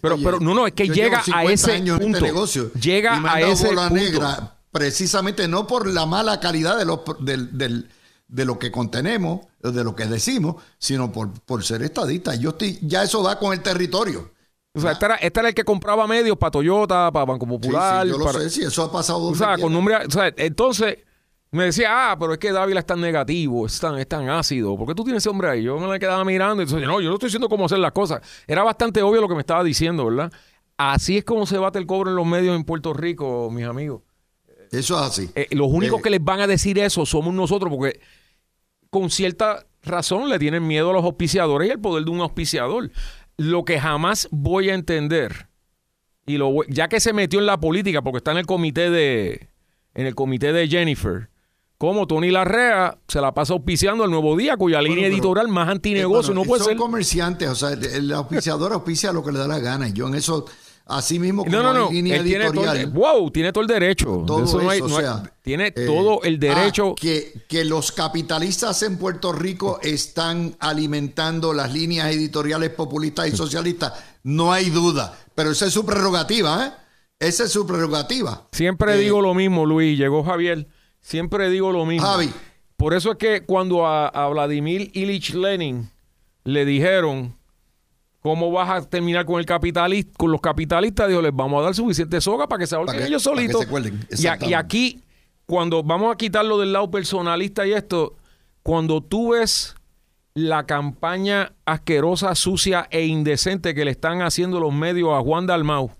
pero, 0.00 0.16
pero, 0.22 0.40
no, 0.40 0.54
no, 0.54 0.66
es 0.66 0.72
que 0.72 0.88
llega 0.88 1.22
a 1.34 1.44
ese 1.44 1.76
este 1.76 1.92
punto. 1.98 2.20
negocio, 2.20 2.72
llega 2.72 3.20
a 3.30 3.40
ese 3.40 3.68
punto. 3.68 3.90
negra 3.90 4.56
precisamente 4.70 5.46
no 5.48 5.66
por 5.66 5.86
la 5.86 6.06
mala 6.06 6.40
calidad 6.40 6.78
de, 6.78 6.86
los, 6.86 7.00
de 7.18 8.44
lo 8.44 8.58
que 8.58 8.72
contenemos, 8.72 9.40
de 9.60 9.84
lo 9.84 9.94
que 9.94 10.06
decimos, 10.06 10.62
sino 10.78 11.12
por, 11.12 11.32
por 11.42 11.62
ser 11.62 11.82
estadista. 11.82 12.34
Yo 12.36 12.50
estoy, 12.50 12.78
ya 12.80 13.02
eso 13.02 13.22
va 13.22 13.38
con 13.38 13.52
el 13.52 13.60
territorio. 13.60 14.30
O 14.74 14.80
sea, 14.80 14.92
este, 14.92 15.06
este 15.20 15.40
era, 15.40 15.48
el 15.50 15.54
que 15.54 15.64
compraba 15.64 16.06
medios 16.06 16.36
para 16.38 16.50
Toyota, 16.50 17.10
para 17.12 17.26
Banco 17.26 17.46
Popular. 17.46 18.06
yo 18.06 18.16
lo 18.16 18.32
sé, 18.32 18.48
sí, 18.48 18.62
eso 18.62 18.84
ha 18.84 18.92
pasado. 18.92 19.24
O 19.24 19.34
sea, 19.34 19.58
con 19.58 19.72
nombre, 19.72 19.96
o 19.96 20.10
sea, 20.10 20.32
entonces 20.36 20.98
me 21.50 21.64
decía, 21.64 22.12
ah, 22.12 22.16
pero 22.18 22.32
es 22.32 22.38
que 22.38 22.50
Dávila 22.50 22.80
es 22.80 22.86
tan 22.86 23.00
negativo, 23.00 23.66
es 23.66 23.78
tan, 23.78 23.98
es 23.98 24.08
tan 24.08 24.30
ácido. 24.30 24.74
¿Por 24.76 24.88
qué 24.88 24.94
tú 24.94 25.04
tienes 25.04 25.22
ese 25.22 25.28
hombre 25.28 25.50
ahí? 25.50 25.62
Yo 25.62 25.78
me 25.78 25.86
la 25.86 25.98
quedaba 25.98 26.24
mirando 26.24 26.62
y 26.62 26.64
decía, 26.64 26.86
no, 26.86 27.02
yo 27.02 27.10
no 27.10 27.14
estoy 27.16 27.26
diciendo 27.26 27.50
cómo 27.50 27.66
hacer 27.66 27.78
las 27.78 27.92
cosas. 27.92 28.22
Era 28.46 28.62
bastante 28.62 29.02
obvio 29.02 29.20
lo 29.20 29.28
que 29.28 29.34
me 29.34 29.40
estaba 29.40 29.62
diciendo, 29.62 30.06
¿verdad? 30.06 30.32
Así 30.78 31.18
es 31.18 31.24
como 31.24 31.44
se 31.44 31.58
bate 31.58 31.78
el 31.78 31.86
cobre 31.86 32.10
en 32.10 32.16
los 32.16 32.26
medios 32.26 32.56
en 32.56 32.64
Puerto 32.64 32.94
Rico, 32.94 33.50
mis 33.50 33.66
amigos. 33.66 34.00
Eso 34.70 34.96
es 34.96 35.02
así. 35.02 35.30
Eh, 35.34 35.48
los 35.50 35.68
únicos 35.68 36.00
eh, 36.00 36.02
que 36.02 36.10
les 36.10 36.24
van 36.24 36.40
a 36.40 36.46
decir 36.46 36.78
eso 36.78 37.04
somos 37.04 37.34
nosotros, 37.34 37.70
porque 37.70 38.00
con 38.88 39.10
cierta 39.10 39.66
razón 39.82 40.30
le 40.30 40.38
tienen 40.38 40.66
miedo 40.66 40.88
a 40.88 40.92
los 40.94 41.04
auspiciadores 41.04 41.68
y 41.68 41.72
el 41.72 41.80
poder 41.80 42.04
de 42.04 42.10
un 42.10 42.20
auspiciador. 42.20 42.90
Lo 43.42 43.64
que 43.64 43.80
jamás 43.80 44.28
voy 44.30 44.70
a 44.70 44.74
entender, 44.74 45.48
y 46.26 46.36
lo, 46.36 46.62
ya 46.68 46.88
que 46.88 47.00
se 47.00 47.12
metió 47.12 47.40
en 47.40 47.46
la 47.46 47.58
política, 47.58 48.02
porque 48.02 48.18
está 48.18 48.30
en 48.30 48.38
el 48.38 48.46
comité 48.46 48.90
de, 48.90 49.48
en 49.94 50.06
el 50.06 50.14
comité 50.14 50.52
de 50.52 50.68
Jennifer, 50.68 51.28
como 51.82 52.06
Tony 52.06 52.30
Larrea 52.30 52.98
se 53.08 53.20
la 53.20 53.34
pasa 53.34 53.54
auspiciando 53.54 54.04
el 54.04 54.10
Nuevo 54.12 54.36
Día, 54.36 54.56
cuya 54.56 54.80
línea 54.80 55.08
editorial 55.08 55.48
más 55.48 55.68
antinegocio 55.68 56.30
eh, 56.30 56.36
no 56.36 56.44
puede 56.44 56.62
ser. 56.62 56.74
Son 56.74 56.78
comerciantes, 56.78 57.48
o 57.48 57.56
sea, 57.56 57.70
el 57.70 58.12
auspiciador 58.12 58.72
auspicia 58.72 59.12
lo 59.12 59.24
que 59.24 59.32
le 59.32 59.40
da 59.40 59.48
la 59.48 59.58
gana. 59.58 59.88
Y 59.88 59.92
yo 59.92 60.06
en 60.06 60.14
eso, 60.14 60.46
así 60.96 61.18
mismo 61.18 61.44
como 61.44 61.56
no, 61.56 61.72
no, 61.72 61.90
línea 61.90 62.16
editorial. 62.16 62.76
Tiene 62.76 62.86
wow, 62.86 63.30
tiene 63.30 63.52
todo 63.52 63.62
el 63.62 63.68
derecho. 63.68 64.24
Todo 64.26 64.44
eso, 64.44 64.84
o 64.84 64.88
sea, 64.88 65.22
tiene 65.42 65.68
eh, 65.68 65.86
todo 65.86 66.22
el 66.22 66.38
derecho. 66.38 66.92
Ah, 66.92 67.00
que, 67.00 67.44
que 67.48 67.64
los 67.64 67.92
capitalistas 67.92 68.82
en 68.82 68.98
Puerto 68.98 69.32
Rico 69.32 69.80
están 69.82 70.56
alimentando 70.60 71.52
las 71.52 71.72
líneas 71.72 72.12
editoriales 72.14 72.70
populistas 72.70 73.28
y 73.28 73.36
socialistas, 73.36 73.92
no 74.22 74.52
hay 74.52 74.70
duda. 74.70 75.18
Pero 75.34 75.50
esa 75.50 75.66
es 75.66 75.72
su 75.72 75.84
prerrogativa, 75.84 76.66
¿eh? 76.66 76.72
Esa 77.18 77.44
es 77.44 77.52
su 77.52 77.64
prerrogativa. 77.64 78.48
Siempre 78.50 78.94
eh, 78.94 78.98
digo 78.98 79.20
lo 79.20 79.32
mismo, 79.32 79.64
Luis. 79.64 79.96
Llegó 79.96 80.24
Javier. 80.24 80.66
Siempre 81.00 81.50
digo 81.50 81.70
lo 81.70 81.86
mismo. 81.86 82.06
Javi. 82.06 82.32
Por 82.76 82.94
eso 82.94 83.12
es 83.12 83.18
que 83.18 83.44
cuando 83.44 83.86
a, 83.86 84.28
Vladimir 84.28 84.90
Ilich 84.92 85.34
Lenin 85.34 85.88
le 86.42 86.64
dijeron 86.64 87.36
cómo 88.22 88.52
vas 88.52 88.70
a 88.70 88.88
terminar 88.88 89.26
con 89.26 89.40
el 89.40 89.46
capitalista, 89.46 90.12
con 90.16 90.30
los 90.30 90.40
capitalistas, 90.40 91.08
dijo, 91.08 91.20
les 91.20 91.34
vamos 91.34 91.60
a 91.60 91.64
dar 91.64 91.74
suficiente 91.74 92.20
soga 92.20 92.46
para 92.46 92.60
que 92.60 92.66
se 92.66 92.76
ahorquen 92.76 93.02
ellos 93.02 93.22
solitos. 93.22 93.66
Y, 94.16 94.48
y, 94.48 94.54
aquí, 94.54 95.02
cuando 95.44 95.82
vamos 95.82 96.14
a 96.14 96.16
quitarlo 96.16 96.58
del 96.58 96.72
lado 96.72 96.90
personalista 96.90 97.66
y 97.66 97.72
esto, 97.72 98.14
cuando 98.62 99.02
tú 99.02 99.32
ves 99.32 99.74
la 100.34 100.64
campaña 100.66 101.52
asquerosa, 101.66 102.34
sucia 102.36 102.86
e 102.90 103.04
indecente 103.06 103.74
que 103.74 103.84
le 103.84 103.90
están 103.90 104.22
haciendo 104.22 104.60
los 104.60 104.72
medios 104.72 105.10
a 105.10 105.20
Juan 105.20 105.46
Dalmau, 105.46 105.90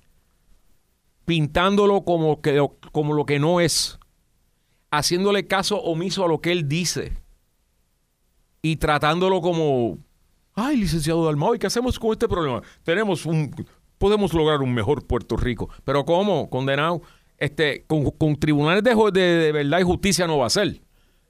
pintándolo 1.25 2.05
como, 2.05 2.41
que, 2.41 2.67
como 2.93 3.15
lo 3.15 3.27
que 3.27 3.41
no 3.41 3.61
es 3.61 3.99
haciéndole 4.93 5.47
caso 5.47 5.81
omiso 5.83 6.25
a 6.25 6.29
lo 6.29 6.41
que 6.41 6.53
él 6.53 6.69
dice 6.69 7.13
y 8.63 8.77
tratándolo 8.77 9.41
como, 9.41 9.99
ay, 10.55 10.77
licenciado 10.77 11.25
Dalmau, 11.25 11.55
¿y 11.55 11.59
qué 11.59 11.67
hacemos 11.67 11.99
con 11.99 12.13
este 12.13 12.29
problema? 12.29 12.63
Tenemos 12.83 13.27
un, 13.27 13.55
podemos 13.99 14.33
lograr 14.35 14.61
un 14.61 14.75
mejor 14.75 15.07
Puerto 15.07 15.37
Rico, 15.37 15.69
pero 15.85 16.05
¿cómo? 16.05 16.51
Condenado, 16.51 17.03
este, 17.39 17.85
con, 17.87 18.37
tribunales 18.37 18.85
de, 18.85 18.95
de, 19.13 19.53
verdad 19.53 19.81
y 19.81 19.83
justicia 19.83 20.27
no 20.27 20.39
va 20.39 20.47
a 20.47 20.51
ser. 20.51 20.81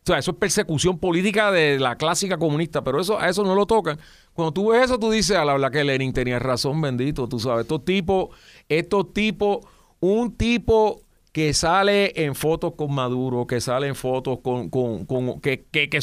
O 0.05 0.07
sea, 0.07 0.19
eso 0.19 0.33
es 0.33 0.37
persecución 0.37 0.99
política 0.99 1.53
de 1.53 1.79
la 1.79 1.97
clásica 1.97 2.37
comunista, 2.37 2.83
pero 2.83 3.01
eso, 3.01 3.21
a 3.21 3.29
eso 3.29 3.45
no 3.45 3.55
lo 3.55 3.67
tocan. 3.67 3.99
Cuando 4.33 4.53
tú 4.53 4.71
ves 4.71 4.87
eso, 4.87 4.99
tú 4.99 5.11
dices, 5.11 5.37
a 5.37 5.45
la 5.45 5.53
verdad 5.53 5.71
que 5.71 5.85
Lenin 5.85 6.13
tenía 6.13 6.41
razón, 6.41 6.81
bendito, 6.81 7.29
tú 7.29 7.39
sabes, 7.39 7.63
estos 7.63 7.85
tipos, 7.85 8.31
estos 8.69 9.13
tipos, 9.13 9.59
un 10.01 10.37
tipo 10.37 11.03
que 11.33 11.55
sale 11.55 12.13
en 12.17 12.35
fotos 12.35 12.75
con 12.77 12.93
Maduro, 12.93 13.47
que 13.47 13.61
sale 13.61 13.87
en 13.87 13.95
fotos 13.95 14.41
con, 14.43 14.69
con, 14.69 15.07
con 15.07 15.41
que, 15.41 15.65
que, 15.71 15.89
que, 15.89 16.01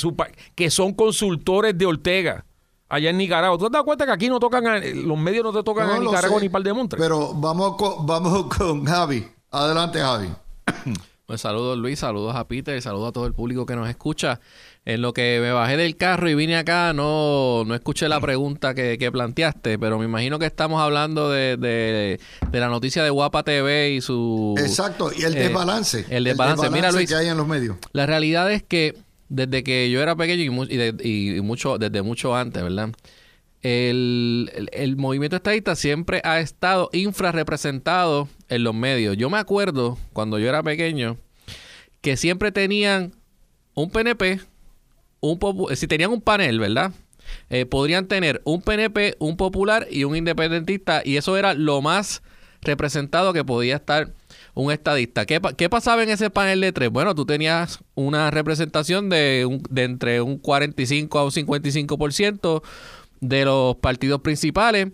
que, 0.55 0.69
son 0.71 0.93
consultores 0.93 1.77
de 1.77 1.85
Ortega 1.85 2.45
allá 2.89 3.11
en 3.11 3.17
Nicaragua. 3.17 3.57
¿Tú 3.57 3.69
te 3.69 3.77
das 3.77 3.83
cuenta 3.83 4.05
que 4.05 4.11
aquí 4.11 4.27
no 4.27 4.39
tocan, 4.39 4.65
los 5.07 5.17
medios 5.17 5.43
no 5.43 5.53
te 5.53 5.63
tocan 5.63 5.89
a 5.89 5.99
Nicaragua 5.99 6.41
ni 6.41 6.49
par 6.49 6.63
de 6.63 6.73
montes? 6.73 6.99
Pero 6.99 7.33
vamos 7.35 7.77
con, 7.77 8.05
vamos 8.05 8.45
con 8.57 8.83
Javi. 8.85 9.25
Adelante, 9.51 9.99
Javi. 9.99 10.27
Pues 11.29 11.41
saludos 11.41 11.77
Luis, 11.77 11.99
saludos 11.99 12.35
a 12.35 12.47
Peter 12.47 12.75
y 12.75 12.81
saludos 12.81 13.09
a 13.09 13.11
todo 13.11 13.27
el 13.27 13.33
público 13.33 13.67
que 13.67 13.75
nos 13.75 13.87
escucha. 13.87 14.39
En 14.83 15.03
lo 15.03 15.13
que 15.13 15.37
me 15.39 15.51
bajé 15.51 15.77
del 15.77 15.95
carro 15.95 16.27
y 16.27 16.33
vine 16.33 16.57
acá, 16.57 16.91
no, 16.91 17.63
no 17.67 17.75
escuché 17.75 18.09
la 18.09 18.19
pregunta 18.19 18.73
que, 18.73 19.09
planteaste, 19.11 19.77
pero 19.77 19.99
me 19.99 20.05
imagino 20.05 20.39
que 20.39 20.47
estamos 20.47 20.81
hablando 20.81 21.29
de, 21.29 21.55
de, 21.57 22.19
la 22.59 22.69
noticia 22.69 23.03
de 23.03 23.11
Guapa 23.11 23.43
TV 23.43 23.91
y 23.91 24.01
su... 24.01 24.55
Exacto, 24.57 25.11
y 25.15 25.21
el 25.21 25.37
eh, 25.37 25.41
desbalance. 25.41 26.07
El 26.09 26.23
desbalance, 26.23 26.67
Mira, 26.71 26.91
Luis, 26.91 27.07
que 27.07 27.13
hay 27.13 27.27
en 27.27 27.37
los 27.37 27.45
medios. 27.45 27.77
La 27.91 28.07
realidad 28.07 28.51
es 28.51 28.63
que 28.63 28.97
desde 29.29 29.63
que 29.63 29.89
yo 29.89 30.01
era 30.01 30.15
pequeño 30.15 30.43
y, 30.43 31.41
mucho, 31.41 31.77
desde 31.77 32.01
mucho 32.01 32.35
antes, 32.35 32.61
¿verdad? 32.61 32.89
El, 33.61 34.69
el, 34.71 34.95
movimiento 34.95 35.35
estadista 35.35 35.75
siempre 35.75 36.21
ha 36.23 36.39
estado 36.39 36.89
infrarrepresentado 36.93 38.29
en 38.47 38.63
los 38.63 38.73
medios. 38.73 39.17
Yo 39.17 39.29
me 39.29 39.37
acuerdo 39.37 39.97
cuando 40.13 40.39
yo 40.39 40.47
era 40.47 40.63
pequeño 40.63 41.17
que 42.01 42.15
siempre 42.15 42.51
tenían 42.51 43.13
un 43.73 43.91
PNP, 43.91 44.39
un 45.19 45.39
si 45.75 45.87
tenían 45.87 46.11
un 46.11 46.21
panel, 46.21 46.59
¿verdad? 46.59 46.93
eh, 47.49 47.65
podrían 47.65 48.07
tener 48.07 48.41
un 48.43 48.61
PNP, 48.61 49.15
un 49.19 49.37
popular 49.37 49.87
y 49.89 50.03
un 50.03 50.15
independentista, 50.15 51.01
y 51.03 51.17
eso 51.17 51.37
era 51.37 51.53
lo 51.53 51.81
más 51.81 52.21
representado 52.61 53.33
que 53.33 53.43
podía 53.43 53.75
estar 53.75 54.13
un 54.53 54.71
estadista. 54.71 55.25
¿Qué, 55.25 55.39
¿Qué, 55.57 55.69
pasaba 55.69 56.03
en 56.03 56.09
ese 56.09 56.29
panel 56.29 56.61
de 56.61 56.71
tres? 56.71 56.89
Bueno, 56.89 57.15
tú 57.15 57.25
tenías 57.25 57.79
una 57.95 58.31
representación 58.31 59.09
de 59.09 59.61
entre 59.75 60.21
un 60.21 60.37
45 60.37 61.19
a 61.19 61.25
un 61.25 61.31
55% 61.31 62.61
de 63.21 63.45
los 63.45 63.75
partidos 63.77 64.21
principales 64.21 64.87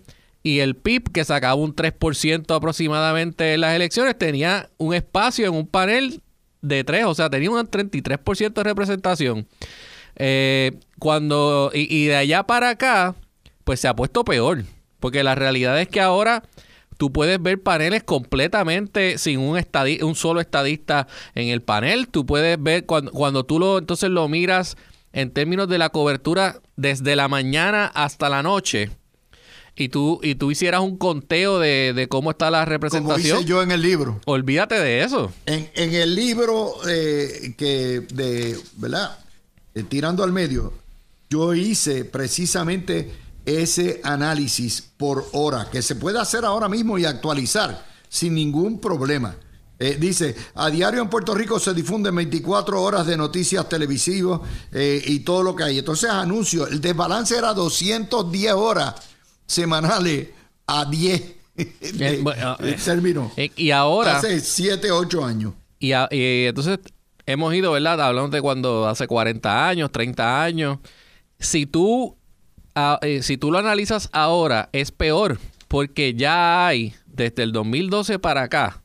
y 0.45 0.59
el 0.59 0.75
PIB, 0.75 1.11
que 1.11 1.25
sacaba 1.25 1.55
un 1.55 1.75
3% 1.75 2.55
aproximadamente 2.55 3.55
en 3.55 3.61
las 3.61 3.75
elecciones, 3.75 4.15
tenía 4.15 4.69
un 4.77 4.93
espacio 4.93 5.47
en 5.47 5.55
un 5.55 5.65
panel 5.65 6.21
de 6.61 6.83
tres, 6.83 7.05
o 7.05 7.15
sea, 7.15 7.31
tenía 7.31 7.49
un 7.49 7.57
33% 7.65 8.53
de 8.53 8.63
representación. 8.63 9.47
Eh, 10.17 10.73
cuando 10.99 11.71
y, 11.73 11.93
y, 11.93 12.05
de 12.05 12.15
allá 12.17 12.43
para 12.43 12.69
acá, 12.69 13.15
pues 13.63 13.79
se 13.79 13.87
ha 13.87 13.95
puesto 13.95 14.23
peor, 14.23 14.65
porque 14.99 15.23
la 15.23 15.33
realidad 15.33 15.81
es 15.81 15.87
que 15.87 15.99
ahora 15.99 16.43
tú 16.97 17.11
puedes 17.11 17.41
ver 17.41 17.61
paneles 17.61 18.03
completamente 18.03 19.17
sin 19.17 19.39
un, 19.39 19.59
un 20.01 20.15
solo 20.15 20.41
estadista 20.41 21.07
en 21.33 21.49
el 21.49 21.61
panel. 21.61 22.07
Tú 22.07 22.25
puedes 22.25 22.61
ver 22.61 22.85
cuando, 22.85 23.11
cuando 23.11 23.45
tú 23.45 23.59
lo 23.59 23.77
entonces 23.77 24.09
lo 24.09 24.27
miras 24.27 24.77
en 25.13 25.31
términos 25.31 25.67
de 25.69 25.77
la 25.77 25.89
cobertura 25.89 26.61
desde 26.75 27.15
la 27.15 27.27
mañana 27.27 27.85
hasta 27.87 28.29
la 28.29 28.43
noche. 28.43 28.91
Y 29.77 29.89
tú, 29.89 30.21
y 30.23 30.35
tú 30.35 30.51
hicieras 30.51 30.79
un 30.79 30.97
conteo 30.97 31.59
de, 31.59 31.91
de 31.93 32.07
cómo 32.07 32.31
está 32.31 32.49
la 32.49 32.63
representación. 32.63 33.29
Como 33.29 33.41
hice 33.41 33.49
yo 33.49 33.61
en 33.61 33.71
el 33.71 33.81
libro. 33.81 34.21
Olvídate 34.25 34.75
de 34.75 35.03
eso. 35.03 35.33
En, 35.45 35.69
en 35.75 35.93
el 35.93 36.15
libro 36.15 36.75
eh, 36.87 37.53
que 37.57 37.99
de, 38.13 38.57
¿verdad? 38.77 39.19
Eh, 39.73 39.83
tirando 39.83 40.23
al 40.23 40.31
medio, 40.31 40.71
yo 41.29 41.53
hice 41.53 42.05
precisamente 42.05 43.11
ese 43.45 44.01
análisis 44.03 44.81
por 44.97 45.25
hora, 45.33 45.69
que 45.71 45.81
se 45.81 45.95
puede 45.95 46.19
hacer 46.19 46.45
ahora 46.45 46.67
mismo 46.69 46.97
y 46.97 47.05
actualizar 47.05 47.85
sin 48.09 48.33
ningún 48.35 48.79
problema. 48.79 49.35
Eh, 49.77 49.97
dice, 49.99 50.33
a 50.55 50.69
diario 50.69 51.01
en 51.01 51.09
Puerto 51.09 51.35
Rico 51.35 51.59
se 51.59 51.73
difunden 51.73 52.15
24 52.15 52.81
horas 52.81 53.05
de 53.05 53.17
noticias 53.17 53.67
televisivas 53.67 54.39
eh, 54.71 55.03
y 55.05 55.19
todo 55.19 55.43
lo 55.43 55.55
que 55.55 55.63
hay. 55.65 55.79
Entonces, 55.79 56.09
anuncio, 56.09 56.65
el 56.65 56.79
desbalance 56.79 57.37
era 57.37 57.53
210 57.53 58.53
horas 58.53 58.95
semanales 59.45 60.29
a 60.67 60.85
10. 60.85 61.21
Eh, 61.57 62.19
bueno, 62.21 62.57
eh, 63.37 63.49
y 63.55 63.71
ahora... 63.71 64.17
Hace 64.17 64.41
7, 64.41 64.91
8 64.91 65.23
años. 65.23 65.53
Y, 65.79 65.93
a- 65.93 66.09
y 66.11 66.47
entonces 66.47 66.79
hemos 67.25 67.53
ido, 67.53 67.71
¿verdad? 67.71 68.01
Hablando 68.01 68.29
de 68.35 68.41
cuando 68.41 68.85
hace 68.89 69.07
40 69.07 69.69
años, 69.69 69.89
30 69.89 70.43
años. 70.43 70.79
Si 71.39 71.65
tú, 71.65 72.17
eh, 73.01 73.21
si 73.21 73.37
tú 73.37 73.51
lo 73.51 73.57
analizas 73.57 74.09
ahora, 74.11 74.69
es 74.73 74.91
peor, 74.91 75.39
porque 75.67 76.13
ya 76.13 76.67
hay, 76.67 76.93
desde 77.05 77.43
el 77.43 77.51
2012 77.51 78.19
para 78.19 78.43
acá, 78.43 78.83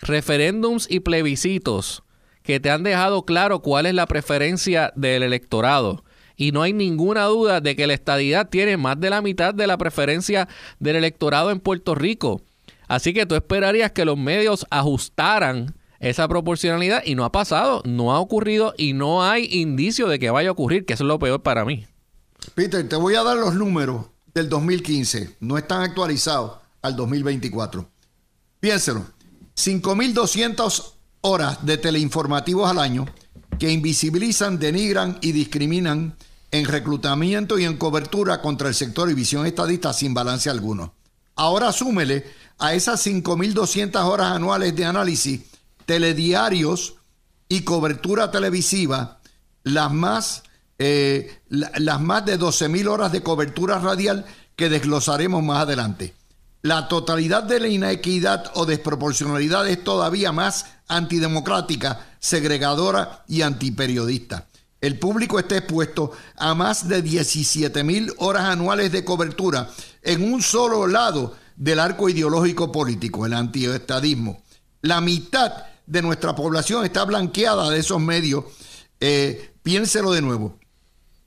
referéndums 0.00 0.90
y 0.90 1.00
plebiscitos 1.00 2.02
que 2.42 2.60
te 2.60 2.70
han 2.70 2.82
dejado 2.82 3.24
claro 3.24 3.60
cuál 3.60 3.86
es 3.86 3.94
la 3.94 4.06
preferencia 4.06 4.92
del 4.96 5.22
electorado. 5.22 6.04
Y 6.36 6.52
no 6.52 6.62
hay 6.62 6.72
ninguna 6.72 7.24
duda 7.24 7.60
de 7.60 7.76
que 7.76 7.86
la 7.86 7.94
estadidad 7.94 8.48
tiene 8.48 8.76
más 8.76 8.98
de 8.98 9.10
la 9.10 9.22
mitad 9.22 9.54
de 9.54 9.66
la 9.66 9.78
preferencia 9.78 10.48
del 10.80 10.96
electorado 10.96 11.50
en 11.50 11.60
Puerto 11.60 11.94
Rico. 11.94 12.42
Así 12.88 13.14
que 13.14 13.26
tú 13.26 13.34
esperarías 13.34 13.92
que 13.92 14.04
los 14.04 14.18
medios 14.18 14.66
ajustaran 14.70 15.74
esa 16.00 16.26
proporcionalidad 16.26 17.02
y 17.04 17.14
no 17.14 17.24
ha 17.24 17.30
pasado, 17.30 17.82
no 17.84 18.12
ha 18.12 18.18
ocurrido 18.18 18.74
y 18.76 18.92
no 18.92 19.22
hay 19.22 19.46
indicio 19.50 20.08
de 20.08 20.18
que 20.18 20.30
vaya 20.30 20.48
a 20.48 20.52
ocurrir, 20.52 20.84
que 20.84 20.94
eso 20.94 21.04
es 21.04 21.08
lo 21.08 21.18
peor 21.18 21.42
para 21.42 21.64
mí. 21.64 21.86
Peter, 22.54 22.88
te 22.88 22.96
voy 22.96 23.14
a 23.14 23.22
dar 23.22 23.36
los 23.36 23.54
números 23.54 24.06
del 24.34 24.48
2015. 24.48 25.36
No 25.40 25.58
están 25.58 25.82
actualizados 25.82 26.58
al 26.82 26.96
2024. 26.96 27.88
Piénselo. 28.60 29.04
5.200 29.56 30.92
horas 31.22 31.64
de 31.64 31.78
teleinformativos 31.78 32.70
al 32.70 32.78
año 32.78 33.06
que 33.58 33.70
invisibilizan, 33.70 34.58
denigran 34.58 35.18
y 35.20 35.32
discriminan 35.32 36.16
en 36.50 36.64
reclutamiento 36.66 37.58
y 37.58 37.64
en 37.64 37.76
cobertura 37.76 38.40
contra 38.40 38.68
el 38.68 38.74
sector 38.74 39.10
y 39.10 39.14
visión 39.14 39.46
estadista 39.46 39.92
sin 39.92 40.14
balance 40.14 40.50
alguno. 40.50 40.94
Ahora 41.34 41.72
súmele 41.72 42.26
a 42.58 42.74
esas 42.74 43.06
5.200 43.06 44.04
horas 44.04 44.32
anuales 44.32 44.76
de 44.76 44.84
análisis, 44.84 45.40
telediarios 45.86 46.94
y 47.48 47.62
cobertura 47.62 48.30
televisiva, 48.30 49.20
las 49.62 49.92
más, 49.92 50.42
eh, 50.78 51.40
la- 51.48 51.72
las 51.78 52.00
más 52.00 52.24
de 52.24 52.38
12.000 52.38 52.86
horas 52.88 53.12
de 53.12 53.22
cobertura 53.22 53.78
radial 53.78 54.24
que 54.56 54.68
desglosaremos 54.68 55.42
más 55.42 55.62
adelante. 55.62 56.14
La 56.62 56.86
totalidad 56.88 57.42
de 57.42 57.58
la 57.60 57.68
inequidad 57.68 58.52
o 58.54 58.66
desproporcionalidad 58.66 59.66
es 59.68 59.82
todavía 59.82 60.30
más 60.32 60.66
antidemocrática, 60.88 62.14
segregadora 62.20 63.24
y 63.28 63.42
antiperiodista. 63.42 64.46
El 64.80 64.98
público 64.98 65.38
está 65.38 65.56
expuesto 65.58 66.12
a 66.36 66.54
más 66.54 66.88
de 66.88 67.02
17 67.02 67.84
mil 67.84 68.12
horas 68.18 68.44
anuales 68.44 68.90
de 68.92 69.04
cobertura 69.04 69.68
en 70.02 70.32
un 70.32 70.42
solo 70.42 70.86
lado 70.86 71.36
del 71.56 71.78
arco 71.78 72.08
ideológico 72.08 72.72
político, 72.72 73.24
el 73.26 73.32
antiestadismo. 73.34 74.42
La 74.82 75.00
mitad 75.00 75.52
de 75.86 76.02
nuestra 76.02 76.34
población 76.34 76.84
está 76.84 77.04
blanqueada 77.04 77.70
de 77.70 77.78
esos 77.78 78.00
medios. 78.00 78.44
Eh, 79.00 79.52
piénselo 79.62 80.12
de 80.12 80.22
nuevo 80.22 80.58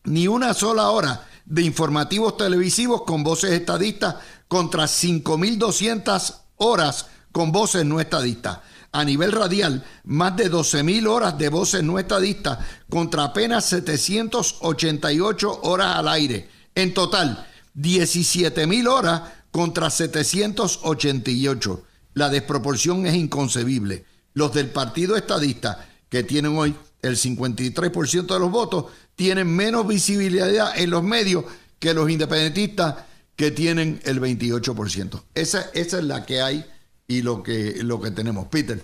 ni 0.05 0.27
una 0.27 0.53
sola 0.53 0.89
hora 0.89 1.27
de 1.45 1.61
informativos 1.61 2.37
televisivos 2.37 3.03
con 3.03 3.23
voces 3.23 3.51
estadistas 3.51 4.15
contra 4.47 4.85
5.200 4.85 6.35
horas 6.57 7.07
con 7.31 7.51
voces 7.51 7.85
no 7.85 7.99
estadistas. 7.99 8.59
A 8.91 9.03
nivel 9.03 9.33
radial, 9.33 9.83
más 10.05 10.37
de 10.37 10.49
12.000 10.49 11.07
horas 11.07 11.37
de 11.37 11.49
voces 11.49 11.83
no 11.83 11.99
estadistas 11.99 12.59
contra 12.89 13.25
apenas 13.25 13.65
788 13.65 15.59
horas 15.63 15.97
al 15.97 16.07
aire. 16.07 16.49
En 16.73 16.93
total, 16.93 17.45
17.000 17.75 18.87
horas 18.87 19.21
contra 19.51 19.89
788. 19.89 21.83
La 22.13 22.29
desproporción 22.29 23.05
es 23.05 23.15
inconcebible. 23.15 24.05
Los 24.33 24.53
del 24.53 24.69
Partido 24.69 25.17
Estadista, 25.17 25.85
que 26.07 26.23
tienen 26.23 26.57
hoy 26.57 26.73
el 27.05 27.17
53% 27.17 28.25
de 28.25 28.39
los 28.39 28.51
votos, 28.51 28.85
tienen 29.15 29.47
menos 29.47 29.87
visibilidad 29.87 30.77
en 30.77 30.89
los 30.89 31.03
medios 31.03 31.45
que 31.79 31.93
los 31.93 32.09
independentistas, 32.09 32.95
que 33.35 33.51
tienen 33.51 33.99
el 34.05 34.21
28%. 34.21 35.23
Esa, 35.35 35.69
esa 35.73 35.97
es 35.97 36.03
la 36.03 36.25
que 36.25 36.41
hay 36.41 36.65
y 37.07 37.21
lo 37.21 37.43
que, 37.43 37.75
tenemos. 38.15 38.47
Peter. 38.47 38.81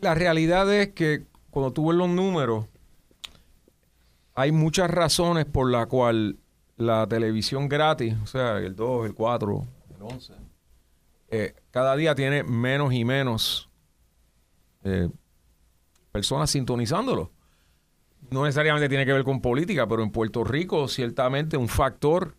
La 0.00 0.14
realidad 0.14 0.72
es 0.72 0.90
que 0.90 1.24
cuando 1.50 1.72
tú 1.72 1.88
ves 1.88 1.96
los 1.96 2.08
números, 2.08 2.66
hay 4.34 4.52
muchas 4.52 4.90
razones 4.90 5.46
por 5.46 5.70
la 5.70 5.86
cual 5.86 6.36
la 6.76 7.06
televisión 7.08 7.68
gratis, 7.68 8.14
o 8.22 8.26
sea, 8.26 8.58
el 8.58 8.76
2, 8.76 9.06
el 9.06 9.14
4, 9.14 9.66
el 9.96 10.02
11, 10.02 10.32
eh, 11.30 11.54
cada 11.72 11.96
día 11.96 12.14
tiene 12.14 12.44
menos 12.44 12.92
y 12.92 13.04
menos 13.04 13.68
eh, 14.84 15.08
personas 16.12 16.50
sintonizándolo. 16.50 17.30
No 18.30 18.44
necesariamente 18.44 18.88
tiene 18.88 19.06
que 19.06 19.12
ver 19.12 19.24
con 19.24 19.40
política, 19.40 19.86
pero 19.86 20.02
en 20.02 20.10
Puerto 20.10 20.44
Rico 20.44 20.88
ciertamente 20.88 21.56
un 21.56 21.68
factor, 21.68 22.36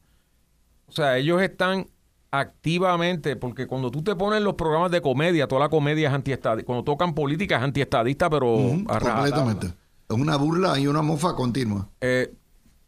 o 0.87 0.91
sea, 0.91 1.17
ellos 1.17 1.41
están 1.41 1.87
activamente, 2.31 3.35
porque 3.35 3.65
cuando 3.65 3.89
tú 3.89 4.03
te 4.03 4.15
pones 4.15 4.41
los 4.41 4.53
programas 4.53 4.91
de 4.91 5.01
comedia, 5.01 5.47
toda 5.47 5.61
la 5.61 5.69
comedia 5.69 6.09
es 6.09 6.13
antiestadista, 6.13 6.65
cuando 6.65 6.83
tocan 6.83 7.15
política 7.15 7.57
es 7.57 7.63
antiestadista, 7.63 8.29
pero 8.29 8.55
completamente. 8.87 9.67
Es 9.67 10.17
una 10.17 10.35
burla 10.35 10.79
y 10.79 10.87
una 10.87 11.01
mofa 11.01 11.35
continua. 11.35 11.89
Eh, 12.01 12.33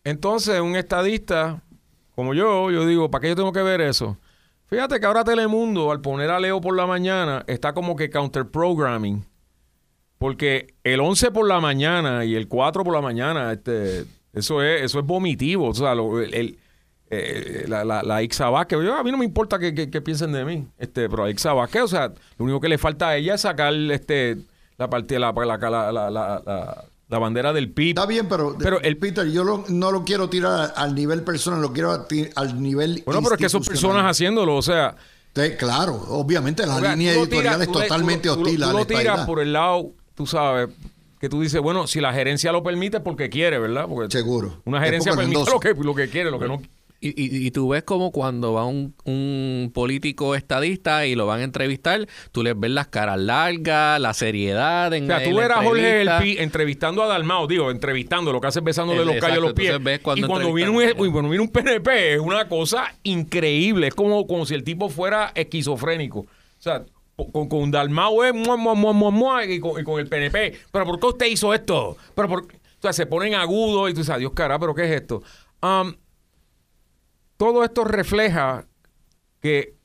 entonces, 0.04 0.60
un 0.60 0.76
estadista 0.76 1.64
como 2.16 2.34
yo, 2.34 2.70
yo 2.72 2.86
digo, 2.86 3.10
¿para 3.10 3.22
qué 3.22 3.30
yo 3.30 3.36
tengo 3.36 3.52
que 3.52 3.64
ver 3.64 3.82
eso? 3.82 4.18
Fíjate 4.68 5.00
que 5.00 5.06
ahora 5.06 5.24
Telemundo, 5.24 5.92
al 5.92 6.02
poner 6.02 6.30
a 6.30 6.40
Leo 6.40 6.62
por 6.62 6.76
la 6.76 6.86
mañana, 6.86 7.44
está 7.48 7.74
como 7.74 7.96
que 7.96 8.10
counter-programming. 8.10 9.26
Porque 10.22 10.76
el 10.84 11.00
11 11.00 11.32
por 11.32 11.48
la 11.48 11.60
mañana 11.60 12.24
y 12.26 12.36
el 12.36 12.48
4 12.48 12.84
por 12.84 12.94
la 12.94 13.02
mañana, 13.02 13.52
este, 13.52 14.06
eso 14.34 14.62
es 14.62 14.84
eso 14.84 15.00
es 15.00 15.06
vomitivo. 15.08 15.70
O 15.70 15.74
sea, 15.74 15.96
lo- 15.96 16.22
el, 16.22 16.32
el- 16.36 16.60
eh, 17.10 17.66
la, 17.68 17.84
la, 17.84 18.04
la 18.04 18.22
Ixa 18.22 18.52
Vázquez, 18.52 18.78
yo, 18.84 18.96
a 18.96 19.04
mí 19.04 19.10
no 19.12 19.18
me 19.18 19.26
importa 19.26 19.58
que, 19.58 19.74
que- 19.74 19.90
que 19.90 20.00
piensen 20.00 20.32
de 20.32 20.46
mí, 20.46 20.68
este, 20.78 21.10
pero 21.10 21.24
a 21.24 21.30
Ixa 21.32 21.54
Vázquez, 21.54 21.82
o 21.82 21.88
sea, 21.88 22.10
lo 22.38 22.46
único 22.46 22.62
que 22.62 22.70
le 22.70 22.78
falta 22.78 23.10
a 23.10 23.18
ella 23.18 23.34
es 23.34 23.42
sacar 23.42 23.74
este, 23.74 24.38
la, 24.78 24.92
parte, 24.92 25.18
la, 25.18 25.34
la, 25.34 26.86
la, 27.10 27.20
bandera 27.20 27.52
del 27.52 27.72
PIB. 27.72 27.90
Está 27.90 28.06
bien, 28.06 28.30
pero, 28.30 28.56
Pero 28.60 28.80
el- 28.80 28.98
Peter, 28.98 29.26
yo 29.28 29.44
lo- 29.44 29.66
no 29.70 29.92
lo 29.92 30.06
quiero 30.06 30.30
tirar 30.30 30.72
al 30.76 30.94
nivel 30.94 31.24
personal, 31.24 31.60
lo 31.64 31.74
quiero 31.74 31.92
a 31.94 32.06
al 32.36 32.62
nivel 32.62 33.02
Bueno, 33.08 33.22
pero 33.24 33.36
es 33.36 33.42
que 33.42 33.50
son 33.50 33.64
personas 33.64 34.06
haciéndolo, 34.06 34.56
o 34.56 34.62
sea, 34.62 34.96
Sí, 35.36 35.42
claro, 35.58 35.96
obviamente 36.10 36.66
la 36.68 36.76
o 36.76 36.80
sea, 36.80 36.92
línea 36.96 37.14
tú 37.14 37.20
lo 37.22 37.26
editorial 37.26 37.56
tiras- 37.56 37.62
es 37.62 37.68
tú 37.68 37.80
totalmente 37.80 38.30
tú 38.30 38.36
lo- 38.36 38.42
hostil 38.44 38.60
tú 38.60 38.66
a 38.68 38.72
lo 38.74 38.80
la 38.80 38.86
tiras 38.86 39.02
estadidad. 39.04 39.26
por 39.26 39.40
el 39.40 39.54
lado, 39.54 39.92
tú 40.22 40.28
sabes, 40.28 40.70
que 41.20 41.30
tú 41.30 41.42
dices, 41.42 41.60
bueno, 41.62 41.88
si 41.88 42.00
la 42.00 42.14
gerencia 42.14 42.52
lo 42.52 42.62
permite 42.62 43.00
porque 43.00 43.30
quiere, 43.30 43.58
¿verdad? 43.58 43.88
Porque 43.90 44.12
Seguro. 44.16 44.62
Una 44.66 44.80
gerencia 44.80 45.14
permite 45.16 45.40
lo 45.52 45.60
que, 45.60 45.74
lo 45.74 45.96
que 45.96 46.10
quiere, 46.10 46.30
lo 46.30 46.38
que 46.40 46.48
no 46.48 46.62
Y, 47.00 47.10
y- 47.10 47.48
y 47.48 47.50
tú 47.50 47.70
ves 47.70 47.82
como 47.82 48.12
cuando 48.12 48.54
va 48.54 48.66
un, 48.66 48.94
un 49.06 49.72
político 49.74 50.36
estadista 50.36 51.08
y 51.08 51.16
lo 51.16 51.26
van 51.26 51.40
a 51.42 51.44
entrevistar, 51.44 52.08
tú 52.32 52.44
les 52.44 52.54
ves 52.60 52.70
las 52.70 52.86
caras 52.90 53.20
largas, 53.20 54.00
la 54.00 54.14
seriedad 54.14 54.94
en 54.94 55.06
O 55.06 55.08
sea, 55.08 55.24
tú 55.24 55.32
la 55.32 55.46
eras 55.46 55.58
a 55.58 55.64
Jorge. 55.64 56.02
Elpi 56.02 56.36
entrevistando 56.38 57.02
a 57.02 57.08
Dalmao, 57.08 57.48
digo, 57.48 57.72
entrevistando, 57.72 58.32
lo 58.32 58.40
que 58.40 58.46
hace 58.48 58.60
besándole 58.62 59.04
los 59.04 59.16
callos 59.16 59.38
a 59.40 59.42
los 59.42 59.54
pies. 59.54 59.84
ves 59.84 60.00
cuando 60.02 60.24
y 60.26 60.30
cuando 60.30 60.54
viene, 60.54 60.70
un, 60.70 60.78
uy, 61.02 61.12
cuando 61.12 61.30
viene 61.32 61.44
un 61.44 61.50
PNP, 61.52 62.14
es 62.14 62.20
una 62.20 62.48
cosa 62.48 62.94
increíble. 63.02 63.88
Es 63.88 63.96
como, 63.96 64.28
como 64.28 64.46
si 64.46 64.54
el 64.54 64.64
tipo 64.64 64.88
fuera 64.90 65.32
esquizofrénico. 65.34 66.20
O 66.20 66.28
sea, 66.64 66.84
con, 67.32 67.48
con 67.50 67.72
Dalmao 67.72 68.24
es 68.24 68.34
mua, 68.34 68.58
mua, 68.58 68.74
mua, 68.74 68.94
mua, 68.94 69.12
mua, 69.12 69.46
y, 69.46 69.60
con, 69.60 69.80
y 69.80 69.84
con 69.84 70.00
el 70.00 70.08
PNP. 70.08 70.58
¿Pero 70.72 70.86
por 70.86 71.00
qué 71.00 71.08
usted 71.08 71.26
hizo 71.28 71.54
esto? 71.54 71.98
Pero 72.16 72.28
por, 72.28 72.44
o 72.44 72.82
sea, 72.82 72.94
se 72.94 73.06
ponen 73.06 73.36
agudos 73.36 73.90
y 73.90 73.94
tú 73.94 74.00
dices, 74.00 74.18
Dios 74.18 74.32
cara, 74.34 74.58
¿pero 74.58 74.74
qué 74.74 74.86
es 74.86 75.02
esto? 75.02 75.22
Todo 77.38 77.64
esto 77.64 77.84
refleja 77.84 78.68
que 79.40 79.76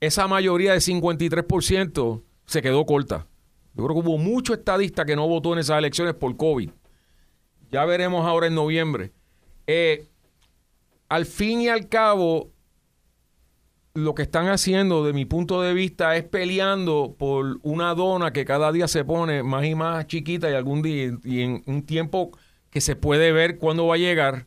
esa 0.00 0.26
mayoría 0.28 0.72
de 0.72 0.78
53% 0.78 2.22
se 2.46 2.62
quedó 2.62 2.84
corta. 2.86 3.26
Yo 3.74 3.84
creo 3.84 4.00
que 4.00 4.08
hubo 4.08 4.18
mucho 4.18 4.54
estadista 4.54 5.04
que 5.04 5.16
no 5.16 5.26
votó 5.26 5.52
en 5.52 5.60
esas 5.60 5.78
elecciones 5.78 6.14
por 6.14 6.36
COVID. 6.36 6.70
Ya 7.70 7.84
veremos 7.84 8.26
ahora 8.26 8.46
en 8.46 8.54
noviembre. 8.54 9.12
Eh, 9.66 10.06
al 11.08 11.26
fin 11.26 11.60
y 11.60 11.68
al 11.68 11.88
cabo, 11.88 12.50
lo 13.94 14.16
que 14.16 14.22
están 14.22 14.48
haciendo, 14.48 15.04
de 15.06 15.12
mi 15.12 15.24
punto 15.24 15.62
de 15.62 15.72
vista, 15.72 16.16
es 16.16 16.24
peleando 16.24 17.14
por 17.16 17.58
una 17.62 17.94
dona 17.94 18.32
que 18.32 18.44
cada 18.44 18.72
día 18.72 18.88
se 18.88 19.04
pone 19.04 19.44
más 19.44 19.64
y 19.64 19.76
más 19.76 20.08
chiquita 20.08 20.50
y 20.50 20.54
algún 20.54 20.82
día, 20.82 21.12
y 21.22 21.42
en 21.42 21.62
un 21.66 21.86
tiempo 21.86 22.32
que 22.70 22.80
se 22.80 22.96
puede 22.96 23.30
ver 23.30 23.56
cuándo 23.56 23.86
va 23.86 23.94
a 23.94 23.98
llegar, 23.98 24.46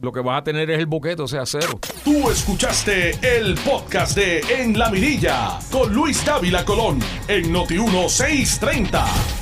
lo 0.00 0.12
que 0.12 0.20
vas 0.20 0.40
a 0.40 0.44
tener 0.44 0.70
es 0.70 0.78
el 0.78 0.86
boquete, 0.86 1.20
o 1.20 1.28
sea, 1.28 1.44
cero. 1.44 1.78
Tú 2.04 2.30
escuchaste 2.30 3.10
el 3.22 3.54
podcast 3.56 4.16
de 4.16 4.40
En 4.48 4.78
la 4.78 4.90
Mirilla 4.90 5.58
con 5.70 5.92
Luis 5.92 6.24
Dávila 6.24 6.64
Colón 6.64 7.00
en 7.28 7.52
Noti 7.52 7.74
1630. 7.74 9.39